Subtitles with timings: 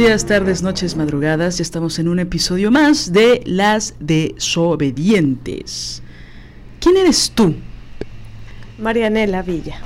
[0.00, 1.58] Días, tardes, noches, madrugadas.
[1.58, 6.02] Ya estamos en un episodio más de Las Desobedientes.
[6.80, 7.54] ¿Quién eres tú?
[8.78, 9.78] Marianela Villa.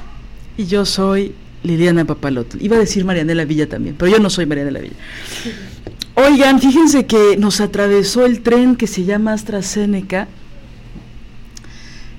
[0.57, 2.63] Y yo soy Liliana Papalotl.
[2.63, 4.95] Iba a decir Marianela Villa también, pero yo no soy Marianela Villa.
[6.15, 10.29] Oigan, fíjense que nos atravesó el tren que se llama AstraZeneca.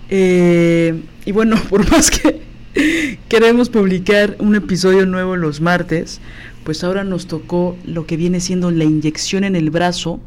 [0.09, 2.41] Eh, y bueno, por más que
[3.29, 6.19] queremos publicar un episodio nuevo los martes,
[6.65, 10.19] pues ahora nos tocó lo que viene siendo la inyección en el brazo.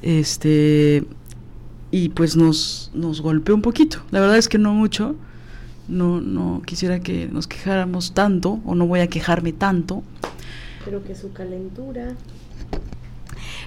[0.00, 1.04] Este
[1.90, 3.98] y pues nos, nos golpeó un poquito.
[4.12, 5.16] La verdad es que no mucho.
[5.88, 10.04] No, no quisiera que nos quejáramos tanto, o no voy a quejarme tanto.
[10.84, 12.14] Pero que su calentura.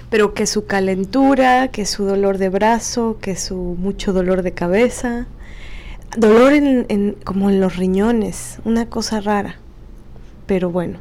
[0.10, 5.28] Pero que su calentura, que su dolor de brazo, que su mucho dolor de cabeza.
[6.16, 9.58] Dolor en, en- como en los riñones, una cosa rara.
[10.46, 11.00] Pero bueno,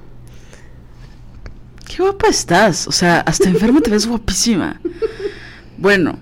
[1.87, 2.87] Qué guapa estás.
[2.87, 4.81] O sea, hasta enferma te ves guapísima.
[5.79, 6.19] Bueno,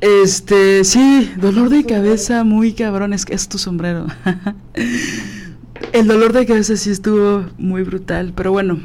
[0.00, 3.12] este, sí, dolor de cabeza muy cabrón.
[3.12, 4.06] Es que es tu sombrero.
[5.92, 8.32] El dolor de cabeza sí estuvo muy brutal.
[8.34, 8.78] Pero bueno,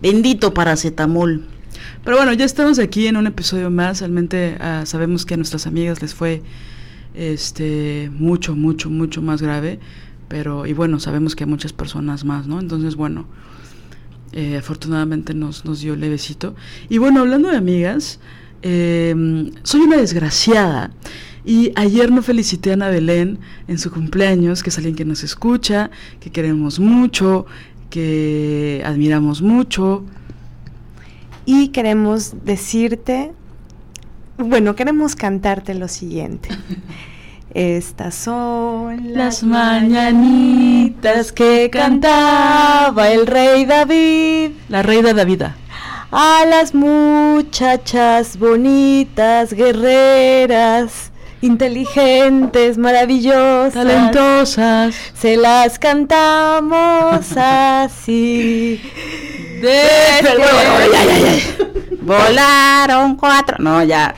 [0.00, 1.44] bendito paracetamol.
[2.04, 4.00] Pero bueno, ya estamos aquí en un episodio más.
[4.00, 6.42] Realmente ah, sabemos que a nuestras amigas les fue
[7.14, 9.80] este mucho, mucho, mucho más grave.
[10.28, 12.60] Pero, y bueno, sabemos que a muchas personas más, ¿no?
[12.60, 13.26] Entonces, bueno.
[14.32, 16.54] Eh, afortunadamente nos, nos dio levecito.
[16.88, 18.20] Y bueno, hablando de amigas,
[18.62, 19.14] eh,
[19.62, 20.90] soy una desgraciada.
[21.44, 23.38] Y ayer no felicité a Ana Belén
[23.68, 27.46] en su cumpleaños, que es alguien que nos escucha, que queremos mucho,
[27.88, 30.04] que admiramos mucho.
[31.48, 33.32] y queremos decirte,
[34.36, 36.48] bueno, queremos cantarte lo siguiente.
[37.54, 44.50] Estas son Las mañanitas que cantaba el rey David.
[44.68, 45.42] La reina David.
[46.12, 53.72] a las muchachas bonitas, guerreras, inteligentes, maravillosas.
[53.74, 54.94] Talentosas.
[55.14, 58.80] Se las cantamos así.
[59.62, 59.82] De...
[60.22, 61.66] Ya, ya, ya.
[62.02, 63.56] Volaron cuatro.
[63.58, 64.14] No, ya.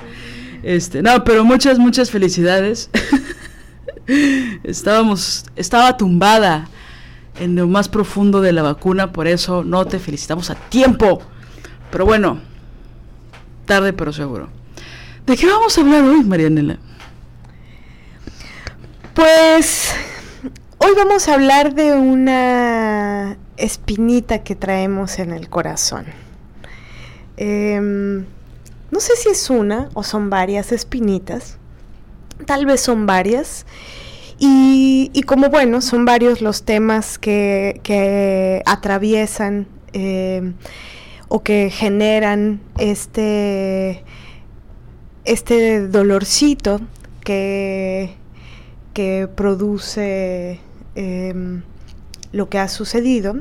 [0.62, 2.90] Este, no, pero muchas, muchas felicidades.
[4.64, 6.68] Estábamos, estaba tumbada
[7.40, 11.20] en lo más profundo de la vacuna, por eso no te felicitamos a tiempo.
[11.90, 12.40] Pero bueno,
[13.66, 14.48] tarde pero seguro.
[15.26, 16.78] ¿De qué vamos a hablar hoy, Marianela?
[19.14, 19.92] Pues
[20.78, 26.06] hoy vamos a hablar de una espinita que traemos en el corazón.
[27.36, 28.24] Em,
[28.90, 31.58] no sé si es una o son varias espinitas.
[32.46, 33.66] Tal vez son varias.
[34.38, 40.54] Y, como bueno, son varios los temas que, que atraviesan em,
[41.28, 44.04] o que generan este,
[45.24, 46.80] este dolorcito
[47.24, 48.14] que,
[48.94, 50.60] que produce
[50.94, 51.62] em,
[52.32, 53.40] lo que ha sucedido,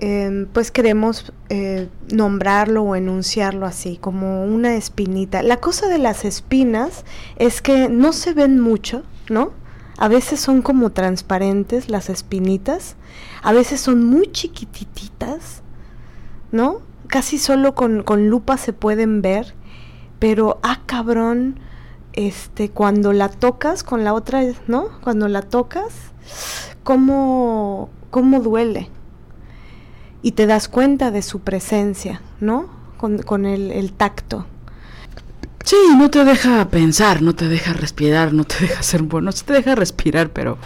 [0.00, 5.42] em, pues queremos eh, nombrarlo o enunciarlo así, como una espinita.
[5.42, 7.04] La cosa de las espinas
[7.36, 9.52] es que no se ven mucho, ¿no?
[9.98, 12.96] A veces son como transparentes las espinitas,
[13.42, 15.62] a veces son muy chiquitititas,
[16.52, 16.80] ¿no?
[17.06, 19.54] Casi solo con, con lupa se pueden ver,
[20.18, 21.60] pero ah cabrón,
[22.14, 24.88] este, cuando la tocas con la otra, ¿no?
[25.02, 25.92] Cuando la tocas,
[26.82, 28.88] cómo, cómo duele.
[30.22, 32.68] Y te das cuenta de su presencia, ¿no?
[32.98, 34.46] Con, con el, el tacto.
[35.64, 39.44] Sí, no te deja pensar, no te deja respirar, no te deja ser bueno, sí
[39.44, 40.58] te deja respirar, pero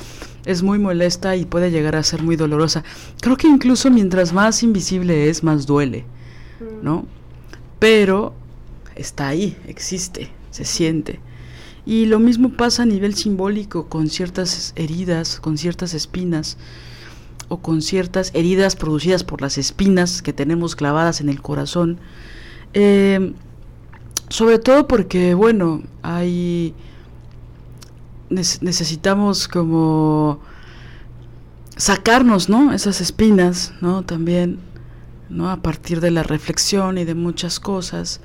[0.45, 2.85] es muy molesta y puede llegar a ser muy dolorosa.
[3.21, 6.05] Creo que incluso mientras más invisible es, más duele,
[6.83, 7.07] ¿no?
[7.79, 8.35] Pero
[8.95, 11.21] está ahí, existe, se siente.
[11.87, 16.57] Y lo mismo pasa a nivel simbólico con ciertas heridas, con ciertas espinas
[17.49, 21.99] o con ciertas heridas producidas por las espinas que tenemos clavadas en el corazón.
[22.73, 23.35] Eh,
[24.29, 26.75] sobre todo porque, bueno, hay...
[28.29, 30.41] necesitamos como
[31.77, 32.73] sacarnos, ¿no?
[32.73, 34.03] Esas espinas, ¿no?
[34.03, 34.59] También,
[35.29, 35.51] ¿no?
[35.51, 38.21] A partir de la reflexión y de muchas cosas.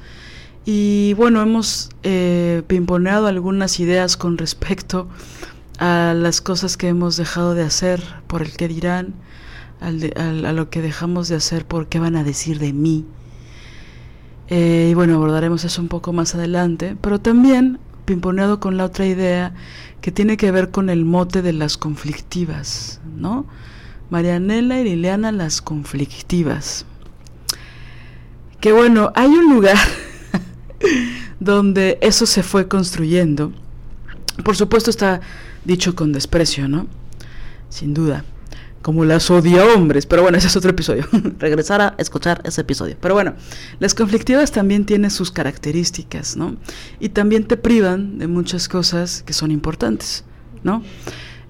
[0.66, 5.49] Y bueno, hemos eh, pimponeado algunas ideas con respecto a
[5.80, 9.14] las cosas que hemos dejado de hacer por el que dirán,
[9.80, 13.06] al a lo que dejamos de hacer por qué van a decir de mí.
[14.50, 19.06] Eh, y bueno, abordaremos eso un poco más adelante, pero también pimponeado con la otra
[19.06, 19.54] idea
[20.02, 23.46] que tiene que ver con el mote de las conflictivas, ¿no?
[24.10, 26.86] Marianela y Liliana las conflictivas.
[28.60, 29.78] Que bueno, hay un lugar
[31.40, 33.54] donde eso se fue construyendo.
[34.44, 35.22] Por supuesto está
[35.70, 36.88] dicho con desprecio, ¿no?
[37.70, 38.26] Sin duda.
[38.82, 40.06] Como las odia hombres.
[40.06, 41.08] Pero bueno, ese es otro episodio.
[41.40, 42.98] Regresar a escuchar ese episodio.
[43.00, 43.36] Pero bueno,
[43.80, 46.58] las conflictivas también tienen sus características, ¿no?
[47.00, 50.26] Y también te privan de muchas cosas que son importantes,
[50.64, 50.84] ¿no?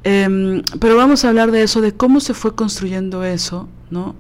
[0.04, 4.16] Em, pero vamos a hablar de eso, de cómo se fue construyendo eso, ¿no?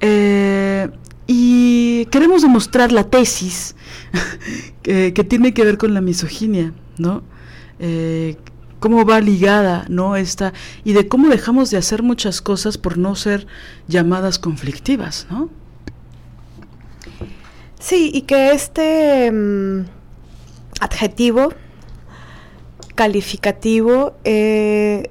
[0.00, 0.88] Eh,
[1.26, 3.74] y queremos demostrar la tesis
[4.82, 7.22] que, tiene que ver con la misoginia, ¿no?
[7.78, 8.36] Eh,
[8.80, 10.16] cómo va ligada, ¿no?
[10.16, 10.52] Esta,
[10.84, 13.46] y de cómo dejamos de hacer muchas cosas por no ser
[13.88, 15.48] llamadas conflictivas, ¿no?
[17.78, 19.84] Sí, y que este mm,
[20.80, 21.50] adjetivo
[22.98, 25.10] calificativo, eh,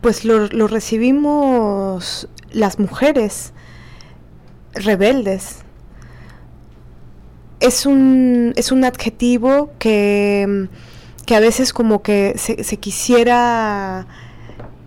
[0.00, 3.52] pues lo, recibimos las mujeres
[4.74, 5.58] rebeldes.
[7.60, 10.66] Es un, es un adjetivo que,
[11.30, 14.08] que, a veces como que se, quisiera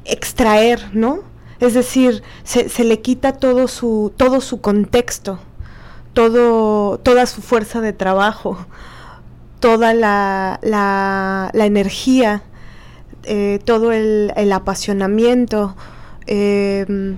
[0.03, 1.19] extraer, ¿no?
[1.61, 5.39] Es decir, se, le quita todo su, todo su contexto,
[6.11, 8.57] todo, toda su fuerza de trabajo,
[9.61, 12.43] toda la, la, la energía,
[13.23, 15.77] eh, todo el, apasionamiento.
[16.27, 17.15] Eh,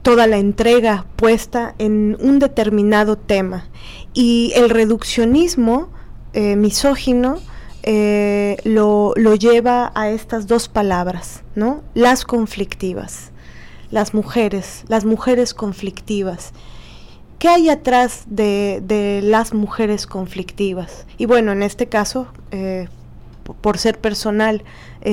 [0.00, 3.66] toda la entrega puesta en un determinado tema.
[4.14, 5.90] Y el reduccionismo
[6.32, 7.40] eh, misógino
[7.90, 11.82] eh, lo, lleva a estas dos palabras, ¿no?
[11.94, 13.32] Las conflictivas,
[13.90, 16.52] las mujeres, las mujeres conflictivas.
[17.38, 21.06] ¿Qué hay atrás de, las mujeres conflictivas?
[21.16, 22.88] Y bueno, en este caso, eh,
[23.62, 24.64] por ser personal,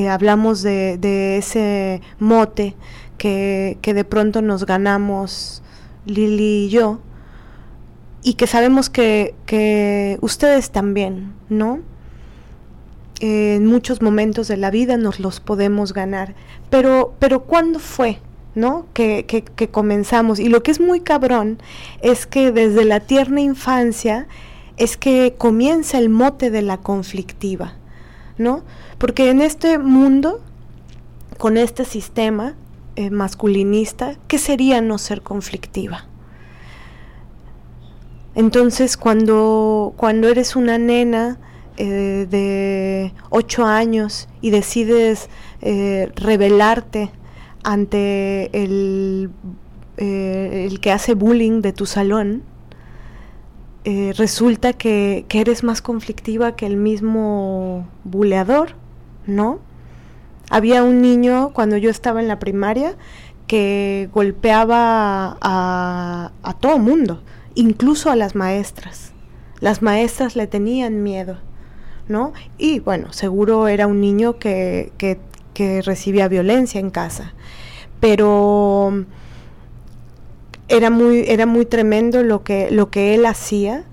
[0.10, 2.76] hablamos de, de ese mote
[3.18, 5.62] que, de pronto nos ganamos
[6.06, 7.00] Lili y yo,
[8.24, 11.80] y que sabemos que, ustedes también, ¿no?
[13.20, 16.36] En muchos momentos de la vida nos los podemos ganar,
[16.70, 18.20] pero, pero ¿cuándo fue?
[18.56, 18.86] ¿no?
[18.94, 20.40] Que, que, que, comenzamos.
[20.40, 21.60] Y lo que es muy cabrón
[22.02, 24.28] es que desde la tierna infancia
[24.78, 27.74] es que comienza el mote de la conflictiva,
[28.38, 28.64] ¿no?
[28.98, 30.42] Porque en este mundo,
[31.38, 32.56] con este sistema,
[32.96, 36.06] eh, masculinista, ¿qué sería no ser conflictiva?
[38.36, 41.38] Entonces, cuando, cuando eres una nena
[41.78, 45.30] eh, de 8 años y decides
[45.62, 47.12] eh, rebelarte
[47.64, 49.32] ante el,
[49.98, 52.44] el, que hace bullying de tu salón,
[54.18, 58.72] resulta que, que eres más conflictiva que el mismo buleador,
[59.28, 59.60] ¿no?
[60.50, 62.96] Había un niño cuando yo estaba en la primaria
[63.48, 67.22] que golpeaba a todo mundo,
[67.56, 69.12] incluso a las maestras.
[69.60, 71.38] Las maestras le tenían miedo,
[72.08, 72.34] ¿no?
[72.58, 75.20] Y bueno, seguro era un niño que, que,
[75.54, 77.34] que recibía violencia en casa,
[78.00, 79.06] pero
[80.68, 83.86] era muy, era muy tremendo lo que, lo que él hacía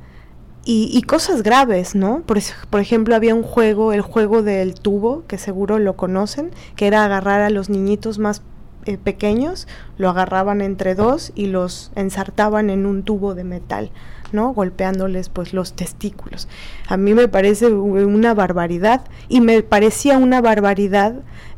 [0.64, 2.22] y, cosas graves, ¿no?
[2.22, 2.38] Por,
[2.70, 7.04] por, ejemplo, había un juego, el juego del tubo, que seguro lo conocen, que era
[7.04, 8.42] agarrar a los niñitos más
[8.84, 13.92] eh, pequeños, lo agarraban entre dos y los ensartaban en un tubo de metal,
[14.32, 14.52] ¿no?
[14.52, 16.48] Golpeándoles pues los testículos.
[16.88, 21.14] A mí me parece una barbaridad y me parecía una barbaridad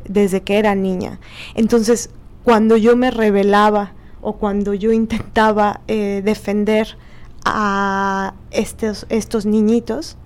[0.06, 1.18] desde que era niña.
[1.54, 2.10] Entonces,
[2.42, 6.98] cuando yo me rebelaba o cuando yo intentaba eh, defender
[7.44, 10.18] a estos, estos niñitos,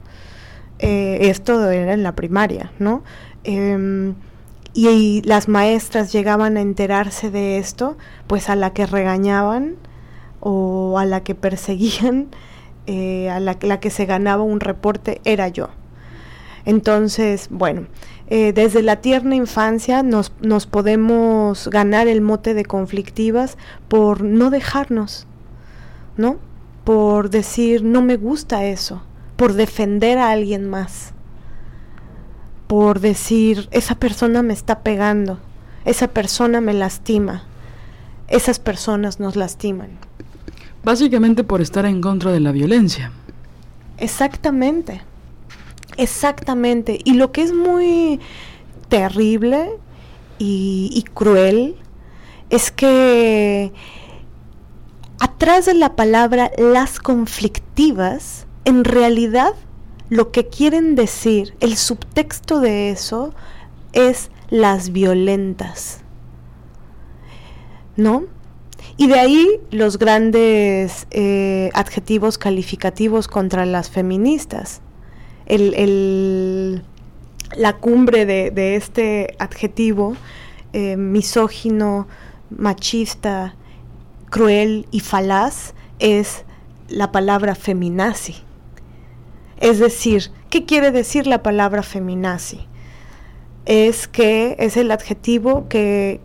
[0.81, 3.02] eh, esto era en la primaria, ¿no?
[4.80, 7.97] Y, las maestras llegaban a enterarse de esto,
[8.28, 9.75] pues a la que regañaban
[10.38, 12.28] o a la que perseguían,
[12.87, 15.70] eh, a la, que se ganaba un reporte era yo.
[16.64, 17.88] Entonces, bueno,
[18.28, 23.58] eh, desde la tierna infancia nos podemos ganar el mote de conflictivas
[23.88, 25.26] por no dejarnos,
[26.16, 26.37] ¿no?
[26.85, 29.02] Por decir, no me gusta eso,
[29.35, 31.14] por defender a alguien más
[32.68, 35.40] por decir, esa persona me está pegando,
[35.84, 37.44] esa persona me lastima,
[38.28, 39.88] esas personas nos lastiman.
[40.84, 43.10] Básicamente por estar en contra de la violencia.
[43.96, 45.02] Exactamente,
[45.96, 47.00] exactamente.
[47.04, 48.20] Y lo que es muy
[48.88, 49.70] terrible
[50.38, 51.75] y, y cruel
[52.50, 53.72] es que
[55.18, 59.54] atrás de la palabra las conflictivas, en realidad
[60.10, 63.34] lo que quieren decir, el subtexto de eso
[63.92, 66.00] es las violentas.
[67.96, 68.24] ¿No?
[68.96, 74.80] Y de ahí los grandes eh, adjetivos calificativos contra las feministas.
[77.56, 80.16] la cumbre de, este adjetivo
[80.72, 82.08] eh, misógino,
[82.50, 83.54] machista,
[84.30, 86.44] cruel y falaz es
[86.88, 88.48] la palabra feminazi.
[89.60, 92.60] Es decir, ¿qué quiere decir la palabra feminazi?
[93.66, 96.20] Es que es el adjetivo que,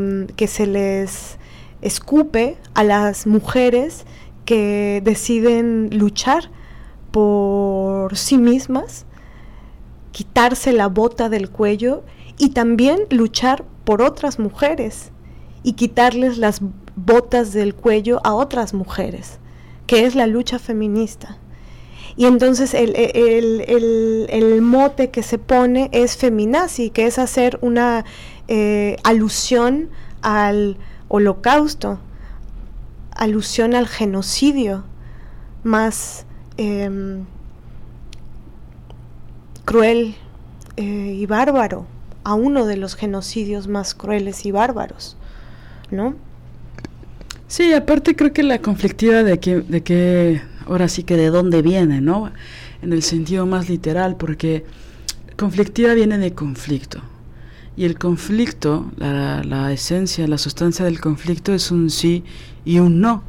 [0.00, 1.38] mm, que, se les
[1.80, 4.04] escupe a las mujeres
[4.44, 6.50] que deciden luchar
[7.12, 9.06] por sí mismas,
[10.10, 12.02] quitarse la bota del cuello
[12.36, 15.12] y también luchar por otras mujeres
[15.62, 16.60] y quitarles las
[16.96, 19.38] botas del cuello a otras mujeres,
[19.86, 21.38] que es la lucha feminista.
[22.16, 28.04] Y entonces el, el, mote que se pone es feminazi, que es hacer una
[28.48, 29.88] eh, alusión
[30.20, 30.76] al
[31.08, 31.98] holocausto,
[33.12, 34.84] alusión al genocidio
[35.62, 36.26] más
[36.58, 37.24] em,
[39.64, 40.14] cruel
[40.76, 41.86] eh, y bárbaro,
[42.24, 45.16] a uno de los genocidios más crueles y bárbaros,
[45.90, 46.14] ¿no?
[47.48, 52.30] Sí, aparte creo que la conflictiva de que ahora sí que de dónde viene, ¿no?
[52.82, 54.64] En el sentido más literal, porque
[55.36, 57.00] conflictiva viene de conflicto.
[57.76, 62.22] Y el conflicto, la, esencia, la sustancia del conflicto es un sí
[62.64, 63.22] y un no.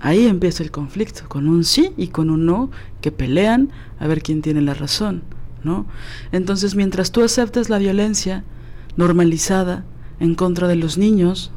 [0.00, 4.22] Ahí empieza el conflicto, con un sí y con un no que pelean a ver
[4.22, 5.22] quién tiene la razón,
[5.64, 5.86] ¿no?
[6.30, 8.44] Entonces, mientras tú aceptas la violencia
[8.96, 9.84] normalizada
[10.20, 11.50] en contra de los niños,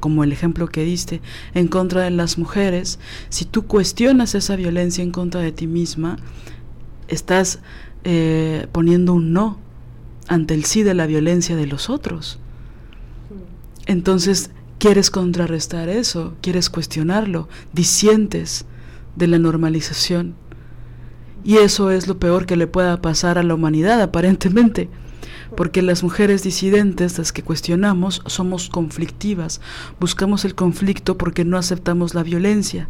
[0.00, 1.20] como el ejemplo que diste,
[1.54, 2.98] en contra de las mujeres,
[3.28, 6.16] si tú cuestionas esa violencia en contra de ti misma,
[7.08, 7.60] estás
[8.04, 9.58] eh, poniendo un no
[10.28, 12.38] ante el sí de la violencia de los otros.
[13.86, 18.64] Entonces, quieres contrarrestar eso, quieres cuestionarlo, disientes
[19.16, 20.34] de la normalización.
[21.44, 24.88] Y eso es lo peor que le pueda pasar a la humanidad, aparentemente
[25.56, 29.60] porque las mujeres disidentes, las que cuestionamos, somos conflictivas,
[30.00, 32.88] buscamos el conflicto porque no aceptamos la violencia.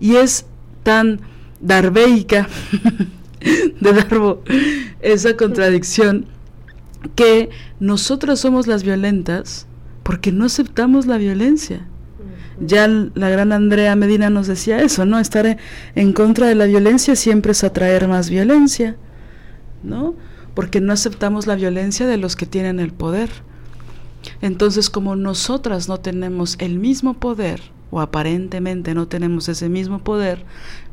[0.00, 0.46] Y es
[0.82, 1.20] tan
[1.60, 2.48] darbeica
[3.80, 4.42] de Darbo
[5.00, 6.26] esa contradicción
[7.14, 9.66] que nosotras somos las violentas
[10.02, 11.86] porque no aceptamos la violencia.
[12.60, 15.18] Ya la gran Andrea Medina nos decía eso, ¿no?
[15.18, 15.58] Estar
[15.94, 18.96] en contra de la violencia siempre es atraer más violencia,
[19.82, 20.14] ¿no?
[20.54, 23.30] Porque no aceptamos la violencia de los que tienen el poder.
[24.40, 30.44] Entonces, como nosotras no tenemos el mismo poder, o aparentemente no tenemos ese mismo poder,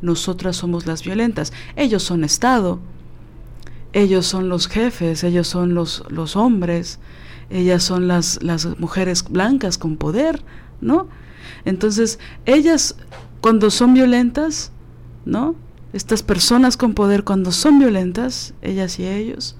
[0.02, 1.54] nosotras somos las violentas.
[1.76, 2.80] Ellos son Estado,
[3.94, 7.00] ellos son los jefes, ellos son los, los hombres,
[7.50, 10.44] ellas son las, las mujeres blancas con poder,
[10.80, 11.08] ¿no?
[11.66, 12.96] Entonces, ellas
[13.42, 14.72] cuando son violentas,
[15.26, 15.56] ¿no?
[15.94, 19.56] Estas personas con poder cuando son violentas, ellas y ellos,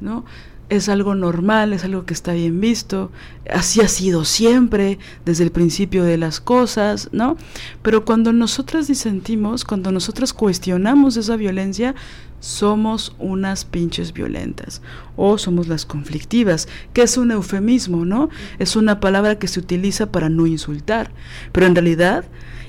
[0.00, 0.24] ¿no?
[0.68, 3.10] Es algo normal, es algo que está bien visto,
[3.50, 7.36] así ha sido siempre, desde el principio de las cosas, ¿no?
[7.82, 11.94] Pero cuando nosotras disentimos, cuando nosotras cuestionamos esa violencia,
[12.40, 14.82] somos unas pinches violentas
[15.16, 18.30] o somos las conflictivas, que es un eufemismo, ¿no?
[18.58, 21.12] Es una palabra que se utiliza para no insultar,
[21.52, 22.24] pero en realidad,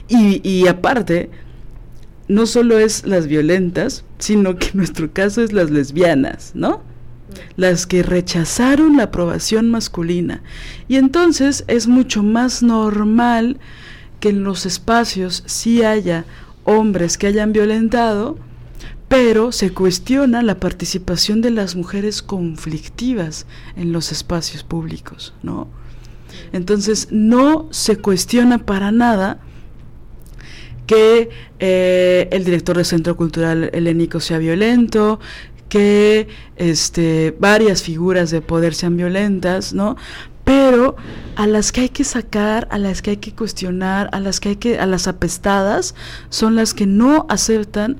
[0.07, 1.31] y, y aparte,
[2.27, 6.81] no solo es las violentas, sino que en nuestro caso es las lesbianas, ¿no?
[7.55, 10.43] Las que rechazaron la aprobación masculina.
[10.87, 13.59] Y entonces es mucho más normal
[14.19, 16.25] que en los espacios sí haya
[16.63, 18.37] hombres que hayan violentado,
[19.09, 25.67] pero se cuestiona la participación de las mujeres conflictivas en los espacios públicos, ¿no?
[26.51, 29.39] Entonces no se cuestiona para nada
[30.85, 35.19] que eh, el director del Centro Cultural Helénico sea violento,
[35.69, 39.95] que este, varias figuras de poder sean violentas, ¿no?
[40.43, 40.95] Pero
[41.35, 44.49] a las que hay que sacar, a las que hay que cuestionar, a las que
[44.49, 45.95] hay que, a las apestadas,
[46.29, 47.99] son las que no aceptan,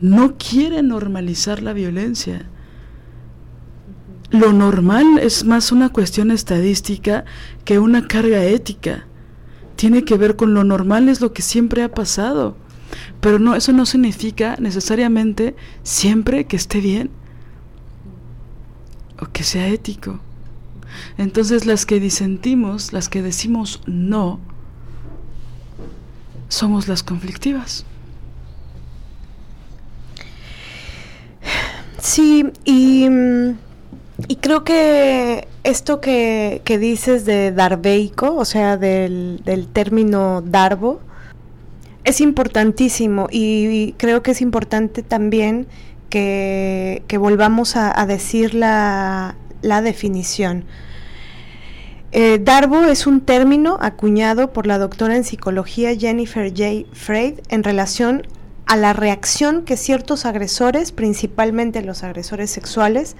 [0.00, 2.46] no quieren normalizar la violencia.
[4.30, 7.24] Lo normal es más una cuestión estadística
[7.64, 9.06] que una carga ética.
[9.84, 12.56] Tiene que ver con lo normal, es lo que siempre ha pasado.
[13.20, 17.10] Pero no, eso no significa necesariamente siempre que esté bien
[19.20, 20.20] o que sea ético.
[21.18, 24.40] Entonces las que disentimos, las que decimos no,
[26.48, 27.84] somos las conflictivas.
[32.00, 33.06] Sí, y,
[34.28, 41.00] y creo que esto que, que, dices de darbeico, o sea, del, del término darbo,
[42.04, 45.66] es importantísimo y, creo que es importante también
[46.10, 50.64] que, que volvamos a, decir la, la definición.
[52.12, 56.88] Eh, Darbo es un término acuñado por la doctora en psicología Jennifer J.
[56.92, 58.22] Freud en relación
[58.66, 63.16] a la reacción que ciertos agresores, principalmente los agresores sexuales,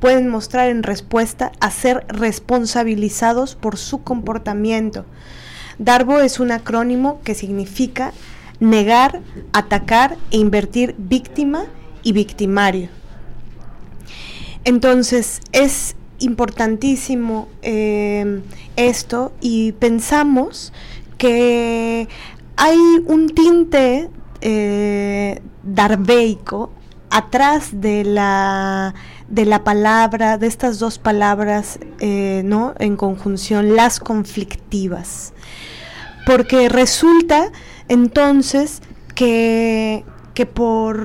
[0.00, 5.04] pueden mostrar en respuesta a ser responsabilizados por su comportamiento.
[5.78, 8.12] Darbo es un acrónimo que significa
[8.60, 9.20] negar,
[9.52, 11.66] atacar e invertir víctima
[12.02, 12.88] y victimario.
[14.64, 18.42] Entonces es importantísimo eh,
[18.76, 20.72] esto y pensamos
[21.16, 22.08] que
[22.56, 26.70] hay un tinte eh, darbeico
[27.10, 28.94] atrás de la
[29.28, 32.74] de la palabra, de estas dos palabras, eh, ¿no?
[32.78, 35.32] En conjunción, las conflictivas.
[36.26, 37.50] Porque resulta
[37.88, 38.80] entonces
[39.14, 41.04] que, que por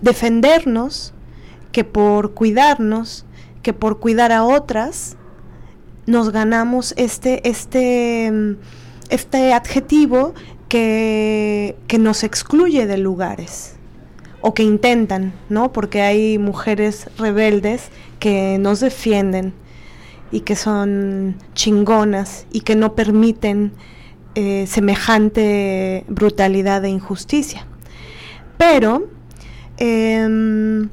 [0.00, 1.14] defendernos,
[1.72, 3.24] que por cuidarnos,
[3.62, 5.16] que por cuidar a otras
[6.06, 8.56] nos ganamos este, este,
[9.08, 10.34] este adjetivo
[10.68, 13.76] que, que nos excluye de lugares
[14.40, 15.72] o que intentan, ¿no?
[15.72, 19.52] Porque hay mujeres rebeldes que nos defienden
[20.30, 23.72] y que son chingonas y que no permiten
[24.34, 27.66] eh, semejante brutalidad e injusticia.
[28.56, 29.08] Pero
[29.78, 30.88] eh,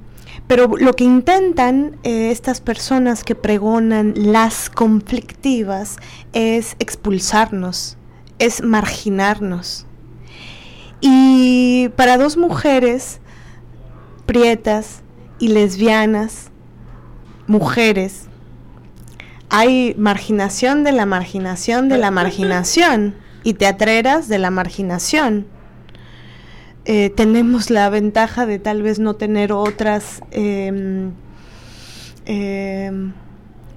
[0.48, 5.98] pero lo que intentan eh, estas personas que pregonan las conflictivas
[6.32, 7.98] es expulsarnos,
[8.40, 9.86] es marginarnos.
[11.02, 13.20] Y para dos mujeres
[14.28, 15.02] prietas
[15.40, 16.52] y lesbianas,
[17.48, 18.28] mujeres,
[19.50, 25.48] hay marginación de la marginación de la marginación y teatreras de la marginación.
[26.86, 31.12] Eh, tenemos la ventaja de tal vez no tener otras em,
[32.26, 33.14] em,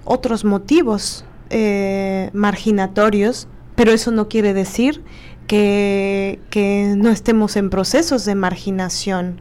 [0.04, 5.02] otros motivos eh, marginatorios, pero eso no quiere decir
[5.46, 9.40] que, que no estemos en procesos de marginación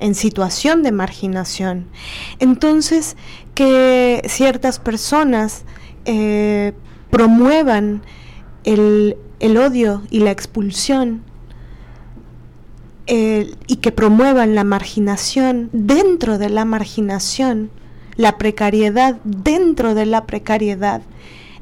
[0.00, 1.86] en situación de marginación.
[2.38, 3.16] Entonces,
[3.54, 5.64] que ciertas personas
[6.04, 6.72] eh,
[7.10, 8.02] promuevan
[8.64, 11.22] el, el, odio y la expulsión
[13.06, 17.70] y que promuevan la marginación dentro de la marginación,
[18.14, 21.02] la precariedad dentro de la precariedad,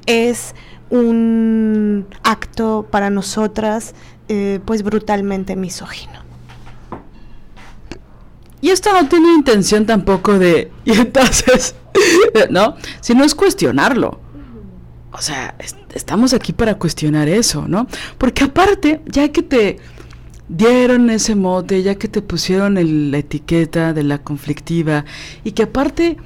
[0.05, 0.55] es
[0.91, 3.95] un acto para nosotras
[4.29, 6.28] eh, pues brutalmente misógino.
[8.61, 11.75] Y esto no tiene intención tampoco de, y entonces,
[12.51, 12.77] ¿no?
[13.01, 14.21] Sino es cuestionarlo.
[15.13, 15.55] O sea,
[15.95, 17.87] estamos aquí para cuestionar eso, ¿no?
[18.19, 19.79] Porque aparte, ya que te
[20.49, 25.05] dieron ese mote, ya que te pusieron la etiqueta de la conflictiva
[25.45, 26.17] y que aparte,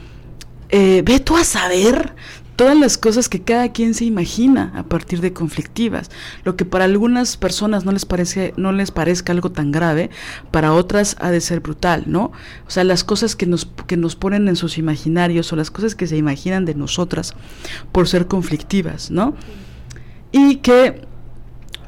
[0.68, 2.14] eh, ve tú a saber
[2.62, 6.12] todas las cosas que cada quien se imagina a partir de conflictivas.
[6.44, 10.11] Lo que para algunas personas no les parece, no les parezca algo tan grave,
[10.53, 12.31] para otras ha de ser brutal, ¿no?
[12.64, 15.96] O sea, las cosas que nos, que nos ponen en sus imaginarios o las cosas
[15.96, 17.35] que se imaginan de nosotras
[17.90, 19.35] por ser conflictivas, ¿no?
[20.31, 21.03] Y que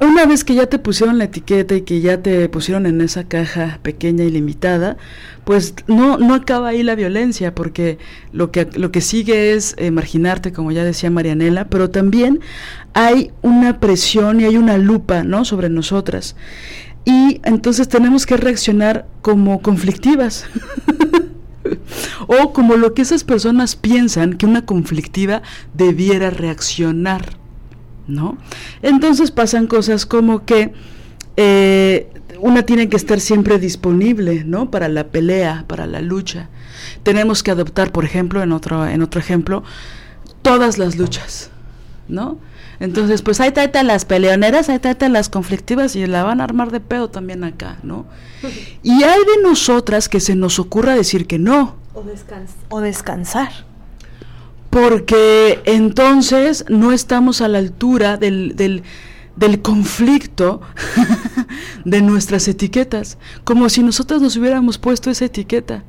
[0.01, 3.25] una vez que ya te pusieron la etiqueta y que ya te pusieron en esa
[3.25, 4.97] caja pequeña y limitada,
[5.43, 7.97] pues no, no acaba ahí la violencia, porque
[8.31, 12.39] lo que, lo que sigue es eh, marginarte, como ya decía Marianela, pero también
[12.93, 15.45] hay una presión y hay una lupa ¿no?
[15.45, 16.35] sobre nosotras.
[17.05, 20.45] y entonces tenemos que reaccionar como conflictivas.
[22.27, 25.41] o como lo que esas personas piensan que una conflictiva
[25.73, 27.37] debiera reaccionar,
[28.07, 28.37] ¿no?
[28.81, 30.73] Entonces pasan cosas como que
[31.37, 34.71] eh, una tiene que estar siempre disponible, ¿no?
[34.71, 36.49] Para la pelea, para la lucha.
[37.03, 39.63] Tenemos que adoptar, por ejemplo, en otro, en otro ejemplo,
[40.41, 41.49] todas las luchas,
[42.07, 42.37] ¿no?
[42.79, 46.71] Entonces, pues ahí tratan las peleoneras, ahí tratan las conflictivas y la van a armar
[46.71, 48.05] de pedo también acá, ¿no?
[48.83, 51.75] Y hay de nosotras que se nos ocurra decir que no.
[52.69, 53.51] O, descansar.
[54.75, 58.83] Porque entonces no estamos a la altura del, del,
[59.37, 60.59] del conflicto
[61.85, 65.85] de nuestras etiquetas, como si nosotras nos hubiéramos puesto esa etiqueta,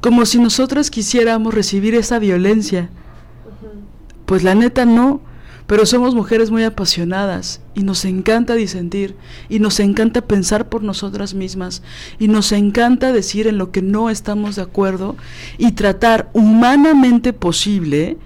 [0.00, 2.90] como si nosotras quisiéramos recibir esa violencia.
[4.26, 5.20] Pues la neta no
[5.66, 9.16] pero somos mujeres muy apasionadas y nos encanta disentir
[9.48, 11.82] y nos encanta pensar por nosotras mismas
[12.18, 15.16] y nos encanta decir en lo que no estamos de acuerdo
[15.56, 18.18] y tratar humanamente posible,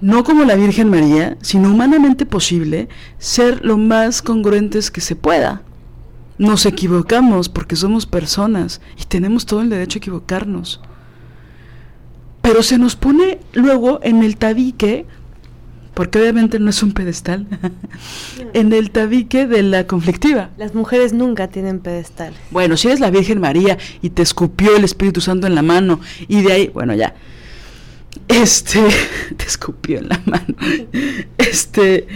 [0.00, 5.62] no como la Virgen María, sino humanamente posible, ser lo más congruentes que se pueda.
[6.38, 10.80] Nos equivocamos porque somos personas y tenemos todo el derecho a equivocarnos.
[12.42, 15.04] Pero se nos pone luego en el tabique
[15.98, 17.44] porque obviamente no es un pedestal,
[18.54, 20.50] en el tabique de la conflictiva.
[20.56, 22.34] Las mujeres nunca tienen pedestal.
[22.52, 25.98] Bueno, si eres la Virgen María y te escupió el Espíritu Santo en la mano
[26.28, 27.16] y de ahí, bueno, ya,
[28.28, 28.78] este,
[29.36, 30.54] te escupió en la mano,
[31.36, 32.06] este,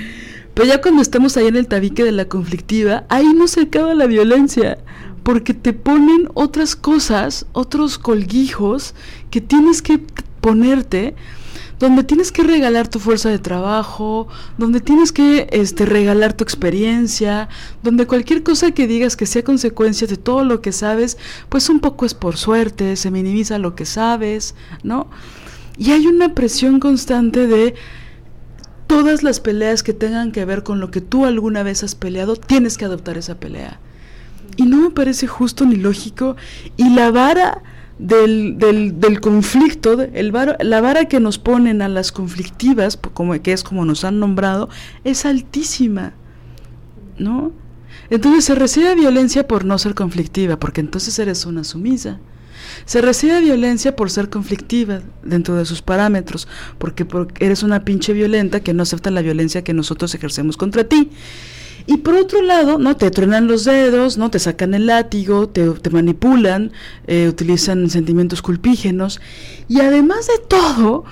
[0.55, 3.95] pero ya cuando estamos ahí en el tabique de la conflictiva, ahí no se acaba
[3.95, 4.79] la violencia,
[5.25, 8.95] porque te ponen otras cosas, otros colguijos
[9.33, 9.99] que tienes que
[10.41, 11.17] ponerte
[11.83, 17.49] donde tienes que regalar tu fuerza de trabajo, donde tienes que este, regalar tu experiencia,
[17.83, 21.19] donde cualquier cosa que digas que sea consecuencia de todo lo que sabes,
[21.49, 25.09] pues un poco es por suerte, se minimiza lo que sabes, ¿no?
[25.77, 27.75] Y hay una presión constante de
[28.87, 32.37] todas las peleas que tengan que ver con lo que tú alguna vez has peleado,
[32.37, 33.81] tienes que adoptar esa pelea.
[34.57, 36.37] Y no me parece justo ni lógico.
[36.77, 37.63] Y la vara
[38.03, 43.53] del, del, del conflicto, el la vara que nos ponen a las conflictivas, como, que
[43.53, 44.69] es como nos han nombrado,
[45.05, 46.13] es altísima,
[47.17, 47.53] ¿no?
[48.11, 52.19] Entonces se recibe violencia por no ser conflictiva, porque entonces eres una sumisa.
[52.87, 58.13] Se recibe violencia por ser conflictiva dentro de sus parámetros, porque, porque eres una pinche
[58.13, 61.11] violenta que no acepta la violencia que nosotros ejercemos contra ti.
[61.87, 62.97] Y por otro lado, ¿no?
[62.97, 64.31] Te truenan los dedos, ¿no?
[64.31, 66.73] Te sacan el látigo, te, manipulan,
[67.07, 69.21] eh, utilizan sentimientos culpígenos.
[69.69, 71.05] Y además de todo,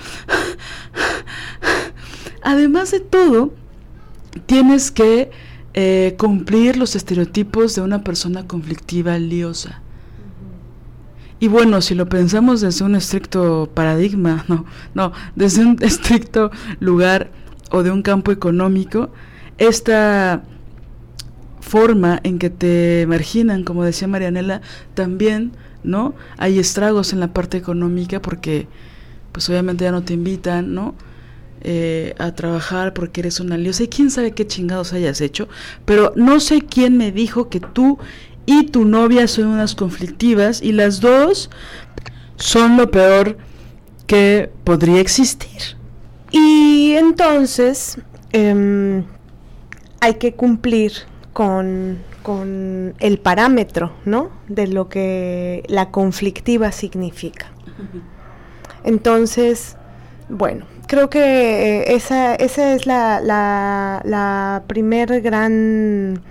[2.42, 3.52] además de todo,
[4.46, 5.30] tienes que
[5.74, 9.80] eh, cumplir los estereotipos de una persona conflictiva liosa.
[11.40, 17.30] Y bueno, si lo pensamos desde un estricto paradigma, no, no, desde un estricto lugar
[17.70, 19.10] o de un campo económico,
[19.58, 20.42] esta
[21.70, 24.60] forma en que te marginan, como decía Marianela,
[24.94, 25.52] también,
[25.84, 26.14] ¿no?
[26.36, 28.66] Hay estragos en la parte económica porque,
[29.30, 30.96] pues obviamente ya no te invitan, ¿no?
[31.62, 35.46] Eh, a trabajar porque eres una liosa y quién sabe qué chingados hayas hecho,
[35.84, 37.98] pero no sé quién me dijo que tú
[38.46, 41.50] y tu novia son unas conflictivas y las dos
[42.36, 43.36] son lo peor
[44.06, 45.76] que podría existir.
[46.32, 47.98] Y entonces
[48.32, 49.04] em,
[50.00, 51.98] hay que cumplir con,
[52.98, 54.30] el parámetro, ¿no?
[54.48, 57.46] De lo que la conflictiva significa.
[58.84, 59.76] Entonces,
[60.28, 66.22] bueno, creo que eh, esa, esa es la, la, la primer gran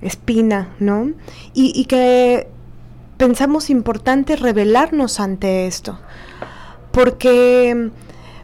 [0.00, 1.12] espina, ¿no?
[1.54, 2.48] Y, y que
[3.16, 5.98] pensamos importante revelarnos ante esto,
[6.90, 7.90] porque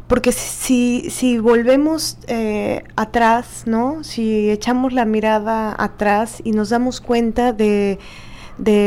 [0.08, 4.02] porque si, si volvemos eh, atrás, ¿no?
[4.02, 7.98] Si echamos la mirada atrás y nos damos cuenta de,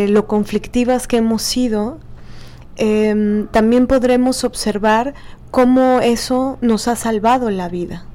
[0.09, 1.99] lo conflictivas que hemos sido,
[2.75, 5.13] em, también podremos observar
[5.51, 8.05] cómo eso nos ha salvado la vida.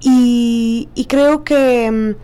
[0.00, 2.16] Y, y creo que em,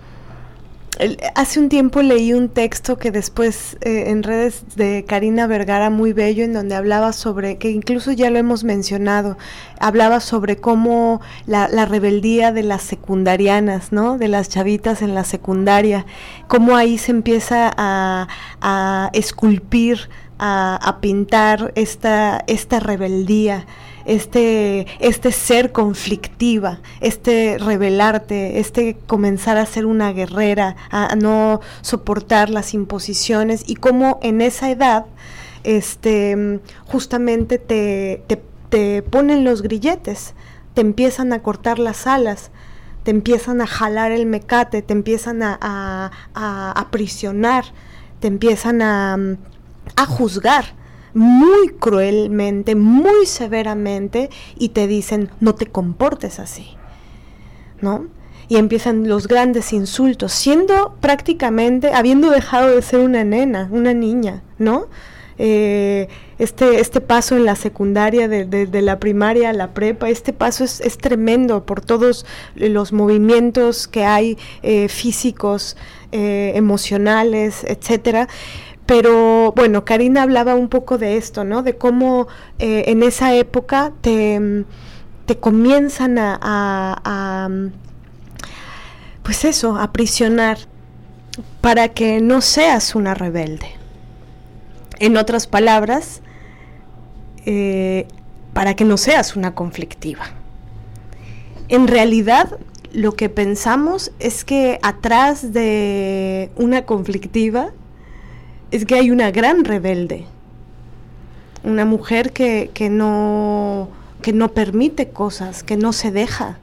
[1.35, 6.13] hace un tiempo leí un texto que después eh, en redes de Karina Vergara muy
[6.13, 9.39] bello en donde hablaba sobre, que incluso ya lo hemos mencionado,
[9.81, 14.19] hablaba sobre cómo la, rebeldía de las secundarianas, ¿no?
[14.19, 16.05] De las chavitas en la secundaria,
[16.47, 23.67] cómo ahí se empieza a, esculpir, a, pintar esta, esta rebeldía
[24.05, 32.51] este, este ser conflictiva, este rebelarte, este comenzar a ser una guerrera, a, no soportar
[32.51, 33.65] las imposiciones.
[33.67, 35.07] Y cómo en esa edad
[35.65, 38.23] este, justamente te,
[38.69, 40.35] te, ponen los grilletes,
[40.75, 42.51] te empiezan a cortar las alas,
[43.03, 47.65] te empiezan a jalar el mecate, te empiezan a, a, a aprisionar,
[48.21, 49.19] te empiezan a,
[49.97, 50.82] a juzgar
[51.15, 56.77] muy cruelmente, muy severamente y te dicen, no te comportes así,
[57.81, 58.07] ¿no?
[58.49, 64.43] Y empiezan los grandes insultos, siendo prácticamente, habiendo dejado de ser una nena, una niña,
[64.59, 64.89] ¿no?
[65.39, 70.65] Eh, este, este paso en la secundaria, de, la primaria a la prepa, este paso
[70.65, 75.77] es, es tremendo por todos los movimientos que hay eh, físicos,
[76.11, 78.29] eh, emocionales, etcétera.
[78.93, 81.63] Pero bueno, Karina hablaba un poco de esto, ¿no?
[81.63, 82.29] De cómo
[82.59, 84.67] eh, en esa época te,
[85.25, 87.49] te comienzan a, a,
[89.23, 90.59] pues eso, a prisionar
[91.63, 93.65] para que no seas una rebelde.
[94.99, 96.21] En otras palabras,
[97.47, 98.07] eh,
[98.53, 100.25] para que no seas una conflictiva.
[101.69, 102.59] En realidad,
[102.93, 107.73] lo que pensamos es que atrás de una conflictiva
[108.73, 110.25] es que hay una gran rebelde,
[111.63, 113.89] una mujer que, no,
[114.23, 116.59] que no permite cosas, que no se deja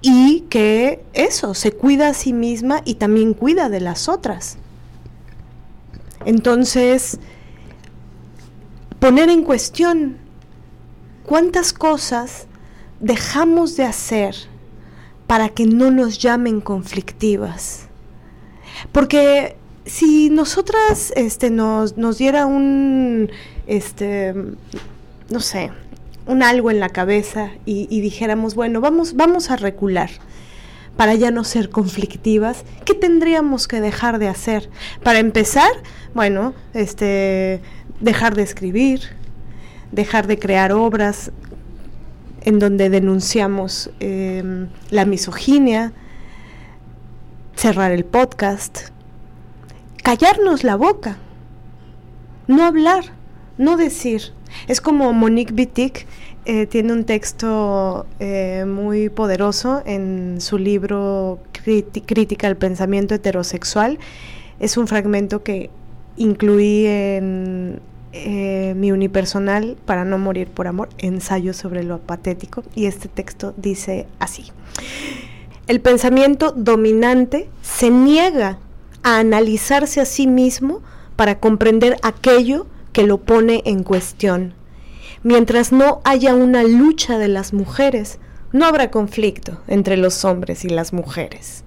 [0.00, 4.56] y que eso, se cuida a sí misma y también cuida de las otras.
[6.24, 7.18] Entonces,
[8.98, 10.16] poner en cuestión
[11.26, 12.46] cuántas cosas
[12.98, 14.34] dejamos de hacer
[15.26, 17.88] para que no nos llamen conflictivas.
[18.90, 23.30] Porque si nosotras este, nos, nos diera un,
[23.66, 24.34] este,
[25.30, 25.70] no sé,
[26.26, 30.10] un algo en la cabeza y, dijéramos, bueno, vamos, vamos a recular
[30.96, 34.70] para ya no ser conflictivas, ¿qué tendríamos que dejar de hacer?
[35.02, 35.70] Para empezar,
[36.14, 37.60] bueno, este,
[38.00, 39.00] dejar de escribir,
[39.90, 41.32] dejar de crear obras
[42.42, 45.92] en donde denunciamos em, la misoginia,
[47.56, 48.93] cerrar el podcast,
[50.04, 51.16] callarnos la boca,
[52.46, 53.04] no hablar,
[53.56, 54.34] no decir.
[54.68, 56.06] Es como Monique Wittig
[56.44, 63.98] eh, tiene un texto eh, muy poderoso en su libro Crítica al pensamiento heterosexual.
[64.60, 65.70] Es un fragmento que
[66.18, 67.80] incluí en
[68.12, 73.54] eh, mi unipersonal para no morir por amor, ensayo sobre lo patético, y este texto
[73.56, 74.52] dice así.
[75.66, 78.58] El pensamiento dominante se niega
[79.04, 80.82] a analizarse a sí mismo
[81.14, 84.54] para comprender aquello que lo pone en cuestión.
[85.22, 88.18] Mientras no haya una lucha de las mujeres,
[88.52, 91.64] no habrá conflicto entre los hombres y las mujeres.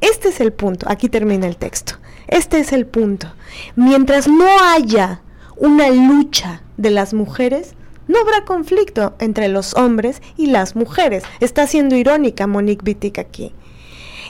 [0.00, 1.94] Este es el punto, aquí termina el texto.
[2.26, 3.32] Este es el punto.
[3.76, 5.22] Mientras no haya
[5.56, 7.74] una lucha de las mujeres,
[8.08, 11.22] no habrá conflicto entre los hombres y las mujeres.
[11.40, 13.52] Está siendo irónica Monique Wittig aquí.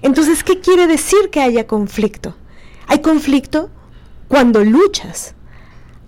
[0.03, 2.35] Entonces, ¿qué quiere decir que haya conflicto?
[2.87, 3.71] Hay conflicto
[4.29, 5.35] cuando luchas.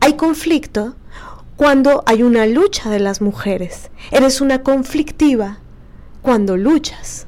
[0.00, 0.96] Hay conflicto
[1.56, 3.90] cuando hay una lucha de las mujeres.
[4.10, 5.58] Eres una conflictiva
[6.22, 7.26] cuando luchas.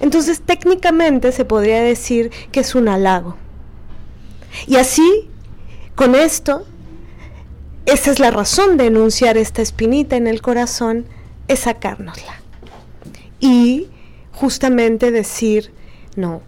[0.00, 3.36] Entonces, técnicamente se podría decir que es un halago.
[4.66, 5.28] Y así,
[5.94, 6.66] con esto,
[7.86, 11.06] esa es la razón de enunciar esta espinita en el corazón,
[11.48, 12.34] es sacárnosla.
[13.40, 13.88] Y
[14.32, 15.72] justamente decir,
[16.18, 16.42] no,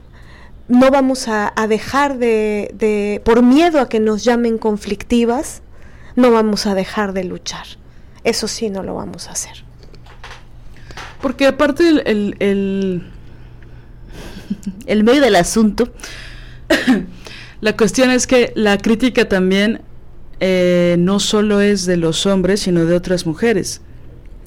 [0.71, 5.63] no vamos a, dejar de, por miedo a que nos llamen conflictivas,
[6.15, 7.67] no vamos a dejar de luchar.
[8.23, 9.65] Eso sí, no lo vamos a hacer.
[11.21, 13.03] Porque aparte el, el,
[15.05, 15.93] medio del asunto,
[17.61, 19.83] la cuestión es que la crítica también
[20.39, 23.81] eh, no solo es de los hombres, sino de otras mujeres,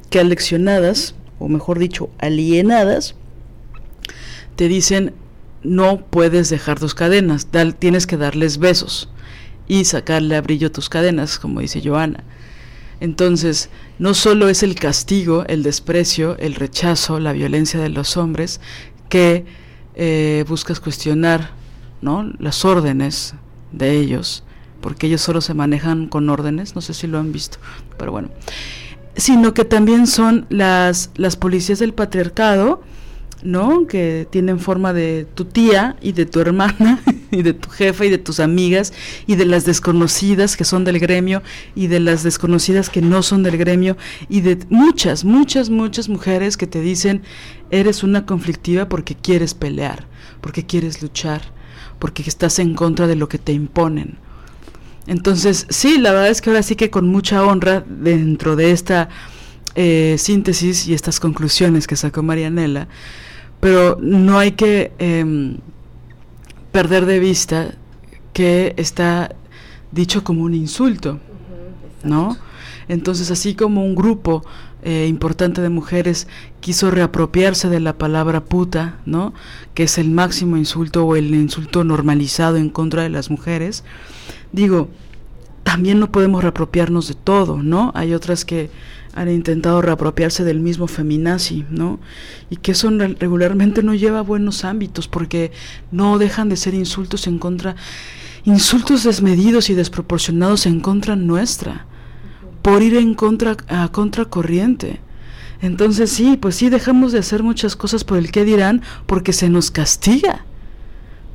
[0.09, 3.15] que aleccionadas, o mejor dicho, alienadas,
[4.55, 5.13] te dicen,
[5.63, 7.47] no puedes dejar tus cadenas,
[7.79, 9.09] tienes que darles besos
[9.67, 12.23] y sacarle a brillo tus cadenas, como dice Joana.
[12.99, 18.61] Entonces, no solo es el castigo, el desprecio, el rechazo, la violencia de los hombres
[19.09, 19.45] que
[19.95, 21.51] eh, buscas cuestionar
[22.01, 22.31] ¿no?
[22.39, 23.35] las órdenes
[23.71, 24.43] de ellos,
[24.81, 27.57] porque ellos solo se manejan con órdenes, no sé si lo han visto,
[27.97, 28.29] pero bueno,
[29.15, 32.83] sino que también son las, las policías del patriarcado,
[33.43, 33.87] ¿no?
[33.87, 36.99] Que tienen forma de tu tía y de tu hermana
[37.31, 38.93] y de tu jefa y de tus amigas
[39.27, 41.41] y de las desconocidas que son del gremio
[41.75, 43.97] y de las desconocidas que no son del gremio
[44.29, 47.21] y de muchas, muchas, muchas mujeres que te dicen
[47.71, 50.07] eres una conflictiva porque quieres pelear,
[50.41, 51.41] porque quieres luchar,
[51.99, 54.17] porque estás en contra de lo que te imponen.
[55.05, 59.09] Entonces, sí, la verdad es que ahora sí que con mucha honra dentro de esta
[59.75, 62.87] eh, síntesis y estas conclusiones que sacó Marianela,
[63.63, 65.55] pero no hay que em,
[66.73, 67.75] perder de vista
[68.33, 69.33] que está
[69.93, 71.21] dicho como un insulto,
[72.03, 72.35] ¿no?
[72.89, 74.43] Entonces, así como un grupo
[74.83, 76.27] eh, importante de mujeres
[76.59, 79.33] quiso reapropiarse de la palabra puta, ¿no?
[79.73, 83.85] Que es el máximo insulto o el insulto normalizado en contra de las mujeres,
[84.51, 84.89] digo,
[85.63, 87.93] también no podemos reapropiarnos de todo, ¿no?
[87.95, 88.69] Hay otras que
[89.13, 91.99] han intentado reapropiarse del mismo feminazi, ¿no?
[92.49, 95.51] Y que eso regularmente no lleva a buenos ámbitos porque
[95.91, 97.75] no dejan de ser insultos en contra,
[98.43, 101.85] insultos desmedidos y desproporcionados en contra nuestra,
[102.61, 104.99] por ir en contra, a contracorriente.
[105.61, 109.49] Entonces sí, pues sí, dejamos de hacer muchas cosas por el que dirán porque se
[109.49, 110.43] nos castiga,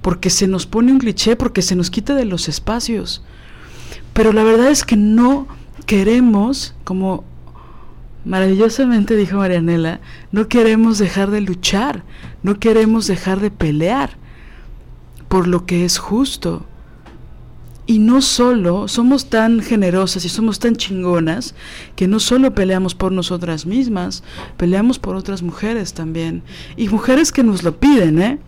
[0.03, 3.23] porque se nos pone un cliché, porque se nos quita de los espacios.
[4.13, 5.47] Pero la verdad es que no
[5.87, 7.25] queremos, como
[8.25, 10.01] Maravillosamente dijo Marianela,
[10.33, 12.03] no queremos dejar de luchar,
[12.43, 14.11] no queremos dejar de pelear
[15.29, 16.65] por lo que es justo.
[17.87, 21.55] Y no solo, somos tan generosas y somos tan chingonas
[21.97, 24.23] que no solo peleamos por nosotras mismas,
[24.59, 26.43] peleamos por otras mujeres también.
[26.77, 28.39] Y mujeres que nos lo piden, ¿eh?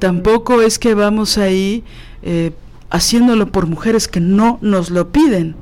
[0.00, 1.84] Tampoco es que vamos ahí
[2.22, 2.52] eh,
[2.90, 5.54] haciéndolo por mujeres que no nos lo piden,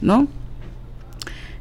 [0.00, 0.28] ¿no?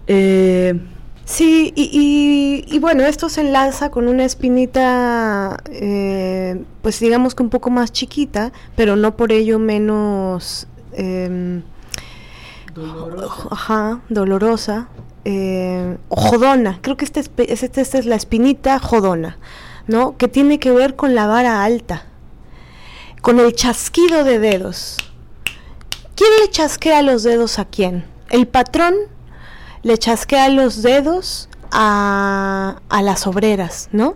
[0.08, 0.80] Eh,
[1.26, 7.70] sí, y, bueno, esto se enlaza con una espinita, eh, pues digamos que un poco
[7.70, 10.68] más chiquita, pero no por ello menos...
[10.94, 11.63] Em,
[12.74, 13.48] dolorosa.
[13.52, 14.88] Ajá, dolorosa.
[15.26, 19.38] Eh, o jodona, creo que esta es, esta es la espinita jodona,
[19.88, 20.18] ¿no?
[20.18, 22.06] Que tiene que ver con la vara alta,
[23.22, 24.98] con el chasquido de dedos.
[26.16, 28.04] ¿Quién le chasquea los dedos a quién?
[28.30, 28.96] ¿El patrón
[29.84, 34.15] le chasquea los dedos a, las obreras, ¿no?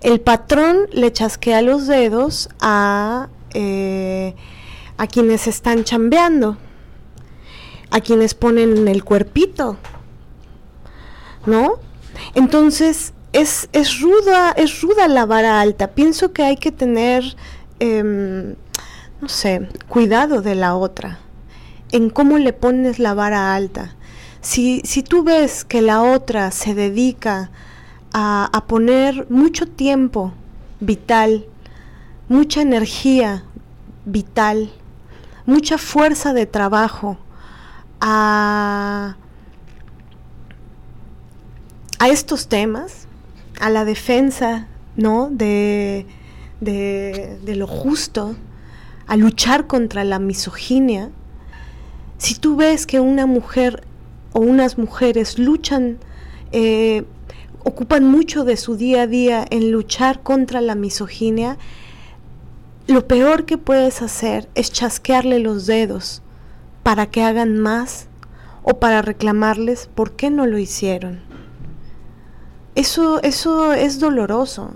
[0.00, 4.34] El patrón le chasquea los dedos a, eh,
[4.96, 6.56] a quienes están chambeando,
[7.90, 9.78] a quienes ponen el cuerpito,
[11.44, 11.80] ¿no?
[12.34, 15.88] Entonces, es, es, ruda, es ruda la vara alta.
[15.88, 17.24] Pienso que hay que tener,
[17.80, 18.54] em,
[19.20, 21.18] no sé, cuidado de la otra,
[21.90, 23.96] en cómo le pones la vara alta.
[24.46, 27.50] Si, si tú ves que la otra se dedica
[28.12, 30.32] a, a poner mucho tiempo
[30.78, 31.46] vital,
[32.28, 33.42] mucha energía
[34.04, 34.70] vital,
[35.46, 37.18] mucha fuerza de trabajo
[38.00, 39.16] a,
[41.98, 43.08] a estos temas,
[43.58, 45.28] a la defensa ¿no?
[45.28, 46.06] de,
[46.60, 48.36] de, de, lo justo,
[49.08, 51.10] a luchar contra la misoginia,
[52.18, 53.85] si tú ves que una mujer
[54.36, 55.96] o unas mujeres luchan,
[56.52, 57.04] eh,
[57.64, 61.56] ocupan mucho de su día a día en luchar contra la misoginia,
[62.86, 66.20] lo peor que puedes hacer es chasquearle los dedos
[66.82, 68.08] para que hagan más
[68.62, 71.20] o para reclamarles por qué no lo hicieron.
[72.74, 74.74] Eso, eso es doloroso.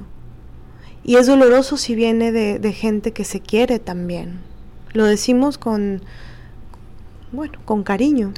[1.05, 4.40] Y es doloroso si viene de, de gente que se quiere también.
[4.94, 6.01] Lo decimos con,
[7.31, 8.33] bueno, con cariño.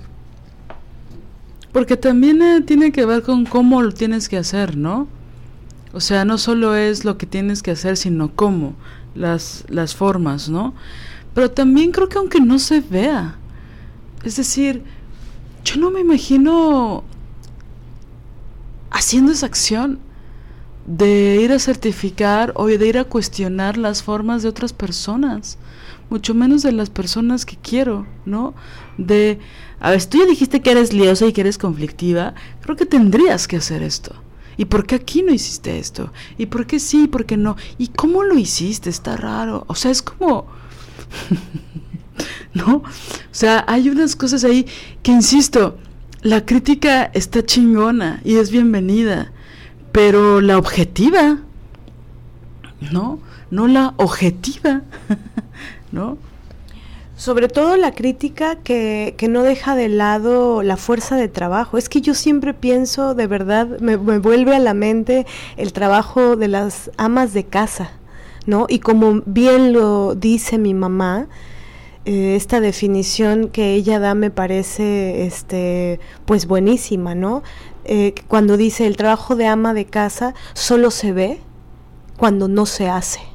[1.72, 5.08] Porque también eh, tiene que ver con cómo lo tienes que hacer, ¿no?
[5.92, 8.74] O sea, no solo es lo que tienes que hacer, sino cómo,
[9.14, 10.74] las, las formas, ¿no?
[11.34, 13.36] Pero también creo que aunque no se vea,
[14.22, 14.82] es decir,
[15.64, 17.04] yo no me imagino
[18.90, 19.98] haciendo esa acción
[20.86, 25.58] de ir a certificar o de ir a cuestionar las formas de otras personas,
[26.10, 28.54] mucho menos de las personas que quiero, ¿no?
[28.98, 29.38] De
[29.84, 33.48] a ver, tú ya dijiste que eres liosa y que eres conflictiva, creo que tendrías
[33.48, 34.14] que hacer esto.
[34.56, 36.12] ¿Y por qué aquí no hiciste esto?
[36.38, 37.56] ¿Y por qué sí, por qué no?
[37.78, 38.90] ¿Y cómo lo hiciste?
[38.90, 39.64] Está raro.
[39.66, 40.46] O sea, es como...
[42.54, 42.76] ¿No?
[42.76, 42.84] O
[43.32, 44.66] sea, hay unas cosas ahí
[45.02, 45.78] que, insisto,
[46.20, 49.32] la crítica está chingona y es bienvenida,
[49.90, 51.38] pero la objetiva,
[52.92, 53.18] ¿no?
[53.50, 54.82] No la objetiva,
[55.90, 56.18] ¿no?
[57.22, 61.78] Sobre todo la crítica que, que, no deja de lado la fuerza de trabajo.
[61.78, 65.24] Es que yo siempre pienso, de verdad, me, vuelve a la mente
[65.56, 67.92] el trabajo de las amas de casa,
[68.46, 68.66] ¿no?
[68.68, 71.28] Y como bien lo dice mi mamá,
[72.06, 77.44] eh, esta definición que ella da me parece este pues buenísima, ¿no?
[77.84, 81.38] Eh, cuando dice el trabajo de ama de casa solo se ve
[82.16, 83.31] cuando no se hace.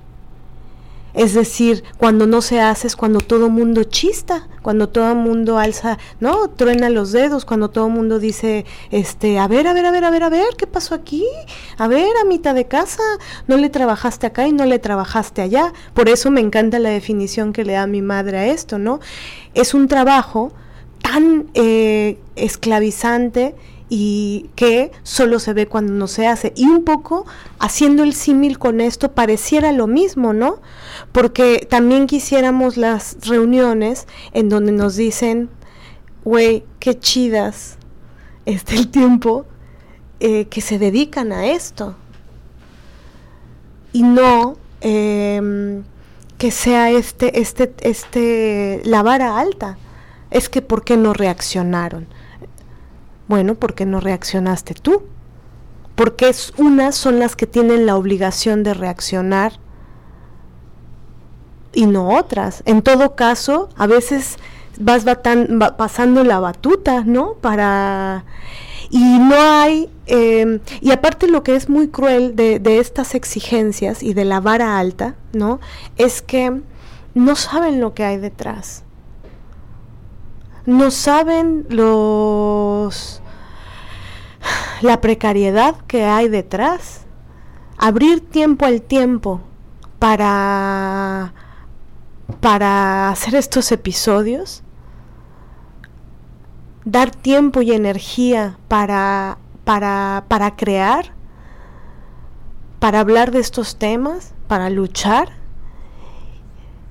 [1.17, 5.97] Es decir, cuando no se hace es cuando todo mundo chista, cuando todo mundo alza,
[6.19, 6.47] ¿no?
[6.51, 10.11] Truena los dedos, cuando todo mundo dice, este, a ver, a ver, a ver, a
[10.11, 11.25] ver, a ver, ¿qué pasó aquí?
[11.79, 13.01] A ver, a mitad de casa,
[13.47, 15.73] no le trabajaste acá y no le trabajaste allá.
[15.95, 18.99] Por eso me encanta la definición que le da mi madre a esto, ¿no?
[19.55, 20.51] Es un trabajo
[21.01, 23.55] tan eh, esclavizante
[23.89, 26.53] y que solo se ve cuando no se hace.
[26.55, 27.25] Y un poco
[27.59, 30.59] haciendo el símil con esto pareciera lo mismo, ¿no?
[31.11, 35.49] Porque también quisiéramos las reuniones en donde nos dicen,
[36.23, 37.77] güey, qué chidas
[38.45, 39.45] este el tiempo
[40.19, 41.95] eh, que se dedican a esto.
[43.93, 45.83] Y no em,
[46.37, 49.77] que sea este, este, este, la vara alta.
[50.29, 52.07] Es que ¿por qué no reaccionaron?
[53.27, 55.03] Bueno, ¿por qué no reaccionaste tú?
[55.95, 59.53] Porque es, unas son las que tienen la obligación de reaccionar
[61.73, 62.63] y no otras.
[62.65, 64.37] En todo caso, a veces
[64.79, 65.03] vas
[65.77, 67.33] pasando la batuta, ¿no?
[67.33, 68.25] Para
[68.89, 74.13] y no hay em, y aparte lo que es muy cruel de, estas exigencias y
[74.13, 75.59] de la vara alta, ¿no?
[75.97, 76.61] Es que
[77.13, 78.83] no saben lo que hay detrás
[80.67, 83.23] no saben los
[84.81, 87.05] la precariedad que hay detrás.
[87.79, 89.41] Abrir tiempo al tiempo
[89.97, 91.33] para
[92.41, 94.63] para hacer estos episodios,
[96.85, 101.13] dar tiempo y energía para, para, para crear,
[102.79, 105.29] para hablar de estos temas, para luchar.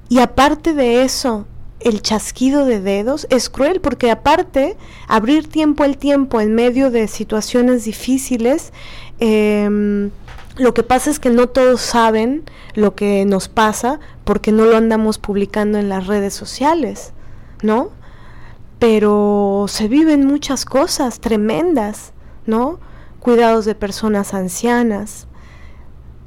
[0.08, 1.46] Y aparte de eso,
[1.80, 4.76] el chasquido de dedos es cruel porque aparte
[5.08, 8.72] abrir tiempo al tiempo en medio de situaciones difíciles,
[9.18, 10.10] em,
[10.56, 14.76] lo que pasa es que no todos saben lo que nos pasa porque no lo
[14.76, 17.12] andamos publicando en las redes sociales,
[17.62, 17.90] ¿no?
[18.78, 22.12] Pero se viven muchas cosas tremendas,
[22.46, 22.80] ¿no?
[23.20, 25.26] Cuidados de personas ancianas,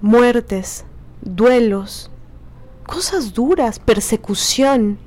[0.01, 0.85] muertes,
[1.21, 2.11] duelos,
[2.85, 4.99] cosas duras, persecución,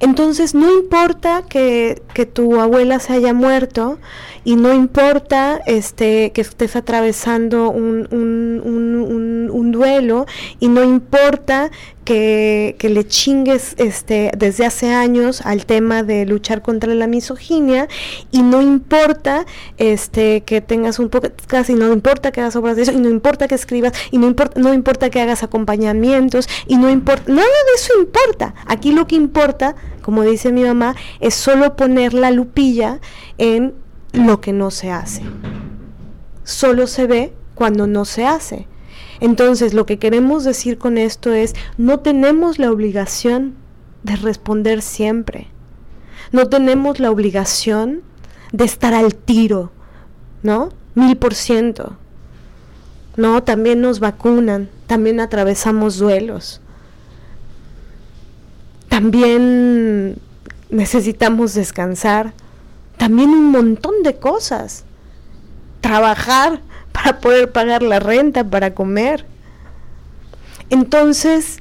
[0.00, 3.98] entonces no importa que, que, tu abuela se haya muerto
[4.48, 10.24] y no importa este, que estés atravesando un, un, duelo
[10.58, 11.70] y no importa
[12.06, 17.88] que, que, le chingues este, desde hace años al tema de luchar contra la misoginia
[18.30, 19.44] y no importa
[19.76, 23.10] este, que tengas un poco, casi no importa que hagas obras de eso y no
[23.10, 27.42] importa que escribas y no importa, no importa que hagas acompañamientos y no importa, nada
[27.42, 28.54] de eso importa.
[28.66, 32.98] Aquí lo que importa, como dice mi mamá, es solo poner la lupilla
[33.36, 33.74] en
[34.12, 35.22] lo que no se hace.
[36.44, 38.66] Solo se ve cuando no se hace.
[39.20, 43.54] Entonces, lo que queremos decir con esto es, no tenemos la obligación
[44.02, 45.48] de responder siempre.
[46.30, 48.02] No tenemos la obligación
[48.52, 49.72] de estar al tiro,
[50.42, 50.70] ¿no?
[50.94, 51.96] Mil por ciento.
[53.16, 56.60] No, también nos vacunan, también atravesamos duelos.
[58.88, 60.18] También
[60.70, 62.32] necesitamos descansar.
[62.98, 64.84] También un montón de cosas.
[65.80, 66.60] Trabajar,
[66.92, 69.24] para poder pagar la renta, para comer.
[70.70, 71.58] Entonces,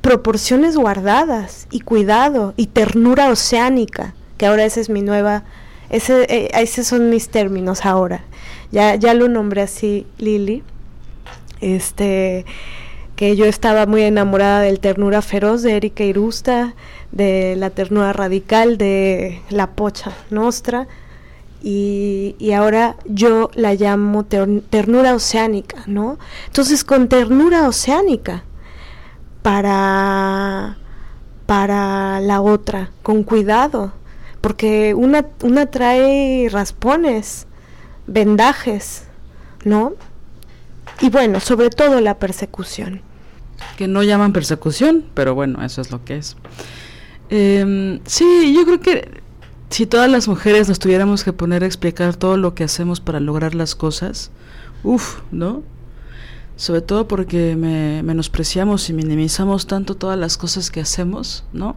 [0.00, 5.42] proporciones guardadas y cuidado y ternura oceánica, que ahora esa es mi nueva,
[5.90, 8.22] ese, eh, esos son mis términos ahora.
[8.70, 10.62] Ya, ya lo nombré así, Lili.
[11.60, 12.44] Este,
[13.16, 16.74] que yo estaba muy enamorada del ternura feroz de Erika Irusta,
[17.12, 20.86] de la ternura radical de La Pocha Nostra
[21.62, 26.18] y, ahora yo la llamo ternura oceánica, ¿no?
[26.46, 28.44] Entonces con ternura oceánica
[29.42, 30.76] para,
[31.46, 33.94] para la otra, con cuidado,
[34.40, 37.46] porque una, una trae raspones,
[38.06, 39.04] vendajes,
[39.64, 39.94] ¿no?
[41.00, 43.02] Y bueno, sobre todo la persecución.
[43.76, 46.36] Que no llaman persecución, pero bueno, eso es lo que es.
[47.30, 49.22] Eh, sí, yo creo que
[49.70, 53.20] si todas las mujeres nos tuviéramos que poner a explicar todo lo que hacemos para
[53.20, 54.30] lograr las cosas,
[54.84, 55.62] uff, ¿no?
[56.56, 61.76] Sobre todo porque me menospreciamos y minimizamos tanto todas las cosas que hacemos, ¿no?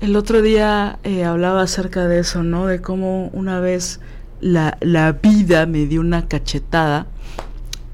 [0.00, 2.66] El otro día eh, hablaba acerca de eso, ¿no?
[2.66, 4.00] De cómo una vez
[4.40, 7.06] la, la vida me dio una cachetada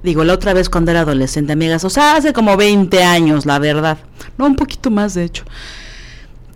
[0.05, 3.59] digo, la otra vez cuando era adolescente, amigas, o sea, hace como 20 años, la
[3.59, 3.98] verdad,
[4.36, 5.44] no, un poquito más de hecho,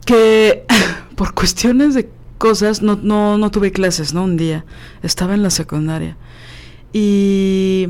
[0.04, 0.64] que
[1.16, 4.24] por cuestiones de cosas no, no, no tuve clases, ¿no?
[4.24, 4.66] Un día,
[5.02, 6.16] estaba en la secundaria.
[6.92, 7.88] Y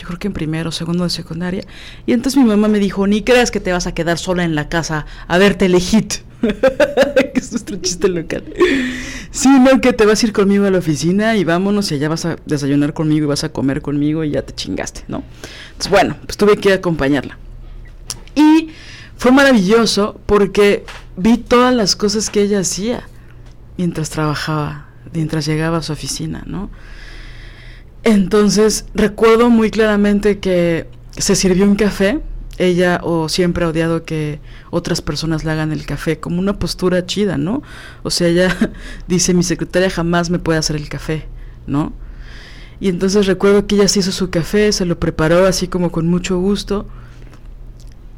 [0.00, 1.62] yo creo que en primero segundo de secundaria,
[2.06, 4.54] y entonces mi mamá me dijo, ni creas que te vas a quedar sola en
[4.54, 8.42] la casa a verte Hit que es nuestro chiste local.
[9.30, 12.08] Sí, no, que te vas a ir conmigo a la oficina y vámonos y allá
[12.08, 15.22] vas a desayunar conmigo y vas a comer conmigo y ya te chingaste, ¿no?
[15.72, 17.36] Entonces, bueno, pues tuve que acompañarla.
[18.34, 18.70] Y
[19.18, 20.86] fue maravilloso porque
[21.18, 23.06] vi todas las cosas que ella hacía
[23.76, 26.70] mientras trabajaba, mientras llegaba a su oficina, ¿no?
[28.02, 32.20] Entonces, recuerdo muy claramente que se sirvió un café
[32.60, 34.38] ella o siempre ha odiado que
[34.70, 37.62] otras personas le hagan el café, como una postura chida, ¿no?
[38.02, 38.54] O sea, ella
[39.08, 41.26] dice, mi secretaria jamás me puede hacer el café,
[41.66, 41.94] ¿no?
[42.78, 46.06] Y entonces recuerdo que ella se hizo su café, se lo preparó así como con
[46.06, 46.86] mucho gusto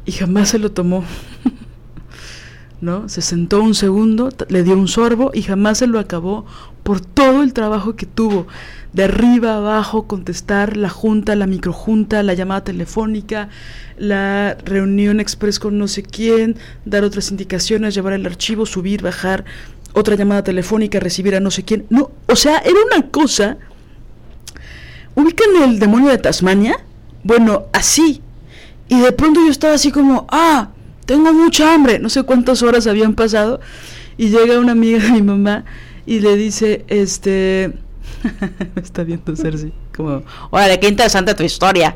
[0.05, 1.05] y jamás se lo tomó.
[2.81, 3.07] ¿No?
[3.07, 6.45] Se sentó un segundo, le dio un sorbo y jamás se lo acabó
[6.83, 8.45] por todo el trabajo que tuvo
[8.93, 13.49] de arriba abajo, contestar la junta, la microjunta, la llamada telefónica,
[13.97, 19.45] la reunión express con no sé quién, dar otras indicaciones, llevar el archivo, subir, bajar,
[19.93, 21.85] otra llamada telefónica, recibir a no sé quién.
[21.89, 23.57] No, o sea, era una cosa.
[25.15, 26.77] ¿Ubican el demonio de Tasmania?
[27.23, 28.21] Bueno, así.
[28.89, 30.69] Y de pronto yo estaba así como, ah,
[31.05, 31.99] tengo mucha hambre.
[31.99, 33.59] No sé cuántas horas habían pasado.
[34.17, 35.65] Y llega una amiga de mi mamá
[36.05, 37.73] y le dice, este,
[38.75, 39.73] me está viendo Cersei.
[39.95, 41.95] Como, órale, qué interesante tu historia.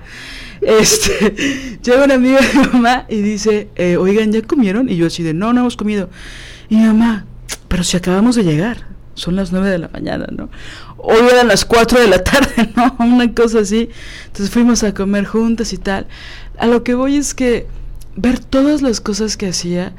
[0.62, 4.90] Este, llega una amiga de mi mamá y dice, eh, oigan, ¿ya comieron?
[4.90, 6.10] Y yo así de, no, no hemos comido.
[6.70, 7.26] Y mi mamá,
[7.68, 10.50] pero si acabamos de llegar, son las nueve de la mañana, ¿no?
[10.98, 12.96] Hoy eran las cuatro de la tarde, ¿no?
[13.00, 13.90] Una cosa así.
[14.26, 16.08] Entonces fuimos a comer juntas y tal.
[16.58, 17.68] A lo que voy es que
[18.16, 19.94] ver todas las cosas que hacía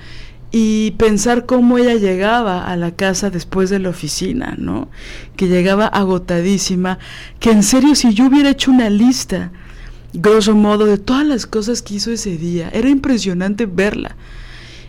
[0.51, 4.89] y pensar cómo ella llegaba a la casa después de la oficina, ¿no?
[5.37, 6.99] Que llegaba agotadísima,
[7.39, 9.53] que en serio si yo hubiera hecho una lista,
[10.15, 14.17] grosso modo, de todas las cosas que hizo ese día, era impresionante verla.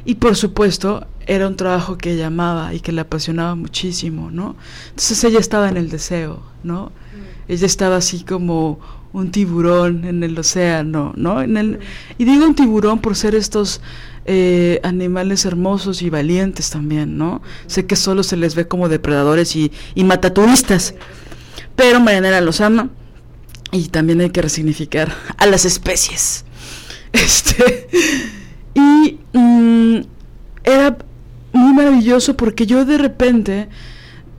[0.05, 4.55] Y por supuesto, era un trabajo que ella amaba y que le apasionaba muchísimo, ¿no?
[4.89, 6.85] Entonces ella estaba en el deseo, ¿no?
[6.85, 7.51] Mm.
[7.51, 8.79] Ella estaba así como
[9.11, 11.41] un tiburón en el océano, ¿no?
[11.41, 11.79] En el,
[12.17, 13.81] y digo un tiburón por ser estos
[14.25, 17.41] eh, animales hermosos y valientes también, ¿no?
[17.67, 20.93] Sé que solo se les ve como depredadores y, y mataturistas,
[21.75, 22.89] pero Marianela los ama
[23.71, 26.45] y también hay que resignificar a las especies.
[27.11, 27.89] Este,
[28.75, 30.01] y mm,
[30.63, 30.95] era
[31.51, 33.67] muy maravilloso porque yo de repente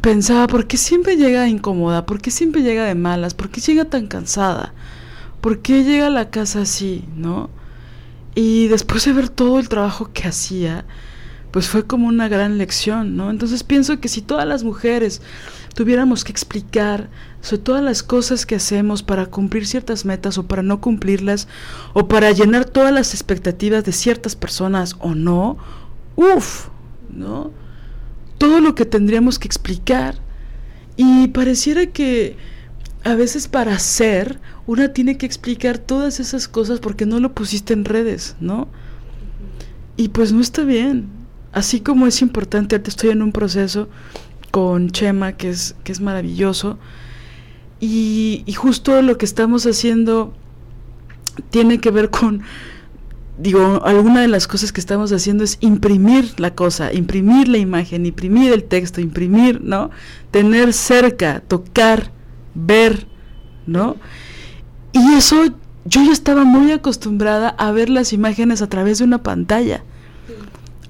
[0.01, 2.07] pensaba, ¿por qué siempre llega incómoda?
[2.07, 3.35] ¿Por qué siempre llega de malas?
[3.35, 4.75] ¿Por qué llega tan cansada?
[5.41, 7.51] ¿Por qué llega a la casa así, no?
[8.35, 10.85] Y después de ver todo el trabajo que hacía,
[11.51, 13.31] pues fue como una gran lección, ¿no?
[13.31, 15.21] Entonces pienso que si todas las mujeres
[15.75, 17.09] tuviéramos que explicar
[17.41, 21.49] sobre todas las cosas que hacemos para cumplir ciertas metas o para no cumplirlas,
[21.93, 25.57] o para llenar todas las expectativas de ciertas personas o no,
[26.17, 26.69] uff,
[27.11, 27.51] ¿no?
[28.41, 30.15] Todo lo que tendríamos que explicar.
[30.97, 32.39] Y pareciera que
[33.05, 37.75] a veces para ser una tiene que explicar todas esas cosas porque no lo pusiste
[37.75, 38.69] en redes, ¿no?
[39.99, 41.11] Y pues no está bien.
[41.53, 43.91] Así como es importante, ahorita estoy en un proceso
[44.51, 46.79] con Chema que es, que es maravilloso.
[47.79, 50.33] Y, y justo lo que estamos haciendo
[51.51, 52.43] tiene que ver con,
[53.41, 58.07] digo, alguna de las cosas que estamos haciendo es imprimir la cosa, imprimir la imagen,
[58.07, 59.91] imprimir el texto, imprimir, ¿no?
[60.31, 62.13] Tener cerca, tocar,
[62.55, 63.07] ver,
[63.67, 63.97] ¿no?
[64.93, 65.47] Y eso
[65.85, 69.85] yo ya estaba muy acostumbrada a ver las imágenes a través de una pantalla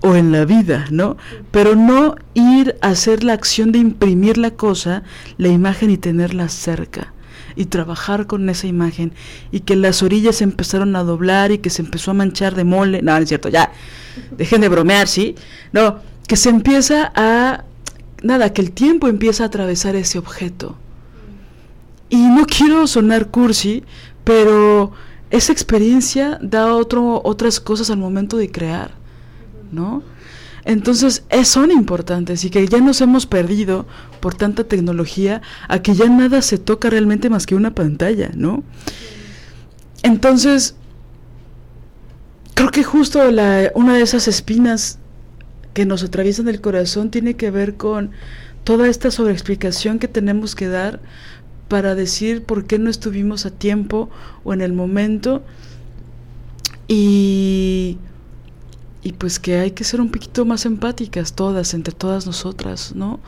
[0.00, 1.16] o en la vida, ¿no?
[1.50, 5.02] Pero no ir a hacer la acción de imprimir la cosa,
[5.38, 7.12] la imagen y tenerla cerca
[7.56, 9.12] y trabajar con esa imagen
[9.50, 13.02] y que las orillas empezaron a doblar y que se empezó a manchar de mole,
[13.02, 13.72] no es cierto, ya,
[14.36, 15.34] dejen de bromear, ¿sí?
[15.72, 17.64] No, que se empieza a,
[18.22, 20.76] nada, que el tiempo empieza a atravesar ese objeto
[22.10, 23.84] y no quiero sonar cursi,
[24.24, 24.92] pero
[25.30, 28.90] esa experiencia da otro, otras cosas al momento de crear,
[29.70, 30.02] ¿no?
[30.64, 33.86] Entonces son importantes y que ya nos hemos perdido
[34.20, 38.62] por tanta tecnología a que ya nada se toca realmente más que una pantalla, ¿no?
[40.02, 40.74] Entonces,
[42.54, 44.98] creo que justo la, una de esas espinas
[45.74, 48.10] que nos atraviesan el corazón tiene que ver con
[48.64, 51.00] toda esta sobreexplicación que tenemos que dar
[51.68, 54.10] para decir por qué no estuvimos a tiempo
[54.44, 55.42] o en el momento
[56.88, 57.98] y
[59.02, 63.18] y pues que hay que ser un poquito más empáticas todas, entre todas nosotras, ¿no?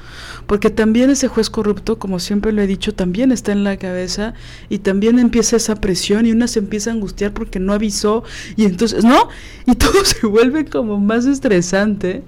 [0.47, 4.35] Porque también ese juez corrupto, como siempre lo he dicho, también está en la cabeza
[4.69, 8.23] y también empieza esa presión y una se empieza a angustiar porque no avisó
[8.57, 9.29] y entonces, ¿no?
[9.67, 12.23] Y todo se vuelve como más estresante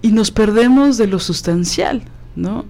[0.00, 2.02] y nos perdemos de lo sustancial,
[2.36, 2.64] ¿no?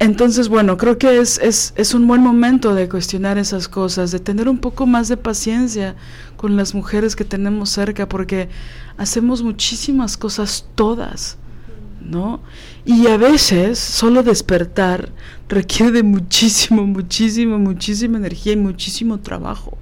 [0.00, 4.18] Entonces, bueno, creo que es, es, es, un buen momento de cuestionar esas cosas, de
[4.18, 5.94] tener un poco más de paciencia
[6.38, 8.48] con las mujeres que tenemos cerca, porque
[8.96, 11.36] hacemos muchísimas cosas todas,
[12.00, 12.40] ¿no?
[12.86, 15.10] Y a veces solo despertar
[15.50, 19.76] requiere de muchísimo, muchísimo, muchísima energía y muchísimo trabajo.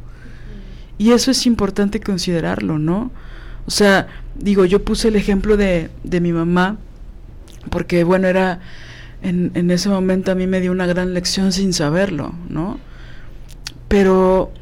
[0.98, 3.12] Y eso es importante considerarlo, ¿no?
[3.66, 6.76] O sea, digo, yo puse el ejemplo de, de mi mamá,
[7.70, 8.58] porque bueno, era
[9.22, 12.78] en, en, ese momento a mí me dio una gran lección sin saberlo, ¿no?
[13.88, 14.52] Pero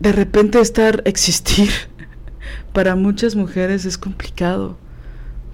[0.00, 1.70] de repente estar, existir,
[2.72, 4.78] para muchas mujeres es complicado,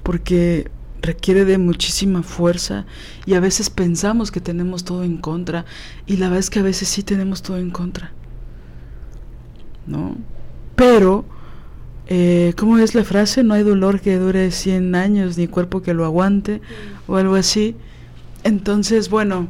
[0.02, 0.70] porque
[1.04, 2.86] requiere de muchísima fuerza
[3.26, 5.64] y a veces pensamos que tenemos todo en contra
[6.06, 8.12] y la verdad es que a veces sí tenemos todo en contra,
[9.86, 10.16] ¿no?
[10.76, 11.24] Pero,
[12.06, 13.42] eh, ¿cómo es la frase?
[13.42, 16.60] No hay dolor que dure 100 años ni cuerpo que lo aguante
[17.06, 17.76] o algo así.
[18.42, 19.48] Entonces, bueno,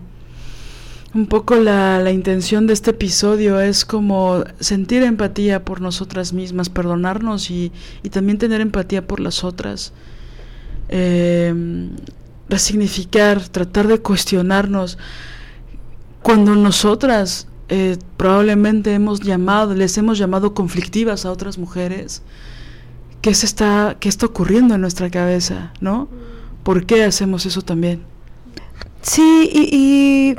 [1.15, 6.69] un poco la, la, intención de este episodio es como sentir empatía por nosotras mismas,
[6.69, 9.93] perdonarnos y, y también tener empatía por las otras.
[10.89, 11.55] Eh,
[12.49, 14.99] resignificar, tratar de cuestionarnos.
[16.23, 22.23] Cuando nosotras eh, probablemente hemos llamado, les hemos llamado conflictivas a otras mujeres,
[23.23, 25.73] ¿qué, se está, ¿qué está ocurriendo en nuestra cabeza?
[25.81, 26.09] ¿No?
[26.63, 28.03] ¿Por qué hacemos eso también?
[29.01, 30.37] Sí, y,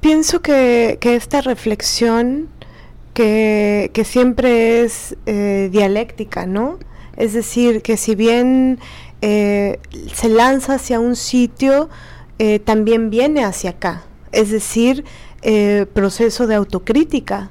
[0.00, 2.48] pienso que, que esta reflexión
[3.14, 6.78] que, que siempre es eh, dialéctica, ¿no?
[7.16, 8.78] Es decir, que si bien
[9.20, 9.78] eh,
[10.14, 11.88] se lanza hacia un sitio,
[12.64, 14.04] también viene hacia acá.
[14.32, 15.04] Es decir,
[15.42, 17.50] eh, proceso de autocrítica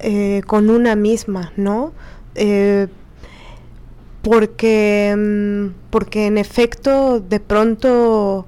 [0.00, 1.92] eh, con una misma, ¿no?
[2.34, 2.88] Eh,
[4.20, 8.46] porque, mm, porque en efecto de pronto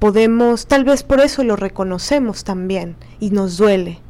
[0.00, 4.00] podemos, tal vez por eso lo reconocemos también y nos duele,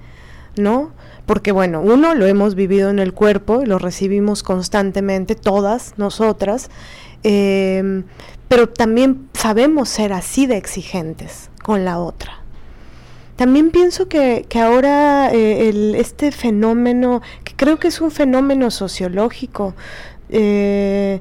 [0.56, 0.92] ¿no?
[1.26, 6.70] Porque bueno, uno lo hemos vivido en el cuerpo y lo recibimos constantemente, todas nosotras,
[7.22, 12.45] pero también sabemos ser así de exigentes con la otra.
[13.36, 18.70] También pienso que, que ahora eh, el, este fenómeno, que creo que es un fenómeno
[18.70, 19.74] sociológico,
[20.30, 21.20] eh,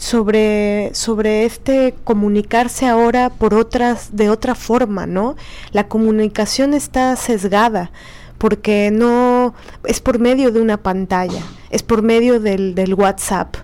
[0.00, 5.36] sobre, sobre este comunicarse ahora por otras, de otra forma, ¿no?
[5.72, 7.92] La comunicación está sesgada
[8.38, 9.52] porque no
[9.84, 13.56] es por medio de una pantalla, es por medio del, del WhatsApp,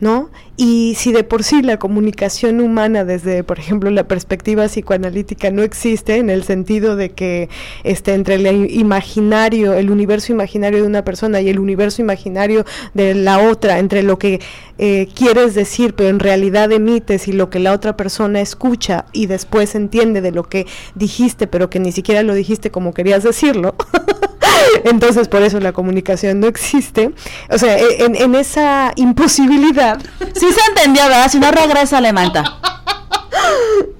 [0.00, 0.30] ¿no?
[0.56, 5.62] Y si de por sí la comunicación humana desde, por ejemplo, la perspectiva psicoanalítica no
[5.62, 7.50] existe en el sentido de que
[7.84, 13.14] este, entre el imaginario, el universo imaginario de una persona y el universo imaginario de
[13.14, 14.40] la otra, entre lo que
[14.78, 19.24] eh, quieres decir pero en realidad emites y lo que la otra persona escucha y
[19.26, 23.74] después entiende de lo que dijiste pero que ni siquiera lo dijiste como querías decirlo,
[24.84, 27.12] entonces por eso la comunicación no existe,
[27.50, 29.98] o sea, en, en esa imposibilidad
[30.34, 31.30] Sí se entendió, ¿verdad?
[31.30, 32.44] Si no regresa, le manta.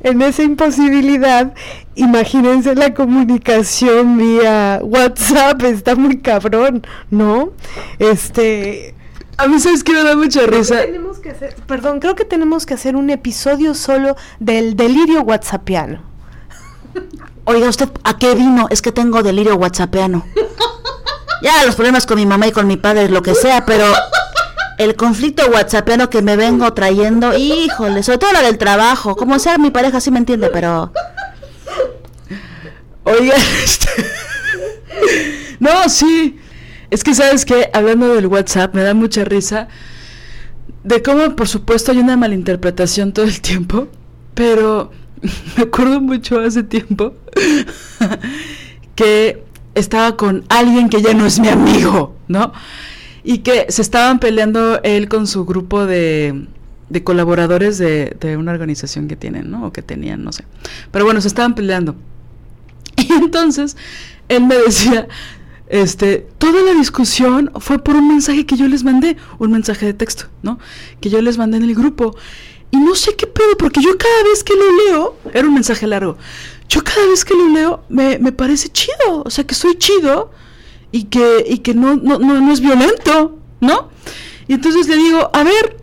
[0.03, 1.53] En esa imposibilidad,
[1.97, 7.51] imagínense la comunicación vía WhatsApp, está muy cabrón, ¿no?
[7.99, 8.95] Este.
[9.37, 10.81] A mí sabes que me da mucha risa.
[10.81, 16.03] Tenemos que hacer, perdón, creo que tenemos que hacer un episodio solo del delirio whatsappiano.
[17.45, 18.69] Oiga, ¿usted a qué vino?
[18.71, 20.25] Es que tengo delirio whatsappiano.
[21.43, 23.85] Ya, los problemas con mi mamá y con mi padre, lo que sea, pero
[24.79, 29.59] el conflicto whatsappiano que me vengo trayendo, híjole, sobre todo la del trabajo, como sea
[29.59, 30.93] mi pareja sí me entiende, pero...
[33.05, 33.89] Oiga, este...
[35.61, 36.39] no, sí,
[36.91, 39.69] es que sabes que hablando del WhatsApp me da mucha risa
[40.85, 43.89] de cómo por supuesto hay una malinterpretación todo el tiempo,
[44.35, 44.91] pero
[45.57, 47.15] me acuerdo mucho hace tiempo
[48.95, 49.43] que
[49.75, 52.53] estaba con alguien que ya no es mi amigo, ¿no?
[53.27, 56.47] Y que se estaban peleando él con su grupo de,
[56.89, 59.67] de colaboradores de, de, una organización que tienen, ¿no?
[59.67, 60.45] O que tenían, no sé.
[60.93, 61.97] Pero bueno, se estaban peleando.
[62.97, 63.77] Y entonces
[64.29, 65.09] él me decía,
[65.67, 69.93] este, toda la discusión fue por un mensaje que yo les mandé, un mensaje de
[69.93, 70.61] texto, ¿no?
[71.01, 72.17] Que yo les mandé en el grupo.
[72.71, 75.89] Y no sé qué pedo, porque yo cada vez que lo leo, era un mensaje
[75.89, 76.17] largo,
[76.69, 80.31] yo cada vez que lo leo me, me parece chido, o sea, que soy chido
[80.97, 83.91] y que, y que no, no, no, no es violento, ¿no?
[84.49, 85.77] Y entonces le digo, a ver,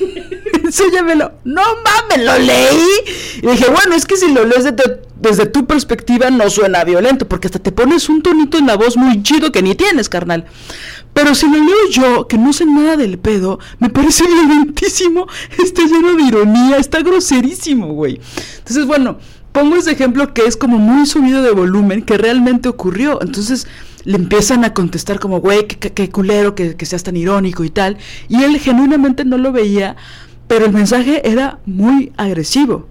[0.64, 1.34] enséñamelo.
[1.44, 2.88] No mames, lo leí.
[3.42, 4.64] Y dije, bueno, es que si lo lees
[5.20, 8.96] desde, tu perspectiva no suena violento, porque hasta te pones un tonito en la voz
[8.96, 10.46] muy chido que ni tienes, carnal.
[11.12, 15.28] Pero si lo leo yo, que no sé nada del pedo, me parece violentísimo,
[15.62, 18.20] está lleno de ironía, está groserísimo, güey.
[18.58, 19.18] Entonces, bueno,
[19.52, 23.22] pongo ese ejemplo que es como muy subido de volumen, que realmente ocurrió.
[23.22, 23.66] Entonces,
[24.06, 27.98] le empiezan a contestar como, güey, qué, culero que, que seas tan irónico y tal.
[28.28, 29.96] Y él genuinamente no lo veía,
[30.46, 32.88] pero el mensaje era muy agresivo.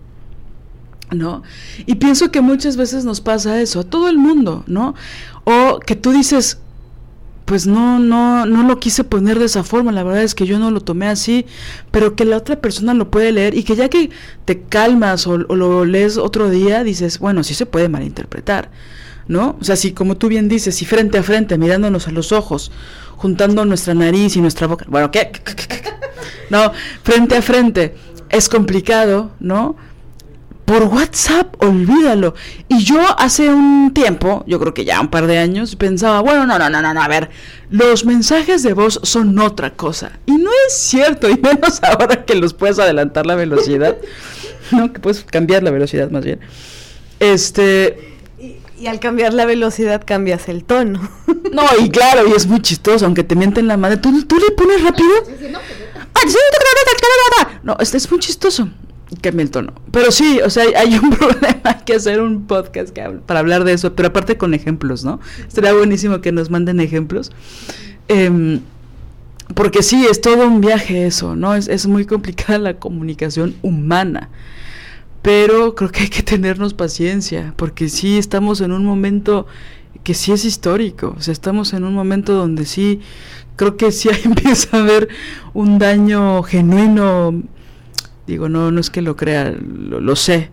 [1.12, 1.44] ¿No?
[1.86, 4.96] Y pienso que muchas veces nos pasa eso, a todo el mundo, ¿no?
[5.46, 6.58] O que tú dices,
[7.46, 10.58] pues no, no, no lo quise poner de esa forma, la verdad es que yo
[10.58, 11.46] no lo tomé así,
[11.92, 14.10] pero que la otra persona lo puede leer y que ya que
[14.46, 18.72] te calmas o, o lo lees otro día, dices, bueno, sí se puede malinterpretar.
[19.28, 19.58] ¿No?
[19.60, 22.72] O sea, si como tú bien dices, si frente a frente, mirándonos a los ojos,
[23.16, 25.32] juntando nuestra nariz y nuestra boca, bueno, ¿qué?
[26.50, 26.72] No,
[27.04, 27.96] frente a frente,
[28.30, 29.76] es complicado, ¿no?
[30.66, 32.36] Por WhatsApp, olvídalo.
[32.68, 36.46] Y yo hace un tiempo, yo creo que ya un par de años, pensaba, bueno,
[36.46, 37.30] no, no, no, no, a ver,
[37.70, 40.20] los mensajes de voz son otra cosa.
[40.26, 43.98] Y no es cierto, y menos ahora que los puedes adelantar la velocidad,
[44.72, 44.94] ¿no?
[44.94, 46.40] Que puedes cambiar la velocidad más bien.
[47.20, 48.15] Este,
[48.80, 51.10] y al cambiar la velocidad cambias el tono.
[51.52, 53.98] No, y claro, y es muy chistoso, aunque te mienten la madre.
[53.98, 55.10] ¿Tú, le pones rápido?
[57.64, 58.70] No, este es muy chistoso.
[59.22, 59.74] Cambia el tono.
[59.92, 63.74] Pero sí, o sea, hay un problema, hay que hacer un podcast para hablar de
[63.74, 65.20] eso, pero aparte con ejemplos, ¿no?
[65.48, 67.32] Sería buenísimo que nos manden ejemplos.
[68.08, 68.60] Em,
[69.54, 71.56] porque sí, es todo un viaje eso, ¿no?
[71.56, 74.30] Es, es muy complicada la comunicación humana
[75.26, 79.48] pero creo que hay que tenernos paciencia, porque sí estamos en un momento
[80.04, 83.02] que sí es histórico, o sea, estamos en un momento donde sí,
[83.56, 85.10] creo que sí empieza a haber
[85.56, 87.42] un daño genuino,
[88.28, 90.52] digo, no, no es que lo crea, lo, sé,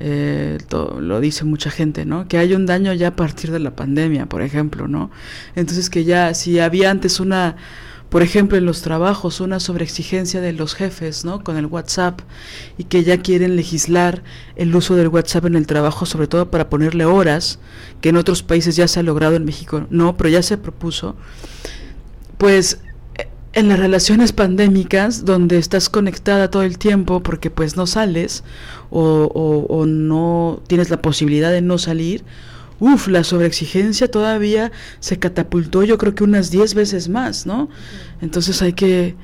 [0.00, 0.58] eh,
[0.98, 2.26] lo dice mucha gente, ¿no?
[2.26, 5.12] Que hay un daño ya a partir de la pandemia, por ejemplo, ¿no?
[5.54, 7.54] Entonces que ya, si había antes una
[8.08, 11.44] por ejemplo, en los trabajos, una sobreexigencia de los jefes, ¿no?
[11.44, 12.20] Con el WhatsApp
[12.78, 14.22] y que ya quieren legislar
[14.56, 17.58] el uso del WhatsApp en el trabajo, sobre todo para ponerle horas,
[18.00, 21.16] que en otros países ya se ha logrado, en México no, pero ya se propuso.
[22.38, 22.78] Pues
[23.52, 28.44] en las relaciones pandémicas, donde estás conectada todo el tiempo porque pues no sales
[28.90, 32.24] o, o, o no tienes la posibilidad de no salir,
[32.80, 34.70] Uf, la sobreexigencia todavía
[35.00, 37.68] se catapultó yo creo que unas 10 veces más, ¿no?
[38.20, 39.16] Entonces hay que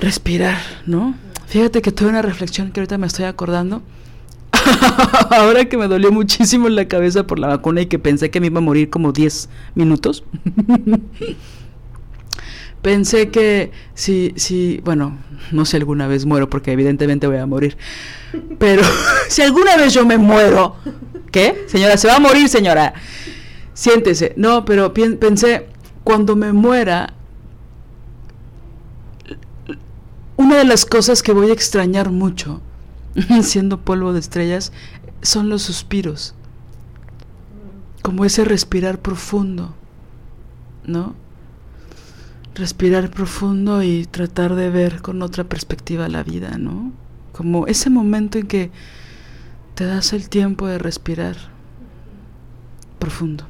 [0.00, 1.14] respirar, ¿no?
[1.46, 3.82] Fíjate que tuve una reflexión que ahorita me estoy acordando.
[5.30, 8.48] Ahora que me dolió muchísimo la cabeza por la vacuna y que pensé que me
[8.48, 10.24] iba a morir como 10 minutos.
[12.82, 15.18] pensé que si, si, bueno,
[15.52, 17.76] no sé alguna vez muero porque evidentemente voy a morir,
[18.58, 18.82] pero
[19.28, 20.76] si alguna vez yo me muero,
[21.30, 21.64] ¿Qué?
[21.68, 22.94] Señora, se va a morir, señora.
[23.74, 24.34] Siéntese.
[24.36, 25.68] No, pero pensé,
[26.04, 27.14] cuando me muera,
[30.36, 32.60] una de las cosas que voy a extrañar mucho,
[33.42, 34.72] siendo polvo de estrellas,
[35.22, 36.34] son los suspiros.
[38.02, 39.74] Como ese respirar profundo,
[40.84, 41.14] ¿no?
[42.54, 46.92] Respirar profundo y tratar de ver con otra perspectiva la vida, ¿no?
[47.32, 48.70] Como ese momento en que
[49.78, 51.36] te das el tiempo de respirar
[52.98, 53.44] profundo.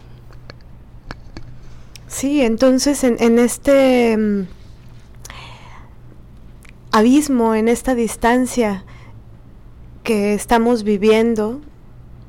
[2.07, 4.43] Sí, entonces en, este mm,
[6.93, 8.85] abismo, en esta distancia
[10.05, 11.63] que estamos viviendo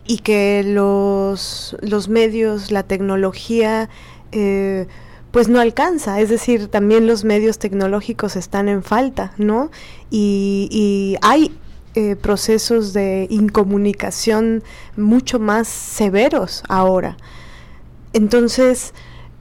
[0.07, 3.89] y que los, los medios, la tecnología,
[4.31, 4.87] eh,
[5.31, 9.71] pues no alcanza, es decir, también los medios tecnológicos están en falta, ¿no?
[10.09, 11.51] Y, y hay
[11.99, 14.63] eh, procesos de incomunicación
[14.95, 17.17] mucho más severos ahora.
[18.13, 18.93] Entonces,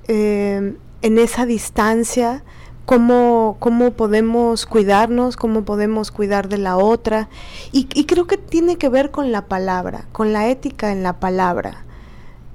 [0.08, 2.42] eh, en esa distancia,
[2.84, 7.28] ¿cómo, ¿cómo, podemos cuidarnos, cómo podemos cuidar de la otra.
[7.70, 11.84] Y, creo que tiene que ver con la palabra, con la ética en la palabra,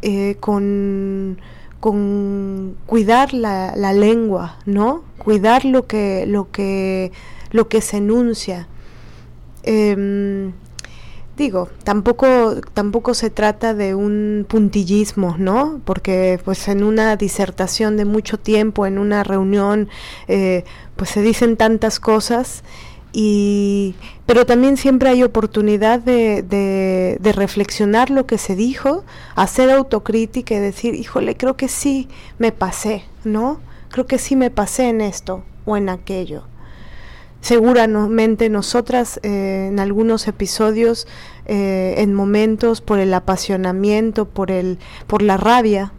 [0.02, 1.40] eh, con,
[1.80, 5.06] con, cuidar la, la, lengua, ¿no?
[5.18, 7.14] Cuidar lo que, lo que,
[7.52, 8.68] lo que se enuncia.
[9.64, 10.54] Em,
[11.38, 15.82] digo, tampoco, tampoco se trata de un puntillismo, ¿no?
[15.86, 19.90] Porque pues en una disertación de mucho tiempo, en una reunión,
[20.28, 20.64] eh,
[20.96, 22.64] pues se dicen tantas cosas
[23.14, 23.96] y
[24.26, 29.04] pero también siempre hay oportunidad de, de, reflexionar lo que se dijo,
[29.36, 32.08] hacer autocrítica y decir, híjole, creo que sí
[32.40, 33.60] me pasé, ¿no?
[33.90, 36.44] Creo que sí me pasé en esto o en aquello.
[37.44, 41.08] Seguramente nosotras eh, en algunos episodios,
[41.46, 45.92] eh, en momentos por el apasionamiento, por el, por la rabia,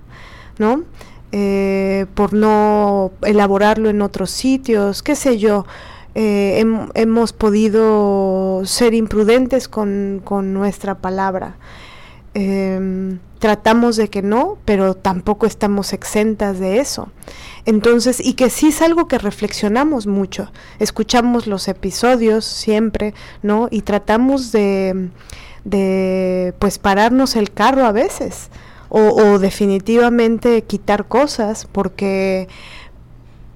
[0.59, 0.84] ¿no?
[1.32, 5.66] Eh, por no elaborarlo en otros sitios, qué sé yo,
[6.14, 6.64] eh,
[6.95, 10.22] hemos podido ser imprudentes con,
[10.55, 11.57] nuestra palabra.
[12.35, 17.11] Em, tratamos de que no, pero tampoco estamos exentas de eso.
[17.64, 23.68] Entonces, y que sí es algo que reflexionamos mucho, escuchamos los episodios siempre, ¿no?
[23.70, 25.11] Y tratamos de,
[25.64, 28.49] de pues pararnos el carro a veces,
[28.89, 32.49] o, o definitivamente quitar cosas, porque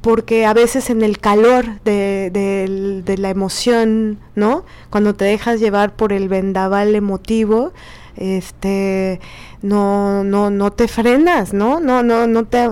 [0.00, 4.64] porque a veces en el calor de, la emoción, ¿no?
[4.90, 7.72] Cuando te dejas llevar por el vendaval emotivo,
[8.18, 9.20] este,
[9.62, 11.80] no, no, no te frenas, ¿no?
[11.80, 12.68] No, no, no te,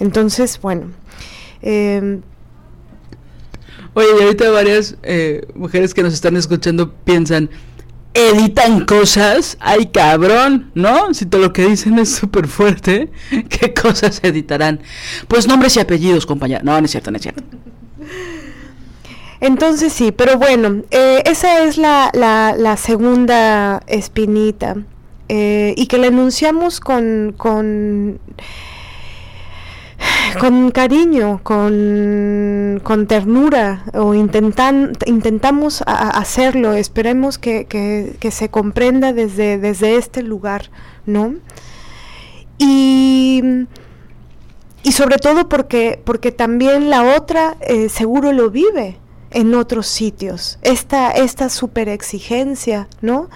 [0.00, 0.92] entonces, bueno.
[1.62, 2.20] Eh,
[3.96, 7.48] Oye, y ahorita varias eh, mujeres que nos están escuchando piensan,
[8.12, 11.14] editan cosas, ay cabrón, ¿no?
[11.14, 13.10] Si todo lo que dicen es súper fuerte,
[13.48, 14.80] ¿qué cosas editarán?
[15.28, 16.60] Pues nombres y apellidos, compañera.
[16.62, 17.42] No, no es cierto, no es cierto.
[19.40, 24.76] Entonces sí, pero bueno, eh, esa es la, la, segunda espinita
[25.28, 28.18] eh, y que la enunciamos con, con
[30.38, 39.96] con cariño, con, con ternura, o intentan, intentamos hacerlo, esperemos que, se comprenda desde, desde
[39.96, 40.70] este lugar,
[41.06, 41.34] ¿no?
[42.58, 43.42] Y,
[44.82, 48.98] y sobre todo porque, porque también la otra eh, seguro lo vive
[49.36, 53.28] en otros sitios, esta, esta super exigencia, ¿no?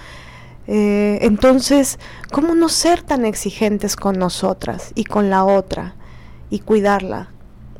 [0.67, 1.99] Eh, entonces,
[2.31, 5.95] ¿cómo no ser tan exigentes con nosotras y con la otra?
[6.51, 7.29] y cuidarla,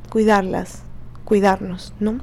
[0.09, 0.81] cuidarlas,
[1.25, 2.21] cuidarnos, ¿no?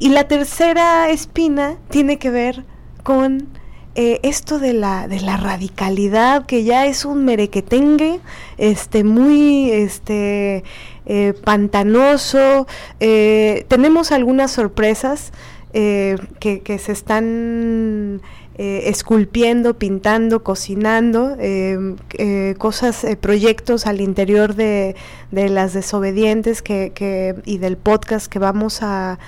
[0.00, 2.64] Y la tercera espina tiene que ver
[3.04, 3.48] con
[3.96, 8.20] eh, esto de la, de la radicalidad, que ya es un merequetengue,
[8.58, 10.64] este, muy este,
[11.06, 12.66] eh, pantanoso.
[12.98, 15.32] Eh, tenemos algunas sorpresas
[15.72, 18.22] que, que se están
[18.56, 24.94] eh, esculpiendo, pintando, cocinando, em, eh, cosas, eh, proyectos al interior de,
[25.32, 29.18] las desobedientes que, y del podcast que vamos a,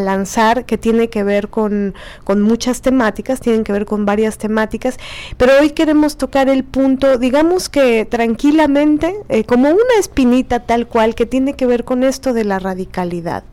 [0.00, 1.94] lanzar, que tiene que ver con,
[2.26, 4.96] muchas temáticas, tienen que ver con varias temáticas,
[5.36, 9.14] pero hoy queremos tocar el punto, digamos que tranquilamente,
[9.46, 13.44] como una espinita tal cual, que tiene que ver con esto de la radicalidad.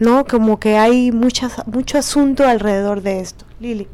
[0.00, 0.24] ¿no?
[0.24, 3.44] Como que hay muchas, mucho asunto alrededor de esto.
[3.60, 3.86] Lili.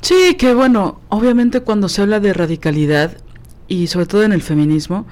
[0.00, 3.16] Sí, que bueno, obviamente cuando se habla de radicalidad
[3.66, 5.06] y sobre todo en el feminismo,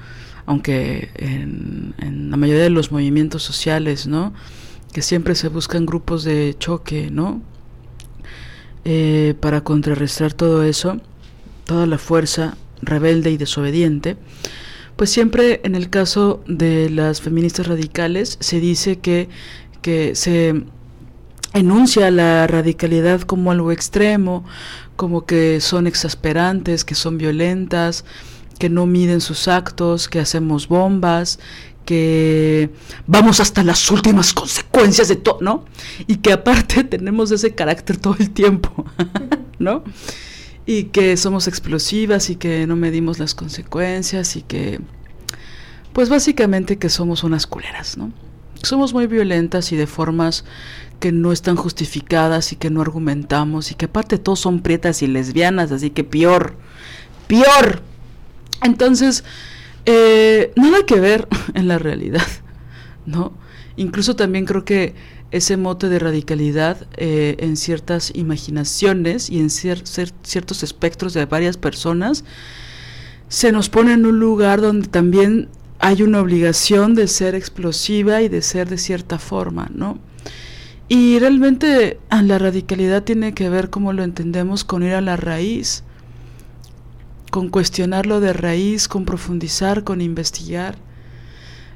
[0.45, 1.93] aunque en,
[2.31, 4.33] la mayoría de los movimientos sociales, ¿no?
[4.93, 7.41] Que siempre se buscan grupos de choque, ¿no?
[8.85, 11.01] Eh, para contrarrestar todo eso,
[11.65, 14.15] toda la fuerza rebelde y desobediente,
[14.95, 19.27] pues siempre en el caso de las feministas radicales se dice que,
[19.81, 20.63] que se
[21.57, 24.45] enuncia la radicalidad como algo extremo,
[24.95, 28.05] como que son exasperantes, que son violentas,
[28.57, 31.39] que no miden sus actos, que hacemos bombas,
[31.87, 32.69] que
[33.07, 35.65] vamos hasta las últimas consecuencias de todo, ¿no?
[36.05, 38.85] Y que aparte tenemos ese carácter todo el tiempo,
[39.59, 39.83] ¿no?
[40.65, 44.81] Y que somos explosivas y que no medimos las consecuencias y que,
[45.93, 48.11] pues básicamente que somos unas culeras, ¿no?
[48.63, 50.43] Somos muy violentas y de formas
[50.99, 55.07] que no están justificadas y que no argumentamos y que aparte todos son prietas y
[55.07, 56.55] lesbianas, así que peor,
[57.27, 57.81] peor.
[58.63, 59.23] Entonces,
[59.85, 62.27] eh, nada que ver en la realidad,
[63.05, 63.33] ¿no?
[63.75, 64.95] Incluso también creo que
[65.31, 72.23] ese mote de radicalidad eh, en ciertas imaginaciones y en ciertos espectros de varias personas
[73.27, 78.29] se nos pone en un lugar donde también hay una obligación de ser explosiva y
[78.29, 79.99] de ser de cierta forma, ¿no?
[80.89, 85.17] Y realmente ah, la radicalidad tiene que ver cómo lo entendemos con ir a la
[85.17, 85.83] raíz,
[87.29, 90.77] con cuestionarlo de raíz, con profundizar, con investigar.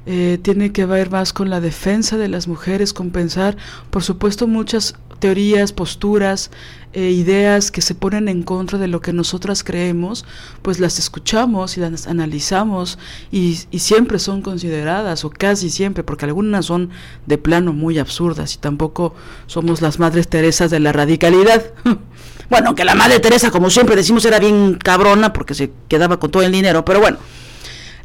[0.06, 3.56] Eh, tiene que ver más con la defensa de las mujeres, con pensar,
[3.90, 6.50] por supuesto, muchas teorías, posturas,
[6.94, 10.24] eh, ideas que se ponen en contra de lo que nosotras creemos,
[10.62, 12.98] pues las escuchamos y las analizamos
[13.30, 16.90] y, siempre son consideradas, o casi siempre, porque algunas son
[17.26, 19.14] de plano muy absurdas y tampoco
[19.46, 21.62] somos las madres Teresas de la radicalidad.
[22.50, 26.32] bueno, que la madre Teresa, como siempre decimos, era bien cabrona porque se quedaba con
[26.32, 27.18] todo el dinero, pero bueno,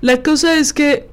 [0.01, 1.09] la cosa es que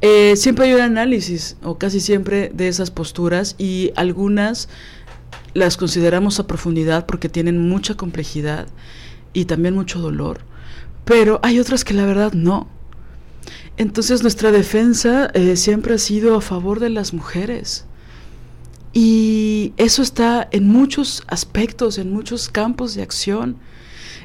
[0.00, 4.68] eh, siempre hay un análisis, o casi siempre, de esas posturas y algunas
[5.54, 8.68] las consideramos a profundidad porque tienen mucha complejidad
[9.32, 10.40] y también mucho dolor,
[11.04, 12.68] pero hay otras que la verdad no.
[13.76, 17.84] Entonces nuestra defensa eh, siempre ha sido a favor de las mujeres.
[18.92, 23.56] Y eso está en muchos aspectos, en muchos campos de acción.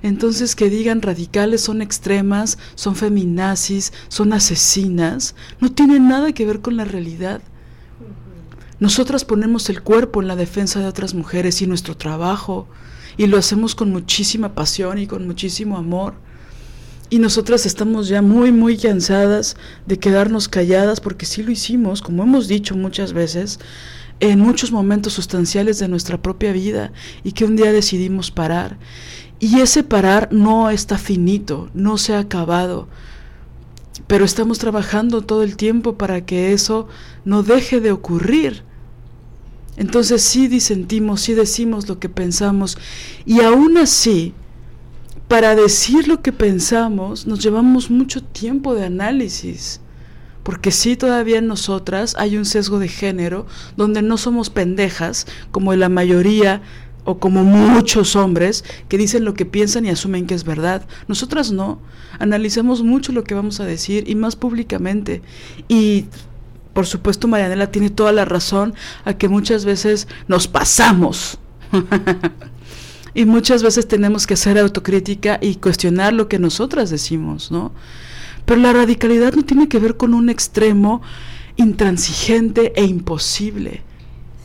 [0.03, 6.59] Entonces que digan radicales son extremas, son feminazis, son asesinas, no tiene nada que ver
[6.59, 7.41] con la realidad.
[8.79, 12.67] Nosotras ponemos el cuerpo en la defensa de otras mujeres y nuestro trabajo,
[13.15, 16.15] y lo hacemos con muchísima pasión y con muchísimo amor.
[17.09, 22.23] Y nosotras estamos ya muy, muy cansadas de quedarnos calladas porque sí lo hicimos, como
[22.23, 23.59] hemos dicho muchas veces,
[24.19, 26.91] en muchos momentos sustanciales de nuestra propia vida
[27.23, 28.77] y que un día decidimos parar.
[29.43, 32.87] Y ese parar no está finito, no se ha acabado,
[34.07, 36.87] pero estamos trabajando todo el tiempo para que eso
[37.25, 38.63] no deje de ocurrir.
[39.75, 42.77] Entonces sí disentimos, sí decimos lo que pensamos
[43.25, 44.33] y aún así,
[45.27, 49.81] para decir lo que pensamos, nos llevamos mucho tiempo de análisis.
[50.43, 55.73] Porque sí todavía en nosotras hay un sesgo de género donde no somos pendejas como
[55.75, 56.61] la mayoría
[57.05, 60.85] o como muchos hombres que dicen lo que piensan y asumen que es verdad.
[61.07, 61.79] Nosotras no.
[62.19, 65.21] Analizamos mucho lo que vamos a decir y más públicamente.
[65.67, 66.05] Y
[66.73, 68.73] por supuesto Marianela tiene toda la razón
[69.05, 71.39] a que muchas veces nos pasamos.
[73.13, 77.71] y muchas veces tenemos que hacer autocrítica y cuestionar lo que nosotras decimos, ¿no?
[78.45, 81.01] Pero la radicalidad no tiene que ver con un extremo
[81.55, 83.81] intransigente e imposible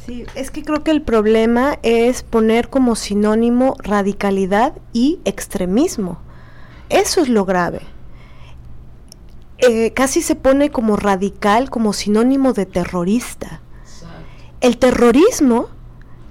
[0.09, 6.19] Sí, es que creo que el problema es poner como sinónimo radicalidad y extremismo.
[6.89, 7.83] Eso es lo grave.
[9.59, 13.61] Eh, casi se pone como radical, como sinónimo de terrorista.
[14.63, 15.69] El terrorismo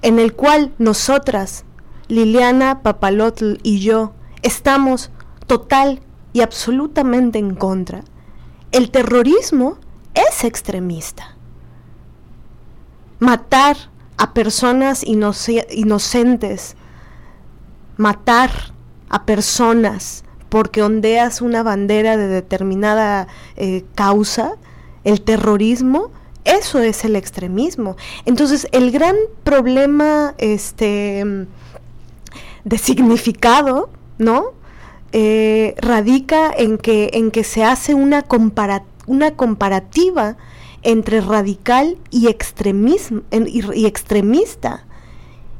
[0.02, 1.64] en el cual nosotras,
[2.08, 4.12] Liliana Papalotl y yo,
[4.42, 5.12] estamos
[5.46, 6.00] total
[6.32, 8.02] y absolutamente en contra,
[8.72, 9.78] el terrorismo
[10.14, 11.37] es extremista
[13.18, 13.76] matar
[14.16, 16.76] a personas inocentes,
[17.96, 18.50] matar
[19.08, 24.54] a personas porque ondeas una bandera de determinada eh, causa,
[25.04, 26.10] el terrorismo,
[26.44, 27.96] eso es el extremismo.
[28.24, 29.14] Entonces, el gran
[29.44, 31.46] problema este,
[32.64, 34.52] de significado, ¿no?
[35.12, 38.24] Eh, radica en que, en que se hace una,
[39.06, 40.36] una comparativa
[40.82, 44.84] entre radical y, extremismo, y, extremista.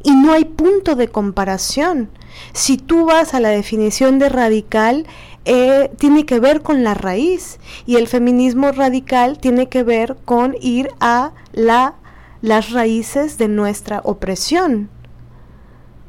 [0.03, 2.09] Y no hay punto de comparación.
[2.53, 5.07] Si tú vas a la definición de radical,
[5.45, 7.59] eh, tiene que ver con la raíz.
[7.85, 11.97] Y el feminismo radical tiene que ver con ir a la,
[12.41, 14.89] las raíces de nuestra opresión.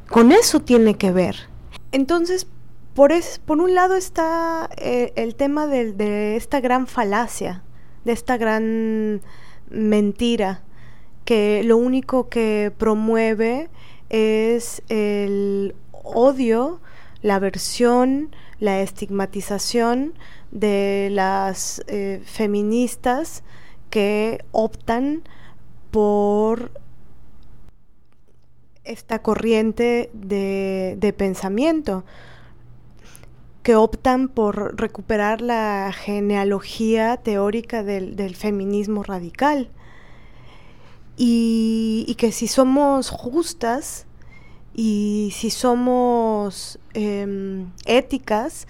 [0.08, 1.50] Con eso tiene que ver.
[1.92, 2.46] Entonces,
[2.94, 7.64] por, es, por un lado está eh, el tema de esta gran falacia
[8.06, 9.22] de esta gran
[9.70, 10.64] mentira
[11.26, 13.70] que lo único que promueve
[14.10, 16.82] es el odio,
[17.22, 20.14] la aversión, la estigmatización
[20.52, 23.44] de las eh, feministas
[23.90, 25.24] que optan
[25.92, 26.72] por
[28.84, 32.04] esta corriente de, de pensamiento
[33.70, 39.70] que optan por recuperar la genealogía teórica del, feminismo radical.
[41.18, 44.08] Y, que si somos justas
[44.74, 48.66] y si somos em, éticas,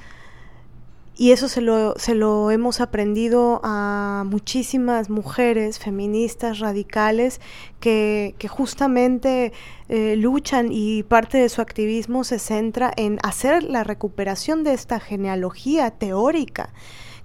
[1.19, 7.41] y eso se lo, se lo hemos aprendido a muchísimas mujeres feministas radicales
[7.81, 9.51] que, justamente
[9.89, 15.01] eh, luchan y parte de su activismo se centra en hacer la recuperación de esta
[15.01, 16.69] genealogía teórica,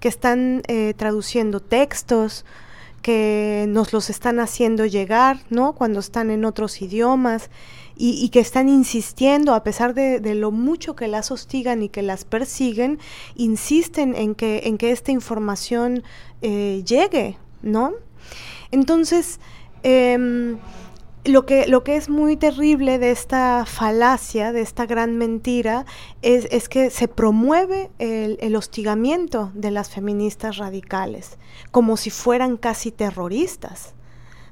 [0.01, 2.45] que están eh, traduciendo textos,
[3.01, 5.73] que nos los están haciendo llegar, ¿no?
[5.73, 7.49] Cuando están en otros idiomas
[7.97, 12.25] y, que están insistiendo, a pesar de, lo mucho que las hostigan y que las
[12.25, 12.99] persiguen,
[13.37, 16.03] insisten en que, en que esta información
[16.43, 17.93] eh, llegue, ¿no?
[18.73, 19.39] Entonces,
[19.85, 20.59] em,
[21.25, 25.87] lo que, lo que es muy terrible de esta falacia, de esta gran mentira,
[26.21, 31.39] es, que se promueve el, el, hostigamiento de las feministas radicales,
[31.71, 33.95] como si fueran casi terroristas,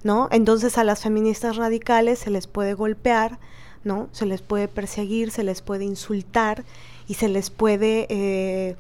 [0.03, 0.29] ¿no?
[0.31, 3.39] Entonces a las feministas radicales se les puede golpear,
[3.85, 4.09] ¿no?
[4.13, 6.65] Se les puede perseguir, se les puede insultar
[7.07, 8.07] y se les puede...
[8.09, 8.77] Eh,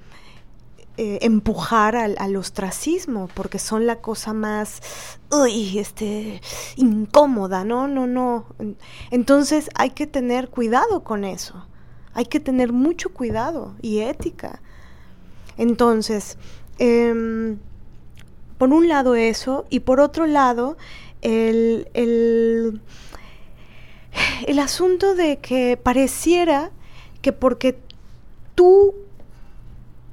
[0.98, 4.82] eh, empujar al, ostracismo, porque son la cosa más
[5.30, 6.42] uy, este,
[6.76, 7.88] incómoda, ¿no?
[7.88, 8.44] No, no.
[9.10, 11.64] Entonces hay que tener cuidado con eso.
[12.12, 14.60] Hay que tener mucho cuidado y ética.
[15.56, 16.36] Entonces,
[16.78, 17.58] em,
[18.58, 20.76] por un lado eso, y por otro lado,
[21.22, 22.80] el, el,
[24.46, 26.70] el asunto de que pareciera
[27.22, 27.78] que porque
[28.54, 28.94] tú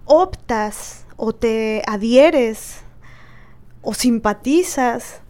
[0.05, 2.77] optas o te adhieres
[3.81, 5.21] o simpatizas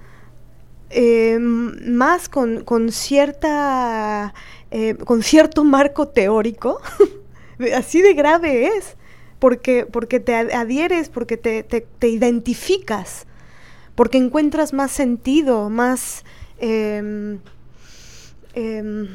[0.91, 4.33] eh, más con, cierta
[4.71, 6.81] eh, con cierto marco teórico
[7.75, 8.95] así de grave es
[9.39, 13.25] porque, porque te adhieres porque te, te, identificas
[13.99, 16.23] porque encuentras más sentido más
[16.59, 17.39] em,
[18.53, 19.09] em,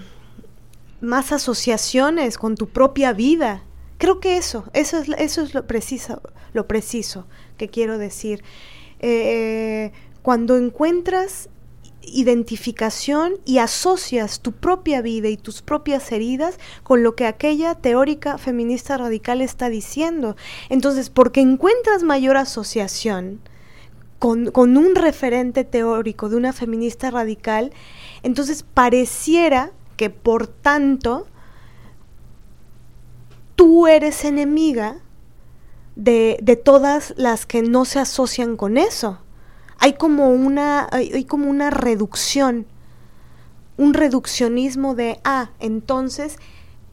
[1.00, 3.62] más asociaciones con tu propia vida
[4.04, 6.20] Creo que eso, eso es, eso es lo preciso,
[6.52, 7.26] lo preciso
[7.56, 8.42] que quiero decir.
[9.00, 11.48] Eh, cuando encuentras
[12.02, 18.36] identificación y asocias tu propia vida y tus propias heridas con lo que aquella teórica
[18.36, 20.36] feminista radical está diciendo.
[20.68, 23.40] Entonces, porque encuentras mayor asociación
[24.24, 27.72] con, un referente teórico de una feminista radical,
[28.22, 31.26] entonces pareciera que por tanto
[33.54, 34.96] tú eres enemiga
[35.94, 39.18] de, de, todas las que no se asocian con eso.
[39.78, 42.66] Hay como una, hay, como una reducción,
[43.76, 46.38] un reduccionismo de, ah, entonces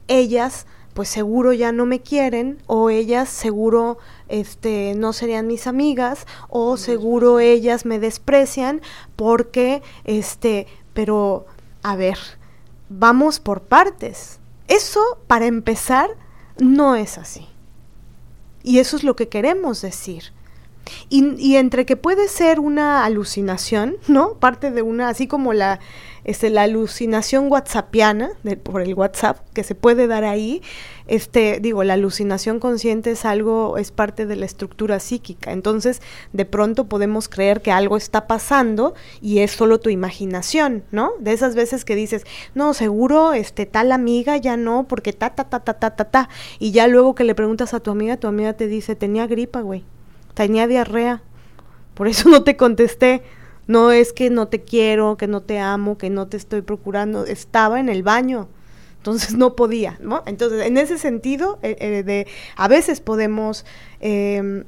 [0.09, 6.25] ellas pues seguro ya no me quieren o ellas seguro este no serían mis amigas
[6.49, 8.81] o seguro ellas me desprecian
[9.15, 11.45] porque este pero
[11.83, 12.17] a ver
[12.89, 16.09] vamos por partes eso para empezar
[16.61, 17.47] no es así.
[18.63, 20.31] Y eso es lo que queremos decir.
[21.09, 24.35] Y, entre que puede ser una alucinación, ¿no?
[24.35, 25.79] Parte de una, así como la,
[26.24, 28.32] este, la alucinación whatsappiana
[28.63, 30.61] por el WhatsApp que se puede dar ahí,
[31.07, 35.51] este, digo, la alucinación consciente es algo, es parte de la estructura psíquica.
[35.51, 36.01] Entonces,
[36.32, 41.11] de pronto podemos creer que algo está pasando y es solo tu imaginación, ¿no?
[41.19, 42.24] De esas veces que dices,
[42.55, 46.30] no, seguro, este, tal amiga ya no, porque ta, ta, ta, ta, ta, ta, ta.
[46.59, 49.61] Y ya luego que le preguntas a tu amiga, tu amiga te dice, tenía gripa,
[49.61, 49.84] güey
[50.34, 51.22] tenía diarrea.
[51.93, 53.24] Por eso no te contesté.
[53.68, 57.26] No es que no te quiero, que no te amo, que no te estoy procurando.
[57.26, 58.47] Estaba en el baño.
[58.97, 60.22] Entonces no podía, ¿no?
[60.28, 63.66] Entonces, en ese sentido, eh, eh, de, a veces podemos
[63.99, 64.64] em,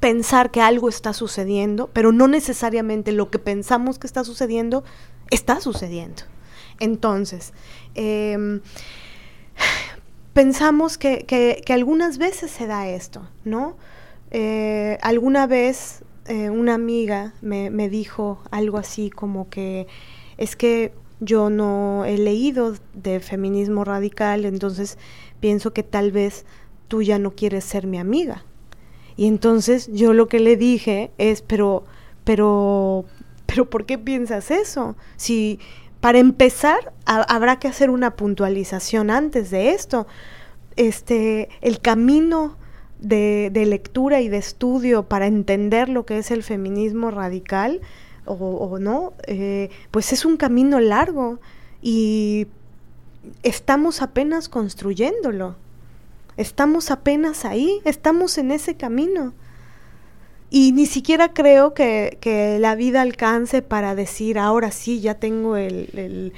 [0.00, 4.82] pensar que algo está sucediendo, pero no necesariamente lo que pensamos que está sucediendo
[5.30, 6.22] está sucediendo.
[6.80, 7.52] Entonces,
[7.94, 8.60] em,
[10.32, 13.76] pensamos que, que, que algunas veces se da esto, ¿no?
[14.30, 19.86] Eh, alguna vez eh, una amiga me, me, dijo algo así como que
[20.36, 24.98] es que yo no he leído de feminismo radical, entonces
[25.40, 26.44] pienso que tal vez
[26.88, 28.44] tú ya no quieres ser mi amiga.
[29.16, 31.84] Y entonces yo lo que le dije es, pero,
[32.24, 33.06] pero,
[33.46, 34.94] pero, ¿por qué piensas eso?
[35.16, 35.58] Si
[36.00, 40.06] para empezar habrá que hacer una puntualización antes de esto.
[40.76, 42.58] Este, el camino
[43.00, 47.80] de, lectura y de estudio para entender lo que es el feminismo radical
[48.24, 51.38] o, no, eh, pues es un camino largo
[51.80, 52.48] y
[53.44, 55.54] estamos apenas construyéndolo.
[56.36, 59.32] Estamos apenas ahí, estamos en ese camino.
[60.50, 66.32] Y ni siquiera creo que, la vida alcance para decir, ahora sí, ya tengo el,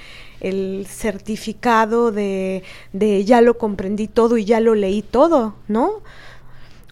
[0.86, 2.62] certificado de,
[2.93, 6.02] de, ya lo comprendí todo y ya lo leí todo, ¿no?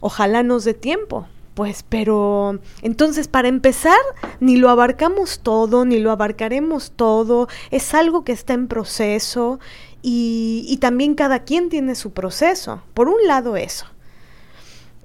[0.00, 1.26] Ojalá nos dé tiempo.
[1.56, 3.96] Pues, pero entonces para empezar,
[4.40, 9.58] ni lo abarcamos todo, ni lo abarcaremos todo, es algo que está en proceso
[10.02, 12.82] y, también cada quien tiene su proceso.
[12.92, 13.86] Por un lado eso.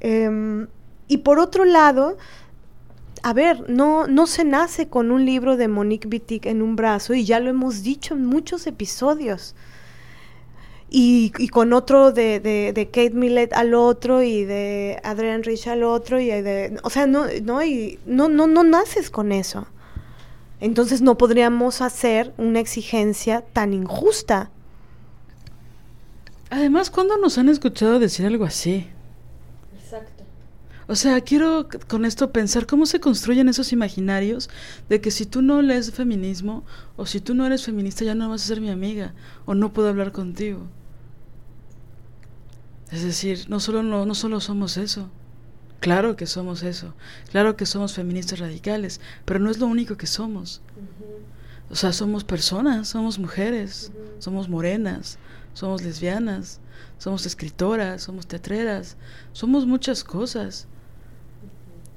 [0.02, 0.68] Em,
[1.08, 2.18] y por otro lado,
[3.24, 7.14] a ver, no, no se nace con un libro de Monique Wittig en un brazo
[7.14, 9.56] y ya lo hemos dicho en muchos episodios.
[10.94, 15.68] Y, y con otro de, de, de, Kate Millett al otro y de Adrian Rich
[15.68, 19.68] al otro y de, o sea, no, no, y no, no, no naces con eso.
[20.60, 24.52] Entonces no podríamos hacer una exigencia tan injusta.
[26.52, 28.86] Además, ¿cuándo nos han escuchado decir algo así?
[29.82, 30.24] Exacto.
[30.88, 34.50] O sea, quiero con esto pensar cómo se construyen esos imaginarios
[34.90, 36.66] de que si tú no lees feminismo
[36.98, 39.14] o si tú no eres feminista ya no vas a ser mi amiga
[39.46, 40.68] o no puedo hablar contigo.
[42.92, 45.10] Es decir, no solo, no, no solo somos eso.
[45.80, 46.94] Claro que somos eso,
[47.32, 50.62] claro que somos feministas radicales, pero no es lo único que somos.
[51.72, 55.18] O sea, somos personas, somos mujeres, somos morenas,
[55.56, 56.60] somos lesbianas,
[57.00, 58.96] somos escritoras, somos teatreras,
[59.32, 60.68] somos muchas cosas.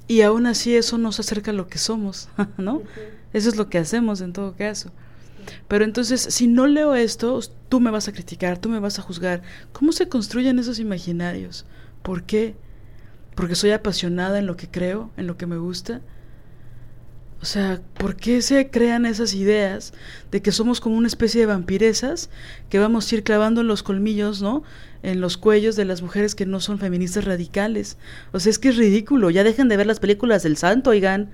[0.08, 2.82] Y aún así eso nos acerca a lo que somos, ¿no?
[3.34, 4.92] Eso es lo que hacemos en todo caso.
[5.68, 9.02] Pero entonces, si no leo esto, tú me vas a criticar, tú me vas a
[9.02, 9.42] juzgar.
[9.72, 11.66] ¿Cómo se construyen esos imaginarios?
[12.02, 12.56] ¿Por qué?
[13.34, 16.00] porque soy apasionada en lo que creo, en lo que me gusta.
[17.42, 19.92] O sea, ¿por qué se crean esas ideas
[20.30, 22.30] de que somos como una especie de vampiresas
[22.70, 24.62] que vamos a ir clavando los colmillos, ¿no?
[25.02, 27.98] En los cuellos de las mujeres que no son feministas radicales.
[28.32, 29.28] O sea, es que es ridículo.
[29.28, 31.30] Ya dejen de ver las películas del santo, oigan.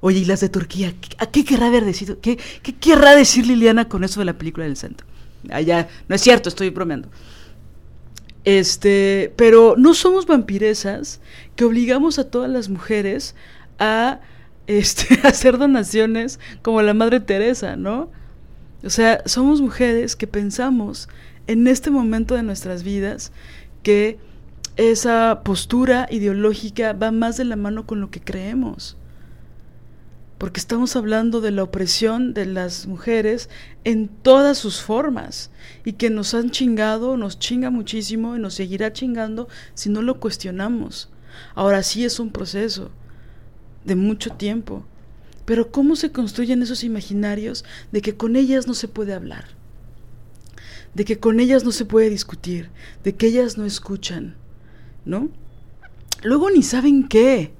[0.00, 2.20] Oye, y las de Turquía, ¿a qué querrá haber decidido?
[2.20, 2.38] ¿Qué,
[2.80, 5.04] querrá decir Liliana con eso de la película del santo?
[5.50, 7.08] Allá, no es cierto, estoy bromeando.
[8.44, 11.20] Este, pero no somos vampiresas
[11.54, 13.34] que obligamos a todas las mujeres
[13.78, 14.20] a
[14.66, 18.10] este, hacer donaciones como la Madre Teresa, ¿no?
[18.82, 21.10] O sea, somos mujeres que pensamos
[21.46, 23.32] en este momento de nuestras vidas
[23.82, 24.18] que
[24.76, 28.96] esa postura ideológica va más de la mano con lo que creemos
[30.40, 33.50] porque estamos hablando de la opresión de las mujeres
[33.84, 35.50] en todas sus formas
[35.84, 40.18] y que nos han chingado, nos chinga muchísimo y nos seguirá chingando si no lo
[40.18, 41.10] cuestionamos.
[41.54, 42.90] Ahora sí es un proceso
[43.84, 44.86] de mucho tiempo,
[45.44, 49.44] pero ¿cómo se construyen esos imaginarios de que con ellas no se puede hablar?
[50.94, 52.70] De que con ellas no se puede discutir,
[53.04, 54.36] de que ellas no escuchan,
[55.04, 55.28] ¿no?
[56.22, 57.52] Luego ni saben qué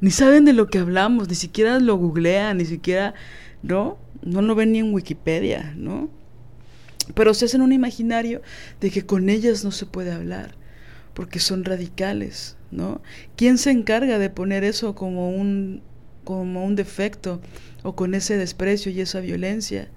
[0.00, 3.14] ni saben de lo que hablamos, ni siquiera lo googlean, ni siquiera,
[3.62, 3.98] ¿no?
[4.22, 6.08] No lo ven ni en Wikipedia, ¿no?
[7.14, 8.40] Pero se hacen un imaginario
[8.80, 10.54] de que con ellas no se puede hablar,
[11.14, 13.00] porque son radicales, ¿no?
[13.36, 15.82] ¿Quién se encarga de poner eso como un,
[16.24, 17.40] como un defecto
[17.82, 19.88] o con ese desprecio y esa violencia?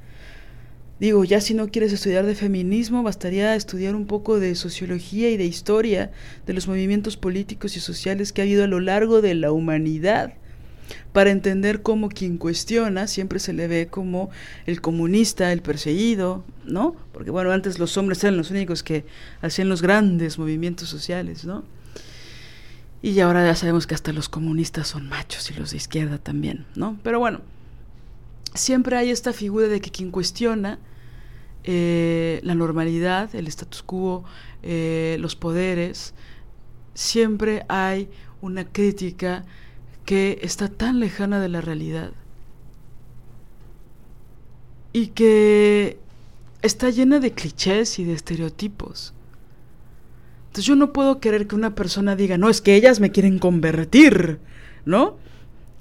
[1.04, 5.36] Digo, ya si no quieres estudiar de feminismo, bastaría estudiar un poco de sociología y
[5.36, 6.14] de historia
[6.46, 10.36] de los movimientos políticos y sociales que ha habido a lo largo de la humanidad
[11.12, 14.30] para entender cómo quien cuestiona siempre se le ve como
[14.66, 16.96] el comunista, el perseguido, ¿no?
[17.12, 19.04] Porque bueno, antes los hombres eran los únicos que
[19.42, 21.66] hacían los grandes movimientos sociales, ¿no?
[23.02, 26.66] Y ahora ya sabemos que hasta los comunistas son machos y los de izquierda también,
[26.76, 26.98] ¿no?
[27.04, 27.42] Pero bueno,
[28.54, 30.80] siempre hay esta figura de que quien cuestiona
[31.64, 34.24] eh, la normalidad, el status quo,
[34.62, 36.14] eh, los poderes,
[36.94, 38.10] siempre hay
[38.42, 39.46] una crítica
[40.06, 42.12] que está tan lejana de la realidad
[44.92, 45.98] y que
[46.62, 49.14] está llena de clichés y de estereotipos.
[50.48, 53.40] Entonces yo no puedo querer que una persona diga, no, es que ellas me quieren
[53.40, 54.40] convertir,
[54.86, 55.18] ¿no?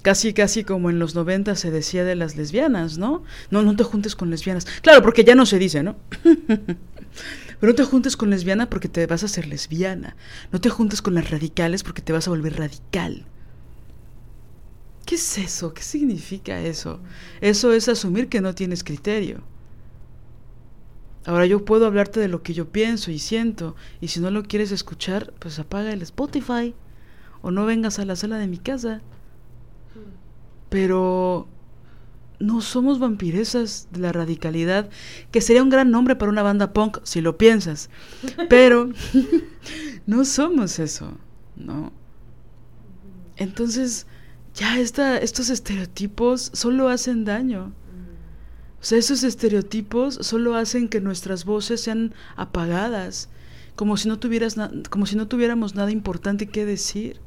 [0.03, 3.23] Casi casi como en los 90 se decía de las lesbianas, ¿no?
[3.49, 4.65] No, no te juntes con lesbianas.
[4.81, 5.95] Claro, porque ya no se dice, ¿no?
[7.59, 10.15] Pero no te juntes con lesbiana porque te vas a hacer lesbiana.
[10.51, 13.25] No te juntes con las radicales porque te vas a volver radical.
[15.05, 15.73] ¿Qué es eso?
[15.73, 16.99] ¿Qué significa eso?
[17.41, 19.41] Eso es asumir que no tienes criterio.
[21.25, 24.43] Ahora yo puedo hablarte de lo que yo pienso y siento, y si no lo
[24.43, 26.75] quieres escuchar, pues apaga el Spotify
[27.41, 29.01] o no vengas a la sala de mi casa.
[30.73, 31.47] Pero
[32.39, 34.89] no somos vampiresas de la radicalidad,
[35.29, 37.91] que sería un gran nombre para una banda punk si lo piensas.
[38.49, 38.89] Pero
[40.07, 41.15] no somos eso,
[41.55, 41.93] ¿no?
[43.37, 44.07] Entonces,
[44.55, 47.71] ya esta, estos estereotipos solo hacen daño.
[48.81, 53.29] O sea, esos estereotipos solo hacen que nuestras voces sean apagadas,
[53.75, 54.57] como si no tuvieras
[54.89, 57.21] como si no tuviéramos nada importante que decir.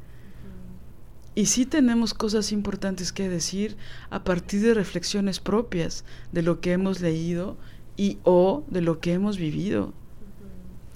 [1.37, 3.77] Y sí tenemos cosas importantes que decir
[4.09, 7.57] a partir de reflexiones propias de lo que hemos leído
[7.95, 9.93] y o de lo que hemos vivido.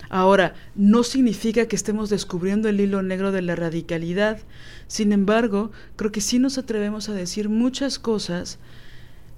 [0.10, 4.40] Ahora, no significa que estemos descubriendo el hilo negro de la radicalidad.
[4.88, 8.58] Sin embargo, creo que sí nos atrevemos a decir muchas cosas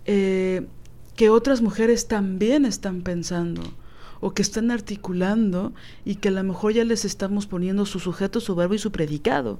[0.05, 0.67] eh,
[1.17, 3.61] que otras mujeres también están pensando
[4.21, 5.73] o que están articulando
[6.05, 8.93] y que a lo mejor ya les estamos poniendo su sujeto, su verbo y su
[8.93, 9.59] predicado,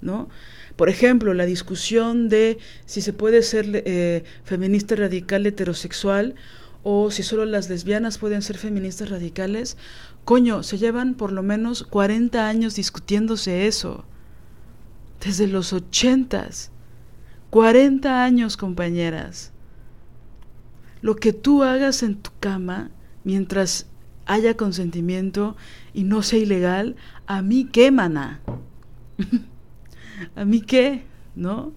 [0.00, 0.30] ¿no?
[0.78, 6.36] Por ejemplo, la discusión de si se puede ser eh, feminista radical heterosexual
[6.84, 9.76] o si solo las lesbianas pueden ser feministas radicales,
[10.24, 14.04] coño, se llevan por lo menos 40 años discutiéndose eso.
[15.20, 16.70] Desde los ochentas.
[17.50, 19.50] 40 años, compañeras.
[21.02, 22.92] Lo que tú hagas en tu cama,
[23.24, 23.86] mientras
[24.26, 25.56] haya consentimiento
[25.92, 26.94] y no sea ilegal,
[27.26, 28.42] a mí qué, mana.
[30.36, 31.04] a mí qué,
[31.34, 31.72] ¿no?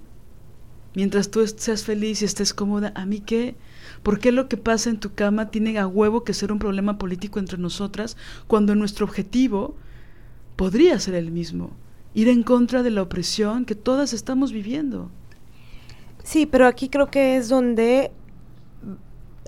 [0.93, 3.55] Mientras tú seas feliz y estés cómoda, a mí qué.
[4.03, 6.97] ¿Por qué lo que pasa en tu cama tiene a huevo que ser un problema
[6.97, 9.75] político entre nosotras cuando nuestro objetivo
[10.55, 11.71] podría ser el mismo?
[12.13, 15.09] Ir en contra de la opresión que todas estamos viviendo.
[16.23, 18.11] Sí, pero aquí creo que es donde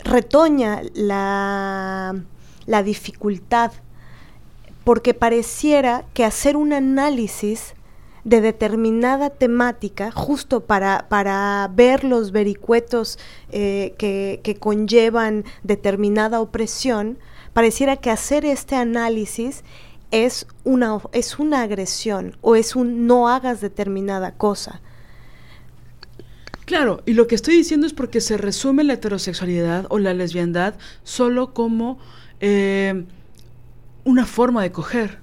[0.04, 2.16] retoña la,
[2.66, 3.74] la dificultad,
[4.86, 7.74] porque pareciera que hacer un análisis
[8.24, 13.20] de determinada temática, justo para, para ver los vericuetos
[13.52, 17.18] eh, que, que conllevan determinada opresión,
[17.54, 19.64] pareciera que hacer este análisis
[20.12, 24.82] es una, es una agresión o es un no hagas determinada cosa.
[26.66, 30.76] Claro, y lo que estoy diciendo es porque se resume la heterosexualidad o la lesbiandad
[31.04, 32.00] solo como
[32.40, 33.06] eh,
[34.06, 35.23] una forma de coger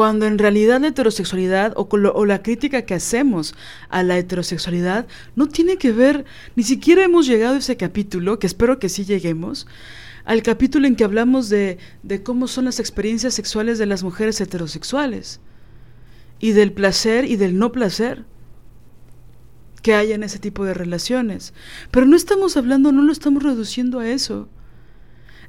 [0.00, 3.54] cuando en realidad la heterosexualidad o, la crítica que hacemos
[3.90, 5.06] a la heterosexualidad
[5.36, 6.24] no tiene que ver,
[6.56, 9.66] ni siquiera hemos llegado a ese capítulo, que espero que sí lleguemos,
[10.24, 14.40] al capítulo en que hablamos de, de cómo son las experiencias sexuales de las mujeres
[14.40, 15.40] heterosexuales
[16.38, 18.24] y del placer y del no placer
[19.82, 21.52] que hay en ese tipo de relaciones.
[21.90, 24.48] Pero no estamos hablando, no lo estamos reduciendo a eso.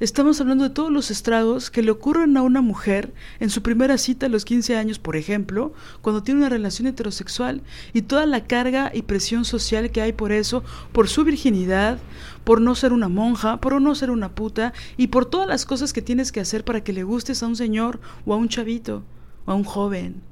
[0.02, 4.00] Estamos hablando de todos los estragos que le ocurren a una mujer en su primera
[4.00, 7.62] cita a los 15 años, por ejemplo, cuando tiene una relación heterosexual,
[7.94, 12.00] y toda la carga y presión social que hay por eso, por su virginidad,
[12.44, 15.94] por no ser una monja, por no ser una puta, y por todas las cosas
[15.94, 19.04] que tienes que hacer para que le gustes a un señor o a un chavito
[19.46, 20.24] o a un joven.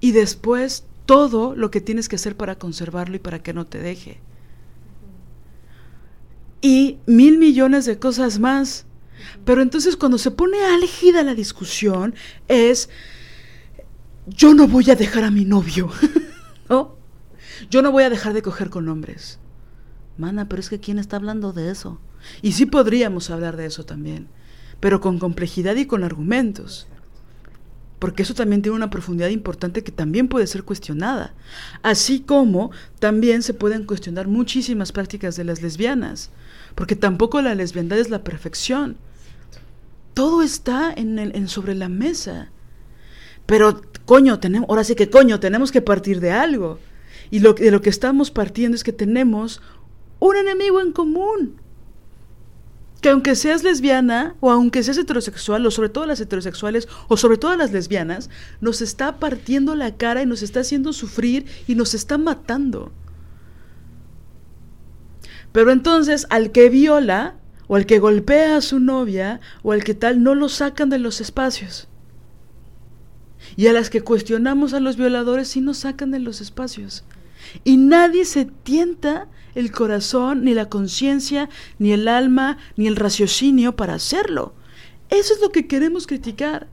[0.00, 3.80] Y después todo lo que tienes que hacer para conservarlo y para que no te
[3.80, 4.18] deje
[6.66, 8.86] y mil millones de cosas más.
[9.44, 12.16] Pero entonces cuando se pone álgida la discusión
[12.48, 12.88] es,
[14.26, 15.88] yo no voy a dejar a mi novio,
[16.68, 16.96] ¿no?
[17.70, 19.38] Yo no voy a dejar de coger con hombres.
[20.18, 22.00] Mana, pero es que ¿quién está hablando de eso?
[22.42, 24.26] Y sí podríamos hablar de eso también,
[24.80, 26.88] pero con complejidad y con argumentos.
[28.00, 31.32] Porque eso también tiene una profundidad importante que también puede ser cuestionada.
[31.82, 36.32] Así como también se pueden cuestionar muchísimas prácticas de las lesbianas
[36.76, 38.98] porque tampoco la lesbiandad es la perfección.
[40.14, 42.50] Todo está en, en sobre la mesa.
[43.46, 46.78] Pero, coño, tenemos, ahora sí que coño, tenemos que partir de algo.
[47.30, 49.62] Y lo, de lo que estamos partiendo es que tenemos
[50.20, 51.56] un enemigo en común.
[53.00, 57.38] Que aunque seas lesbiana, o aunque seas heterosexual, o sobre todo las heterosexuales, o sobre
[57.38, 58.28] todo las lesbianas,
[58.60, 62.92] nos está partiendo la cara y nos está haciendo sufrir y nos está matando.
[65.56, 67.34] Pero entonces al que viola,
[67.66, 70.98] o al que golpea a su novia, o al que tal, no lo sacan de
[70.98, 71.88] los espacios.
[73.56, 77.04] Y a las que cuestionamos a los violadores sí nos sacan de los espacios.
[77.64, 83.76] Y nadie se tienta el corazón, ni la conciencia, ni el alma, ni el raciocinio
[83.76, 84.52] para hacerlo.
[85.08, 86.66] Eso es lo que queremos criticar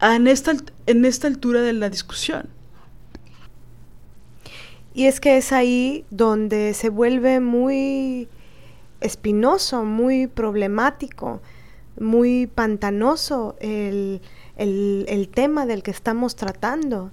[0.00, 0.56] en esta,
[0.86, 2.48] en esta altura de la discusión.
[4.94, 8.28] Y es que es ahí donde se vuelve muy
[9.00, 11.40] espinoso, muy problemático,
[11.98, 14.20] muy pantanoso el,
[15.34, 17.10] tema del que estamos tratando.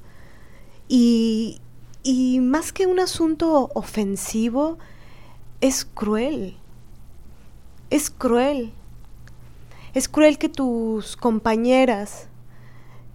[0.88, 1.62] Y,
[2.04, 4.78] y más que un asunto ofensivo,
[5.62, 6.58] es cruel.
[7.90, 8.74] Es cruel.
[9.94, 12.28] Es cruel que tus compañeras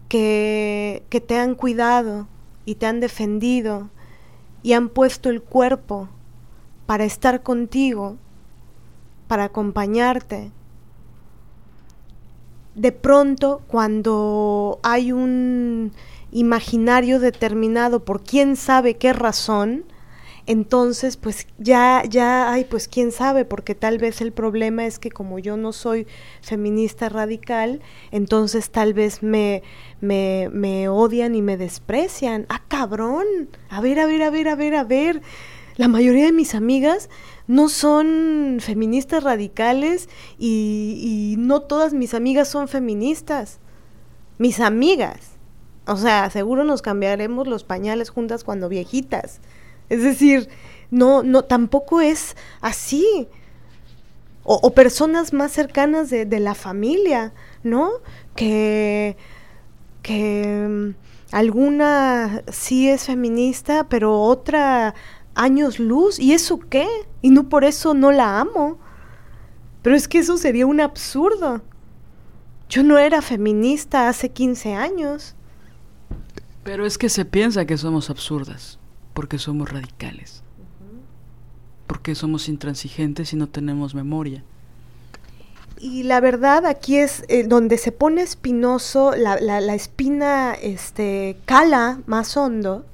[0.09, 2.29] que, que te han cuidado
[2.65, 3.91] y te han defendido,
[4.65, 6.09] y han puesto el cuerpo
[6.87, 8.17] para estar contigo,
[9.29, 10.51] para acompañarte.
[12.75, 15.93] De pronto, cuando hay un
[16.33, 19.85] imaginario determinado por quién sabe qué razón,
[20.47, 25.11] entonces pues ya, ya, ay, pues quién sabe, porque tal vez el problema es que
[25.11, 26.07] como yo no soy
[26.43, 27.81] feminista radical,
[28.11, 29.63] entonces tal vez me,
[30.01, 32.45] me, me odian y me desprecian.
[32.51, 33.25] Ah, cabrón,
[33.71, 35.23] a ver, a ver, a ver, a ver, a ver.
[35.77, 37.09] La mayoría de mis amigas
[37.47, 40.09] no son feministas radicales
[40.39, 43.61] y, y no todas mis amigas son feministas.
[44.39, 45.33] Mis amigas.
[45.87, 49.41] O sea, seguro nos cambiaremos los pañales juntas cuando viejitas.
[49.95, 50.49] Es decir,
[50.91, 53.29] no, no, tampoco es así.
[54.43, 57.91] O, personas más cercanas de, de, la familia, ¿no?
[58.35, 59.17] Que,
[60.03, 60.91] que mm,
[61.33, 64.95] alguna sí es feminista, pero otra
[65.37, 66.19] años luz.
[66.19, 66.87] ¿Y eso qué?
[67.23, 68.79] Y no por eso no la amo.
[69.81, 71.63] Pero es que eso sería un absurdo.
[72.69, 75.37] Yo no era feminista hace 15 años.
[76.65, 78.81] Pero es que se piensa que somos absurdas
[79.15, 80.43] porque somos radicales,
[81.87, 84.45] porque somos intransigentes y no tenemos memoria.
[85.79, 92.01] Y la verdad aquí es eh, donde se pone espinoso, la, la, espina este, cala
[92.07, 92.85] más hondo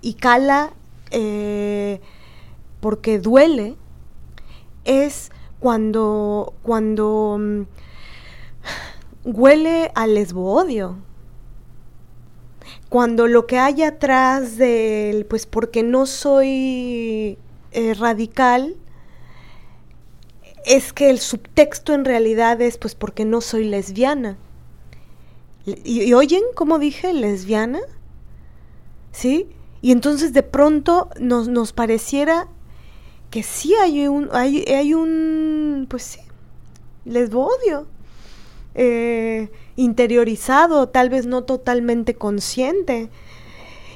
[0.00, 0.72] y cala
[1.10, 2.00] eh,
[2.80, 3.76] porque duele,
[4.84, 7.62] es cuando, cuando mm,
[9.24, 10.96] huele al lesboodio
[12.88, 17.38] cuando lo que hay atrás del, pues porque no soy
[17.72, 18.76] eh, radical,
[20.64, 24.36] es que el subtexto en realidad es pues porque no soy lesbiana.
[25.64, 27.80] ¿Y, oyen cómo dije lesbiana?
[29.10, 29.48] ¿Sí?
[29.82, 32.48] Y entonces de pronto nos, nos pareciera
[33.30, 36.20] que sí hay un, hay, hay un, pues sí,
[37.04, 37.86] lesbodio.
[38.74, 43.10] Eh, interiorizado, tal vez no totalmente consciente.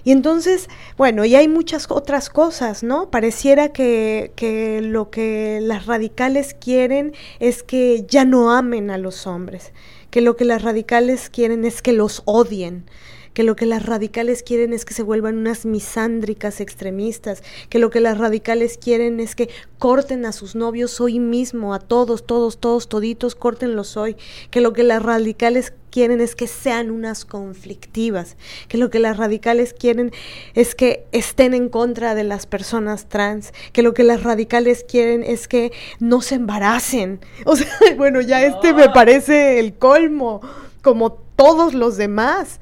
[0.04, 3.10] Y entonces, bueno, y hay muchas otras cosas, ¿no?
[3.10, 9.26] Pareciera que, que, lo que las radicales quieren es que ya no amen a los
[9.26, 9.72] hombres,
[10.10, 12.86] que lo que las radicales quieren es que los odien,
[13.34, 17.90] que lo que las radicales quieren es que se vuelvan unas misándricas extremistas, que lo
[17.90, 19.48] que las radicales quieren es que
[19.78, 24.16] corten a sus novios hoy mismo, a todos, todos, todos, toditos, córtenlos hoy,
[24.50, 28.36] que lo que las radicales quieren es que sean unas conflictivas,
[28.68, 30.12] que lo que las radicales quieren
[30.54, 35.22] es que estén en contra de las personas trans, que lo que las radicales quieren
[35.22, 37.20] es que no se embaracen.
[37.50, 40.40] O sea, bueno, ya este me parece el colmo,
[40.82, 42.59] como todos los demás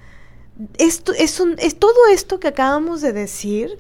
[0.79, 3.79] esto, es, es todo esto que acabamos de decir,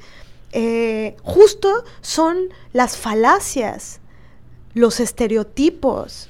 [0.53, 2.39] eh, justo son
[2.73, 4.01] las falacias,
[4.75, 6.29] los estereotipos,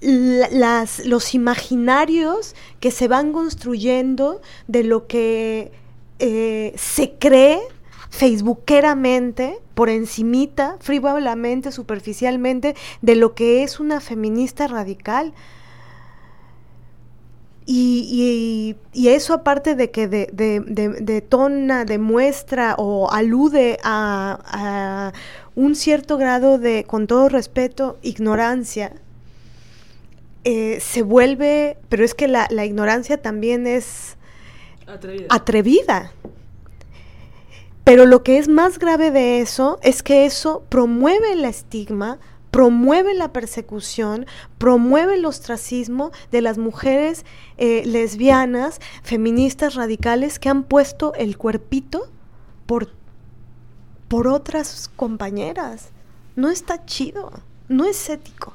[0.00, 5.70] las, los imaginarios que se van construyendo de lo que
[6.18, 7.60] eh, se cree
[8.10, 15.32] facebookeramente, por encimita, frívolamente, superficialmente, de lo que es una feminista radical.
[17.64, 25.12] Y, eso aparte de que de, de, demuestra o alude a,
[25.54, 28.92] un cierto grado de, con todo respeto, ignorancia,
[30.44, 34.16] eh, se vuelve, pero es que la, la ignorancia también es
[35.28, 36.12] atrevida.
[37.84, 42.18] Pero lo que es más grave de eso es que eso promueve el estigma,
[42.52, 44.26] promueve la persecución,
[44.58, 47.24] promueve el ostracismo de las mujeres
[47.56, 52.08] eh, lesbianas, feministas radicales que han puesto el cuerpito
[52.66, 52.92] por,
[54.06, 55.88] por otras compañeras.
[56.36, 57.32] No está chido,
[57.68, 58.54] no es ético.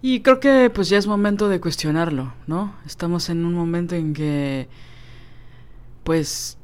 [0.00, 2.74] Y creo que pues ya es momento de cuestionarlo, ¿no?
[2.86, 4.66] Estamos en un momento en que
[6.04, 6.56] pues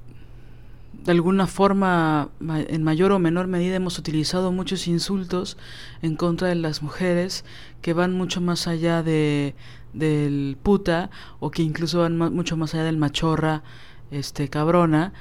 [1.07, 5.57] de alguna forma, en mayor o menor medida, hemos utilizado muchos insultos
[6.03, 7.45] en contra de las mujeres
[7.81, 9.55] que van mucho más allá de
[9.93, 13.63] del puta o que incluso van mucho más allá del machorra,
[14.11, 15.13] este cabrona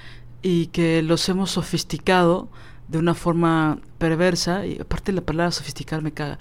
[0.41, 2.49] y que los hemos sofisticado
[2.87, 6.37] de una forma perversa, y aparte la palabra sofisticar me caga,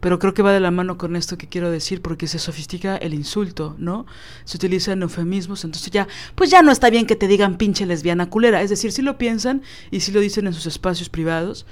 [0.00, 2.96] pero creo que va de la mano con esto que quiero decir, porque se sofistica
[2.96, 4.04] el insulto, ¿no?
[4.44, 8.28] Se utilizan eufemismos, entonces ya, pues ya no está bien que te digan pinche lesbiana
[8.28, 11.64] culera, es decir, si lo piensan y si lo dicen en sus espacios privados,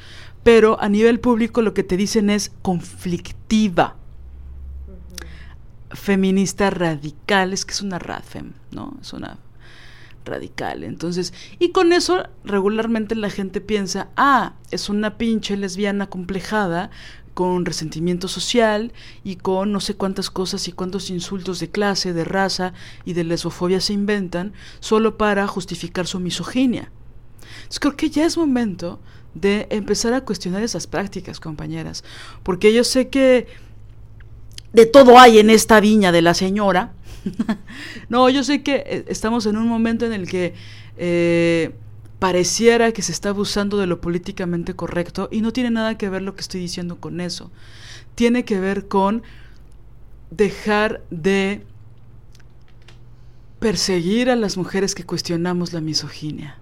[0.43, 3.97] pero a nivel público lo que te dicen es conflictiva,
[5.91, 8.97] feminista radical, es que es una radfem, ¿no?
[9.01, 9.39] Es una
[10.25, 10.85] radical.
[10.85, 16.91] Entonces, y con eso regularmente la gente piensa, ah, es una pinche lesbiana complejada
[17.35, 18.93] con resentimiento social
[19.25, 22.73] y con no sé cuántas cosas y cuántos insultos de clase, de raza
[23.05, 26.91] y de lesbofobia se inventan solo para justificar su misoginia.
[27.57, 29.01] Entonces creo que ya es momento
[29.35, 32.05] de empezar a cuestionar esas prácticas, compañeras,
[32.45, 33.49] porque yo sé que
[34.73, 36.93] de todo hay en esta viña de la señora.
[38.09, 40.55] no, yo sé que eh, estamos en un momento en el que
[40.97, 41.75] eh,
[42.19, 46.23] pareciera que se está abusando de lo políticamente correcto y no tiene nada que ver
[46.23, 47.51] lo que estoy diciendo con eso.
[48.15, 49.23] Tiene que ver con
[50.31, 51.65] dejar de
[53.59, 56.59] perseguir a las mujeres que cuestionamos la misoginia.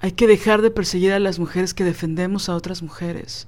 [0.00, 3.46] Hay que dejar de perseguir a las mujeres que defendemos a otras mujeres.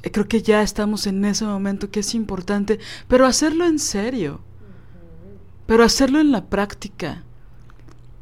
[0.00, 2.78] Creo que ya estamos en ese momento que es importante,
[3.08, 4.40] pero hacerlo en serio,
[5.66, 7.24] pero hacerlo en la práctica.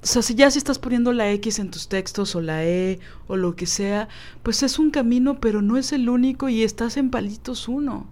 [0.03, 3.01] O sea, si ya si estás poniendo la X en tus textos o la E
[3.29, 4.09] o lo que sea,
[4.43, 8.07] pues es un camino, pero no es el único y estás en palitos uno.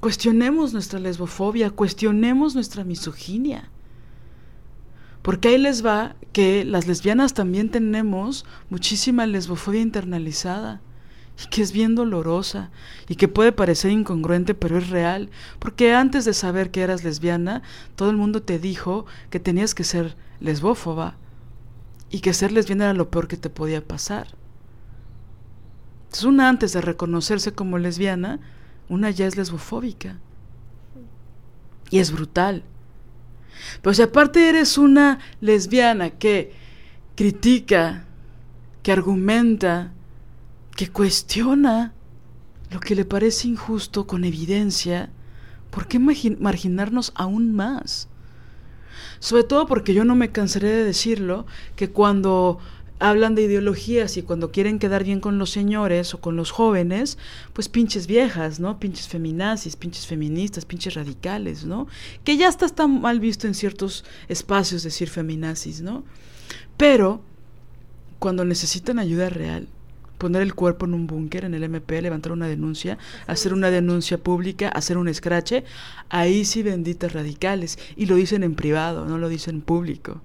[0.00, 3.70] Cuestionemos nuestra lesbofobia, cuestionemos nuestra misoginia.
[5.22, 10.82] Porque ahí les va que las lesbianas también tenemos muchísima lesbofobia internalizada
[11.42, 12.70] y que es bien dolorosa
[13.08, 15.28] y que puede parecer incongruente, pero es real.
[15.58, 17.62] Porque antes de saber que eras lesbiana,
[17.94, 21.16] todo el mundo te dijo que tenías que ser lesbófoba
[22.10, 24.28] y que ser lesbiana era lo peor que te podía pasar.
[26.04, 28.40] Entonces, una antes de reconocerse como lesbiana,
[28.88, 30.18] una ya es lesbofóbica.
[31.90, 32.62] Y es brutal.
[33.82, 36.54] Pero si aparte eres una lesbiana que
[37.14, 38.04] critica,
[38.82, 39.92] que argumenta,
[40.76, 41.94] que cuestiona
[42.70, 45.10] lo que le parece injusto con evidencia,
[45.70, 48.08] ¿por qué marginarnos aún más?
[49.18, 51.46] Sobre todo porque yo no me cansaré de decirlo,
[51.76, 52.58] que cuando
[52.98, 57.18] hablan de ideologías y cuando quieren quedar bien con los señores o con los jóvenes,
[57.52, 58.78] pues pinches viejas, ¿no?
[58.78, 61.86] Pinches feminazis, pinches feministas, pinches radicales, ¿no?
[62.24, 66.04] Que ya está tan mal visto en ciertos espacios decir feminazis, ¿no?
[66.76, 67.22] Pero
[68.18, 69.68] cuando necesitan ayuda real,
[70.18, 74.18] poner el cuerpo en un búnker, en el MP, levantar una denuncia, hacer una denuncia
[74.18, 75.64] pública, hacer un escrache,
[76.08, 77.78] ahí sí benditas radicales.
[77.96, 80.20] Y lo dicen en privado, no lo dicen en público.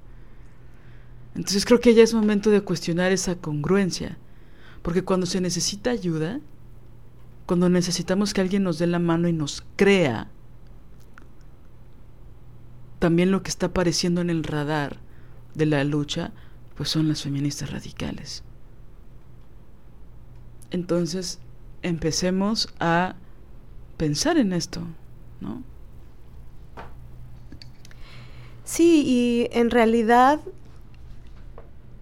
[1.36, 4.18] Entonces creo que ya es momento de cuestionar esa congruencia,
[4.82, 6.40] porque cuando se necesita ayuda,
[7.46, 10.30] cuando necesitamos que alguien nos dé la mano y nos crea,
[13.00, 14.98] también lo que está apareciendo en el radar
[15.56, 16.32] de la lucha,
[16.76, 18.44] pues son las feministas radicales.
[20.72, 21.40] Entonces,
[21.82, 23.16] empecemos a
[23.98, 24.82] pensar en esto,
[25.40, 25.64] ¿no?
[28.64, 30.40] Sí, y en realidad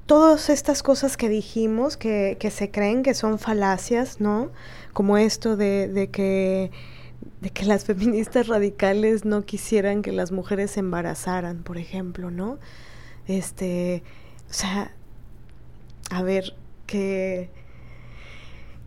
[0.06, 4.52] todas estas cosas que dijimos, que, se creen que son falacias, ¿no?
[4.94, 6.72] Como esto de, que,
[7.42, 12.60] de que las feministas radicales no quisieran que las mujeres se embarazaran, por ejemplo, ¿no?
[13.28, 14.04] Este,
[14.50, 14.92] o sea,
[16.10, 16.56] a ver,
[16.88, 17.52] que,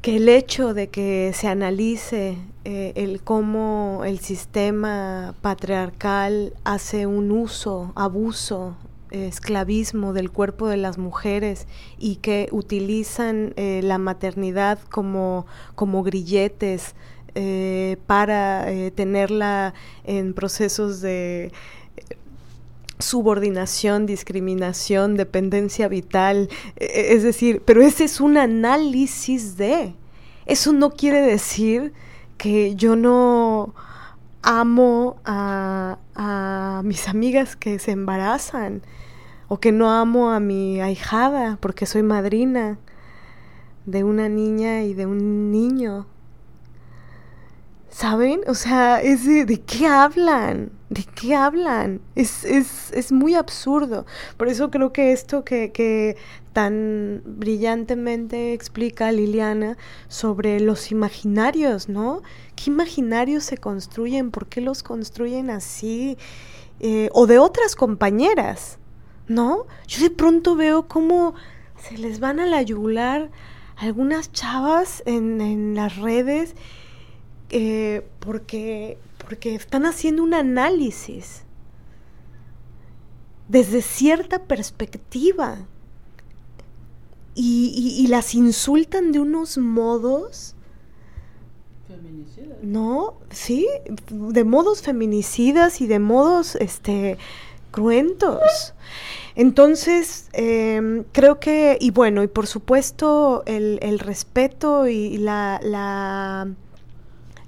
[0.02, 7.30] que el hecho de que se analice eh, el cómo el sistema patriarcal hace un
[7.30, 8.76] uso, abuso
[9.10, 11.68] esclavismo del cuerpo de las mujeres
[11.98, 16.94] y que utilizan eh, la maternidad como, como grilletes
[17.34, 19.74] eh, para tenerla
[20.04, 21.52] en procesos de
[23.02, 29.94] subordinación, discriminación, dependencia vital, e, e, es decir, pero ese es un análisis de,
[30.46, 31.92] eso no quiere decir
[32.38, 33.74] que yo no
[34.42, 38.82] amo a, a mis amigas que se embarazan,
[39.52, 42.78] o que no amo a mi ahijada porque soy madrina
[43.84, 46.06] de una niña y de un niño.
[47.92, 48.40] ¿Saben?
[48.48, 50.72] O sea, de, qué hablan?
[50.88, 52.00] ¿De qué hablan?
[52.16, 54.06] Es, es, es, muy absurdo.
[54.36, 56.16] Por eso creo que esto que, que
[56.52, 59.76] tan brillantemente explica Liliana
[60.08, 62.22] sobre los imaginarios, ¿no?
[62.56, 64.32] ¿Qué imaginarios se construyen?
[64.32, 66.18] ¿Por qué los construyen así?
[66.80, 68.78] Eh, o de otras compañeras.
[69.28, 69.66] ¿no?
[69.86, 71.34] Yo de pronto veo cómo
[71.76, 73.30] se les van a la yugular
[73.76, 76.54] algunas chavas en, las redes
[77.52, 81.42] eh, porque, porque están haciendo un análisis
[83.48, 85.58] desde cierta perspectiva
[87.34, 90.54] y, las insultan de unos modos
[91.86, 93.66] feminicidas no sí
[94.10, 97.16] de modos feminicidas y de modos este
[97.70, 98.74] cruentos.
[99.34, 106.48] Entonces, em, creo que, y bueno, y por supuesto, el, respeto y la, la,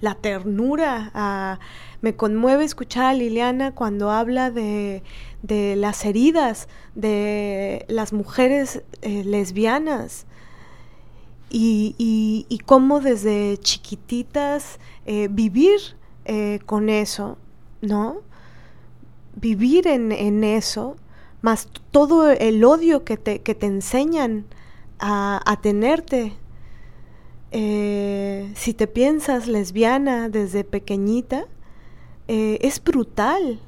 [0.04, 1.58] la ternura.
[2.02, 5.02] me conmueve escuchar a Liliana cuando habla de,
[5.42, 10.26] de las heridas de las mujeres eh, lesbianas
[11.50, 11.94] y,
[12.48, 15.78] y, cómo desde chiquititas eh, vivir
[16.24, 17.38] eh, con eso,
[17.80, 18.16] ¿no?
[19.36, 20.96] Vivir en, en, eso,
[21.42, 24.46] más todo el odio que te, que te enseñan
[24.98, 26.32] a, a tenerte.
[27.54, 31.46] Si te piensas lesbiana desde pequeñita,
[32.26, 33.60] es brutal.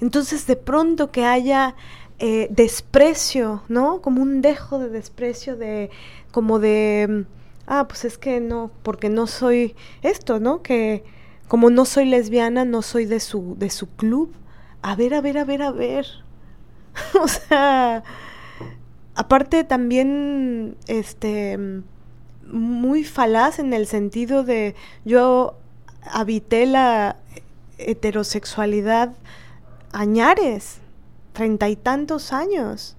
[0.00, 1.74] Entonces de pronto que haya
[2.20, 4.00] eh, desprecio, ¿no?
[4.00, 5.90] Como un dejo de desprecio de,
[6.30, 7.20] como de, mm,
[7.66, 10.62] ah, pues es que no, porque no soy esto, ¿no?
[10.62, 11.04] Que
[11.48, 14.32] como no soy lesbiana, no soy de su, de su club.
[14.82, 16.06] A ver, a ver, a ver, a ver.
[17.20, 18.04] o sea,
[19.16, 21.58] aparte también, este,
[22.50, 25.56] muy falaz en el sentido de yo
[26.10, 27.16] habité la
[27.78, 29.14] heterosexualidad
[29.92, 30.78] añares,
[31.32, 32.96] treinta y tantos años.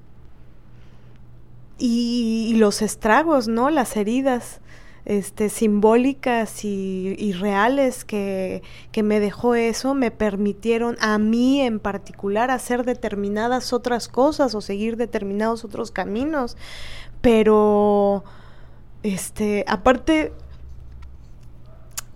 [1.78, 3.70] Y, los estragos, ¿no?
[3.70, 4.62] Las heridas
[5.04, 8.64] este, simbólicas y, reales que,
[8.94, 14.62] que, me dejó eso me permitieron a mí en particular hacer determinadas otras cosas o
[14.62, 16.56] seguir determinados otros caminos.
[17.22, 18.24] Pero,
[19.06, 20.34] este, aparte,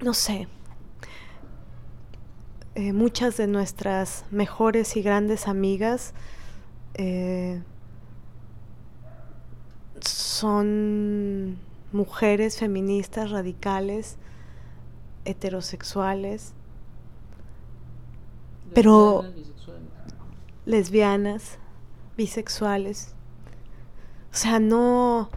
[0.01, 0.47] no sé,
[2.73, 6.15] eh, muchas de nuestras mejores y grandes amigas
[6.95, 7.61] eh,
[10.01, 11.59] son
[11.91, 14.17] mujeres feministas radicales,
[15.25, 16.53] heterosexuales,
[18.73, 19.25] pero
[20.65, 21.59] lesbianas,
[22.17, 23.13] bisexuales.
[24.33, 25.29] O sea, no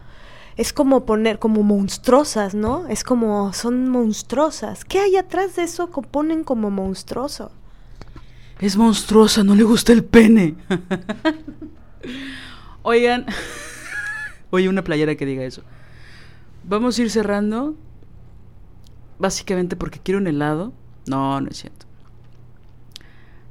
[0.56, 2.86] es como poner como monstruosas, ¿no?
[2.88, 4.84] Es como son monstruosas.
[4.84, 7.50] ¿Qué hay atrás de eso que ponen como monstruoso?
[8.60, 10.54] Es monstruosa, no le gusta el pene.
[12.82, 13.26] Oigan,
[14.50, 15.62] oye una playera que diga eso.
[16.64, 17.74] Vamos a ir cerrando.
[19.18, 20.72] Básicamente porque quiero un helado.
[21.06, 21.86] No, no es cierto.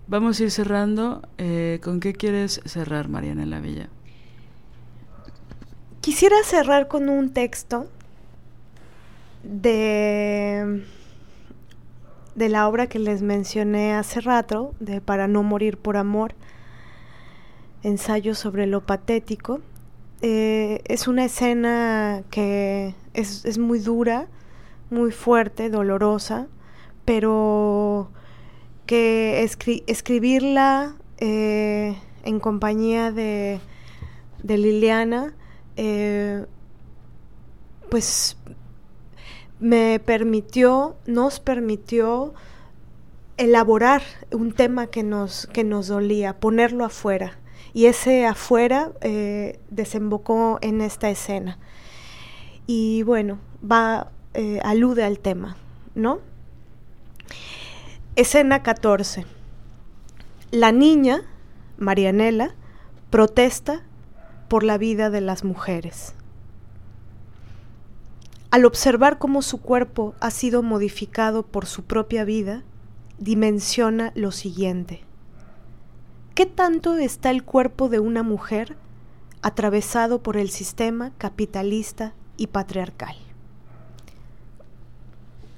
[0.08, 1.22] Vamos a ir cerrando.
[1.38, 3.90] Eh, ¿Con qué quieres cerrar, Mariana la Villa?
[6.02, 7.86] Quisiera cerrar con un texto
[9.44, 10.84] de,
[12.34, 16.34] de la obra que les mencioné hace rato, de Para no morir por amor,
[17.84, 19.62] ensayo sobre lo patético.
[20.24, 24.26] Eh, es una escena que es, muy dura,
[24.90, 26.48] muy fuerte, dolorosa,
[27.06, 28.10] pero
[28.88, 29.44] que
[29.86, 33.60] escribirla eh, en compañía de,
[34.42, 35.36] de Liliana
[35.84, 36.46] eh,
[37.90, 38.38] pues
[39.60, 42.36] me permitió, nos permitió
[43.38, 47.40] elaborar un tema que nos, que nos dolía, ponerlo afuera.
[47.74, 51.58] Y ese afuera eh, desembocó en esta escena.
[52.68, 55.58] Y bueno, va, eh, alude al tema,
[55.96, 56.20] ¿no?
[58.16, 59.26] Escena 14.
[60.52, 61.24] La niña,
[61.80, 62.54] Marianela,
[63.10, 63.82] protesta
[64.52, 66.14] por la vida de las mujeres.
[68.50, 72.62] Al observar cómo su cuerpo ha sido modificado por su propia vida,
[73.18, 75.06] dimensiona lo siguiente.
[76.36, 78.76] ¿Qué tanto está el cuerpo de una mujer
[79.42, 83.16] atravesado por el sistema capitalista y patriarcal?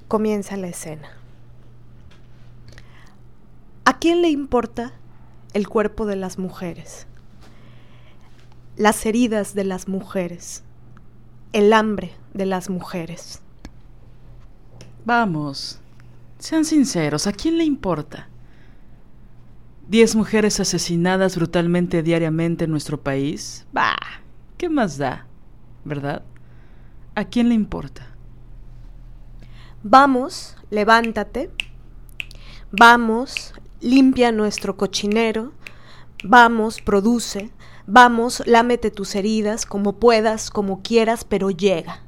[0.08, 1.10] Comienza la escena.
[3.86, 4.94] ¿A quién le importa
[5.54, 7.08] el cuerpo de las mujeres?
[8.76, 10.64] Las heridas de las mujeres,
[11.52, 13.42] el hambre de las mujeres.
[15.06, 15.80] Vamos,
[16.40, 18.30] sean sinceros, ¿a quién le importa?
[19.88, 23.66] Diez mujeres asesinadas brutalmente diariamente en nuestro país.
[23.74, 23.96] Bah,
[24.58, 25.28] ¿qué más da?
[25.84, 26.24] ¿Verdad?
[27.16, 28.08] ¿A quién le importa?
[29.84, 31.52] Vamos, levántate.
[32.72, 35.52] Vamos, limpia nuestro cochinero.
[36.24, 37.52] Vamos, produce.
[37.86, 42.00] Vamos, lámete tus heridas como puedas, como quieras, pero llega,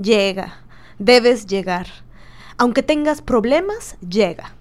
[0.00, 0.64] llega,
[0.98, 1.86] debes llegar.
[2.58, 4.54] Aunque tengas problemas, llega.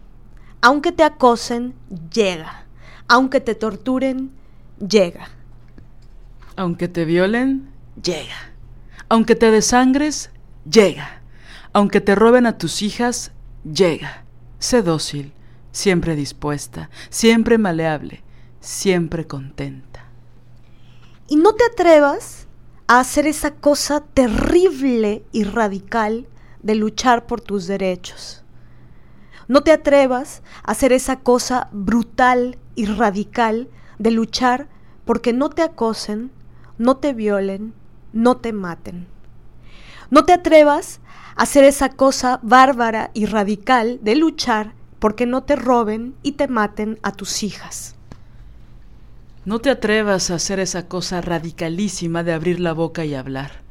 [0.62, 1.74] Aunque te acosen,
[2.14, 2.66] llega.
[3.08, 4.32] Aunque te torturen,
[4.78, 5.30] llega.
[6.56, 7.70] Aunque te violen,
[8.02, 8.54] llega.
[9.10, 10.30] Aunque te desangres,
[10.70, 11.22] llega.
[11.74, 13.32] Aunque te roben a tus hijas,
[13.64, 14.24] llega.
[14.60, 15.34] Sé dócil,
[15.72, 18.24] siempre dispuesta, siempre maleable.
[18.62, 19.89] siempre contenta.
[21.30, 22.48] Y no te atrevas
[22.88, 26.28] a hacer esa cosa terrible y radical
[26.64, 28.44] de luchar por tus derechos.
[29.48, 33.70] No te atrevas a hacer esa cosa brutal y radical
[34.00, 34.70] de luchar
[35.06, 36.32] porque no te acosen,
[36.80, 37.76] no te violen,
[38.12, 39.08] no te maten.
[40.10, 41.00] No te atrevas
[41.36, 46.48] a hacer esa cosa bárbara y radical de luchar porque no te roben y te
[46.48, 47.99] maten a tus hijas.
[49.50, 53.64] No te atrevas a hacer esa cosa radicalísima de abrir la boca y hablar.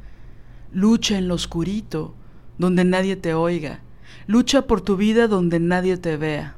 [0.73, 2.15] Lucha en lo oscurito,
[2.57, 3.79] donde nadie te oiga.
[4.27, 6.57] Lucha por tu vida donde nadie te vea.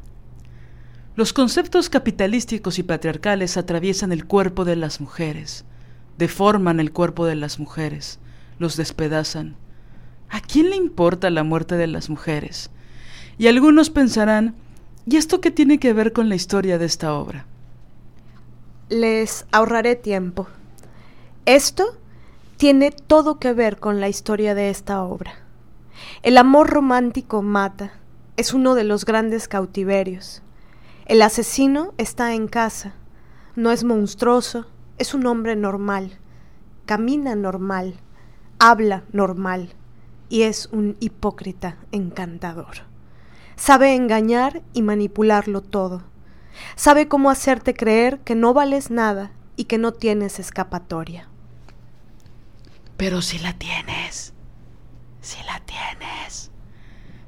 [1.15, 5.65] Los conceptos capitalísticos y patriarcales atraviesan el cuerpo de las mujeres,
[6.17, 8.17] deforman el cuerpo de las mujeres,
[8.57, 9.55] los despedazan.
[10.29, 12.71] ¿A quién le importa la muerte de las mujeres?
[13.37, 14.55] Y algunos pensarán,
[15.05, 17.45] ¿y esto qué tiene que ver con la historia de esta obra?
[18.91, 20.47] Les ahorraré tiempo.
[21.45, 21.95] Esto
[22.57, 25.31] tiene todo que ver con la historia de esta obra.
[26.23, 27.93] El amor romántico mata,
[28.35, 30.41] es uno de los grandes cautiverios.
[31.05, 32.93] El asesino está en casa,
[33.55, 36.19] no es monstruoso, es un hombre normal,
[36.85, 37.95] camina normal,
[38.59, 39.69] habla normal
[40.27, 42.79] y es un hipócrita encantador.
[43.55, 46.10] Sabe engañar y manipularlo todo.
[46.75, 51.27] Sabe cómo hacerte creer que no vales nada y que no tienes escapatoria.
[52.97, 54.33] Pero si la tienes,
[55.21, 56.51] si la tienes,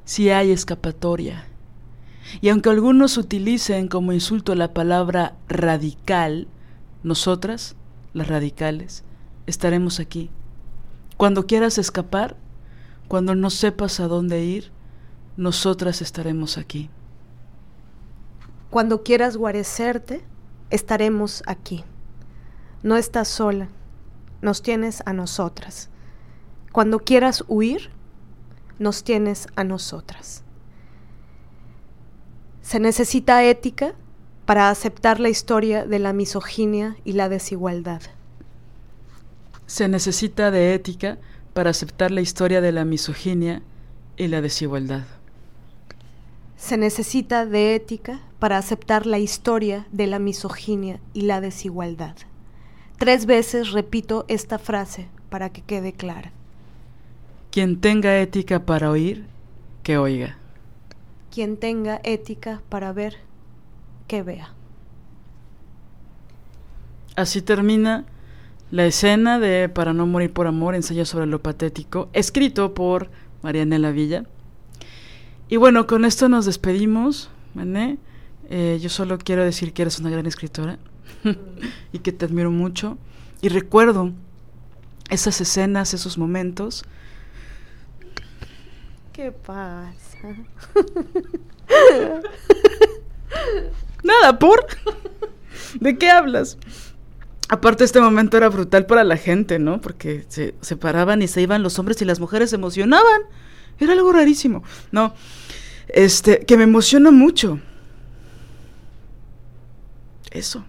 [0.06, 1.48] si hay escapatoria.
[2.42, 6.48] Y aunque algunos utilicen como insulto la palabra radical,
[7.04, 7.76] nosotras,
[8.14, 9.04] las radicales,
[9.46, 10.30] estaremos aquí.
[11.18, 12.36] Cuando quieras escapar,
[13.08, 14.72] cuando no sepas a dónde ir,
[15.38, 16.90] nosotras estaremos aquí.
[18.74, 20.24] Cuando quieras guarecerte,
[20.72, 21.84] estaremos aquí.
[22.82, 23.70] No estás sola,
[24.42, 25.92] nos tienes a nosotras.
[26.72, 27.92] Cuando quieras huir,
[28.80, 30.42] nos tienes a nosotras.
[32.64, 33.94] Se necesita ética
[34.48, 38.02] para aceptar la historia de la misoginia y la desigualdad.
[39.68, 41.20] Se necesita de ética
[41.54, 43.62] para aceptar la historia de la misoginia
[44.18, 45.06] y la desigualdad.
[46.58, 52.18] Se necesita de ética para aceptar la historia de la misoginia y la desigualdad.
[52.98, 56.34] Tres veces repito esta frase para que quede clara.
[57.52, 59.28] Quien tenga ética para oír,
[59.82, 60.36] que oiga.
[61.34, 63.16] Quien tenga ética para ver,
[64.10, 64.52] que vea.
[67.16, 68.04] Así termina
[68.72, 73.10] la escena de Para no morir por amor, ensayo sobre lo patético, escrito por
[73.42, 74.26] Marianela Villa.
[75.48, 78.00] Y bueno, con esto nos despedimos, Mané.
[78.56, 80.78] Eh, yo solo quiero decir que eres una gran escritora
[81.92, 83.00] y que te admiro mucho.
[83.42, 84.12] Y recuerdo
[85.10, 86.86] esas escenas, esos momentos.
[89.12, 90.20] ¿Qué pasa?
[94.04, 94.68] Nada, por.
[95.80, 96.60] ¿De qué hablas?
[97.50, 99.82] Aparte, este momento era brutal para la gente, ¿no?
[99.82, 103.24] Porque se separaban y se iban los hombres y las mujeres se emocionaban.
[103.80, 104.62] Era algo rarísimo.
[104.92, 105.16] No,
[105.88, 107.60] este, que me emociona mucho.
[110.34, 110.66] Eso.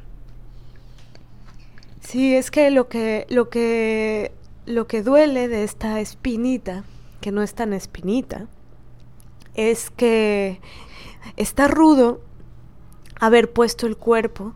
[2.00, 4.30] Sí, es que lo que, lo que,
[4.66, 6.84] lo que duele de esta espinita,
[7.22, 8.46] que no es tan espinita,
[9.54, 10.60] es que
[11.36, 12.20] está rudo
[13.18, 14.52] haber puesto el cuerpo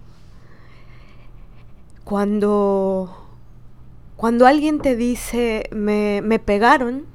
[2.05, 3.24] cuando
[4.16, 7.06] cuando alguien te dice me, me pegaron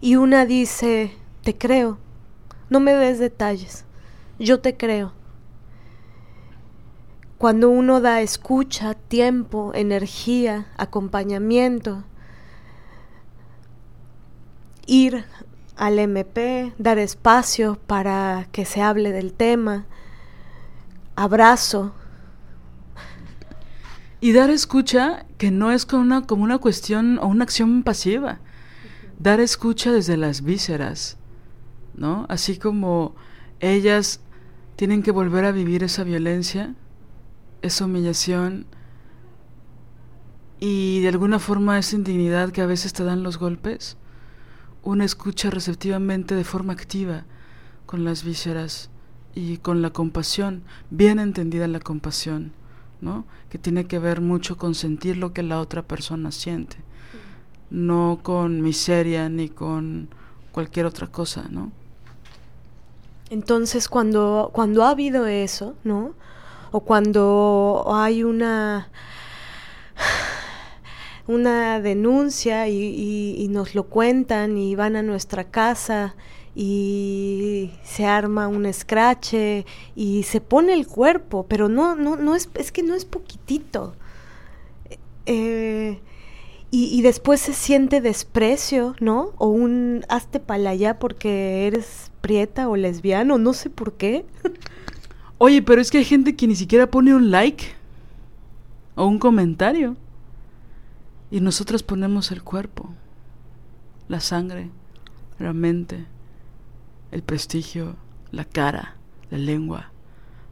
[0.00, 1.12] y una dice,
[1.42, 1.98] te creo,
[2.70, 3.84] no me des detalles,
[4.38, 5.12] yo te creo.
[7.40, 12.04] Cuando uno da escucha, tiempo, energía, acompañamiento,
[14.84, 15.24] ir
[15.74, 19.86] al MP, dar espacio para que se hable del tema,
[21.16, 21.94] abrazo.
[24.20, 28.38] Y dar escucha que no es como una, como una cuestión o una acción pasiva
[29.18, 31.16] dar escucha desde las vísceras,
[31.94, 32.26] ¿no?
[32.28, 33.14] Así como
[33.60, 34.20] ellas
[34.76, 36.74] tienen que volver a vivir esa violencia,
[37.62, 38.66] esa humillación
[40.58, 43.96] y de alguna forma esa indignidad que a veces te dan los golpes,
[44.82, 47.24] una escucha receptivamente de forma activa
[47.86, 48.90] con las vísceras
[49.34, 52.52] y con la compasión, bien entendida la compasión,
[53.00, 53.24] ¿no?
[53.48, 56.78] Que tiene que ver mucho con sentir lo que la otra persona siente
[57.70, 60.08] no con miseria ni con
[60.52, 61.70] cualquier otra cosa, ¿no?
[63.30, 66.14] Entonces, cuando, cuando ha habido eso, ¿no?
[66.70, 68.88] O cuando hay una
[71.30, 76.14] una denuncia y, nos lo cuentan y van a nuestra casa
[76.54, 79.64] y se arma un escrache
[79.94, 83.94] y se pone el cuerpo, pero no, no, no es, es que no es poquitito.
[85.26, 86.00] Eh,
[86.72, 89.32] y, después se siente desprecio, ¿no?
[89.38, 94.24] O un hazte para allá porque eres prieta o lesbiano, no sé por qué.
[95.42, 97.64] Oye, pero es que hay gente que ni siquiera pone un like
[98.94, 99.96] o un comentario.
[101.30, 102.90] Y nosotras ponemos el cuerpo,
[104.06, 104.68] la sangre,
[105.38, 106.04] la mente,
[107.10, 107.96] el prestigio,
[108.30, 108.96] la cara,
[109.30, 109.92] la lengua.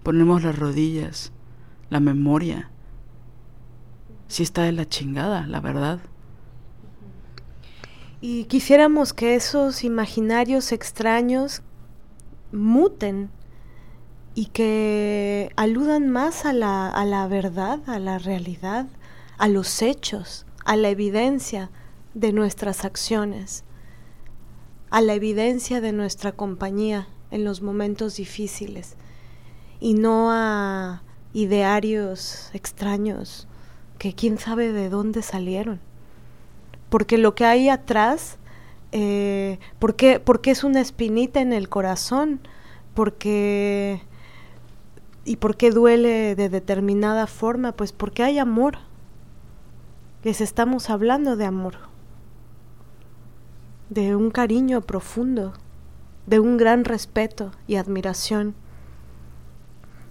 [0.02, 1.32] Ponemos las rodillas,
[1.90, 2.70] la memoria,
[4.26, 6.00] sí está de la chingada, la verdad.
[8.22, 11.60] Y quisiéramos que esos imaginarios extraños
[12.52, 13.28] muten
[14.38, 18.86] y que aludan más a la, a la verdad, a la realidad,
[19.36, 21.72] a los hechos, a la evidencia
[22.14, 23.64] de nuestras acciones,
[24.90, 28.94] a la evidencia de nuestra compañía en los momentos difíciles
[29.80, 31.02] y no a
[31.32, 33.48] idearios extraños
[33.98, 35.80] que quién sabe de dónde salieron.
[36.90, 38.38] Porque lo que hay atrás,
[38.92, 42.38] eh, ¿por, qué, es una espinita en el corazón?
[42.94, 44.00] Porque...
[45.28, 47.72] ¿Y por qué duele de determinada forma?
[47.72, 48.78] Pues porque hay amor.
[50.24, 51.74] Les estamos hablando de amor.
[53.90, 55.52] De un cariño profundo.
[56.24, 58.54] De un gran respeto y admiración.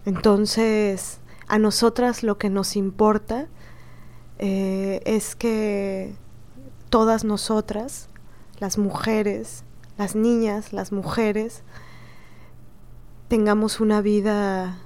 [0.06, 3.48] Entonces, a nosotras lo que nos importa
[4.38, 6.14] eh, es que
[6.91, 8.07] todas nosotras,
[8.60, 9.64] las mujeres,
[9.98, 11.64] las niñas, las mujeres,
[13.30, 14.77] tengamos una vida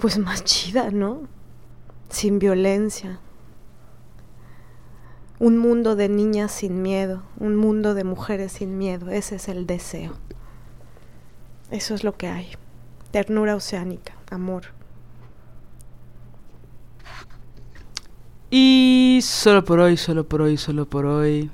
[0.00, 1.22] pues más chida, ¿no?
[2.08, 3.20] Sin violencia.
[5.38, 9.66] Un mundo de niñas sin miedo, un mundo de mujeres sin miedo, ese es el
[9.66, 10.14] deseo.
[11.70, 12.48] Eso es lo que hay.
[13.10, 14.78] Ternura oceánica, amor.
[18.50, 21.50] Y solo por hoy, solo por hoy, solo por hoy.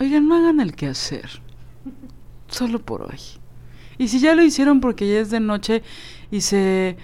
[0.00, 1.40] Oigan, no hagan el que hacer.
[2.48, 3.20] Solo por hoy.
[3.96, 5.82] Y si ya lo hicieron porque ya es de noche
[6.34, 6.96] y se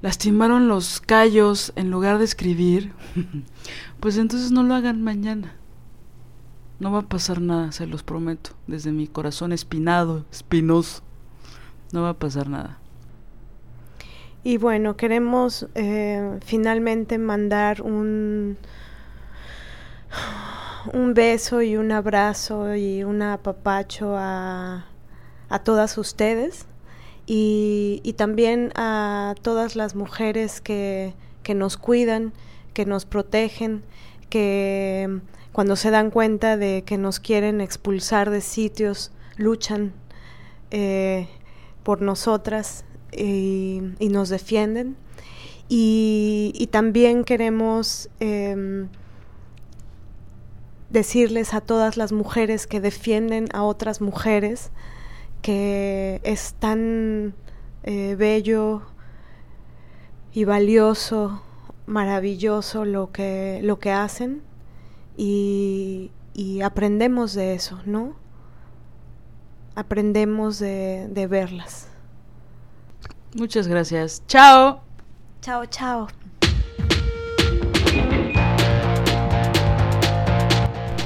[0.00, 2.94] lastimaron los callos en lugar de escribir,
[4.00, 5.56] pues entonces no lo hagan mañana.
[6.80, 11.02] No va a pasar nada, se los prometo, desde mi corazón espinado, espinoso.
[11.92, 12.78] No va a pasar nada.
[14.42, 18.56] Y bueno, queremos eh, finalmente mandar un,
[20.94, 24.86] un beso y un abrazo y un apapacho a,
[25.50, 26.66] a todas ustedes
[27.34, 32.34] y, también a todas las mujeres que, que nos cuidan,
[32.74, 33.82] que nos protegen,
[34.28, 35.20] que
[35.52, 39.94] cuando se dan cuenta de que nos quieren expulsar de sitios, luchan
[40.70, 41.26] eh,
[41.82, 42.84] por nosotras
[43.16, 44.94] y, nos defienden.
[45.70, 48.88] Y, también queremos em,
[50.90, 54.70] decirles a todas las mujeres que defienden a otras mujeres
[55.42, 57.34] que es tan
[57.82, 58.82] eh, bello
[60.32, 61.42] y valioso,
[61.86, 64.42] maravilloso lo que, lo que hacen
[65.16, 66.10] y,
[66.64, 68.14] aprendemos de eso, ¿no?
[69.74, 71.88] Aprendemos de verlas.
[73.34, 74.22] Muchas gracias.
[74.26, 74.82] Chao.
[75.40, 76.08] Chao, chao.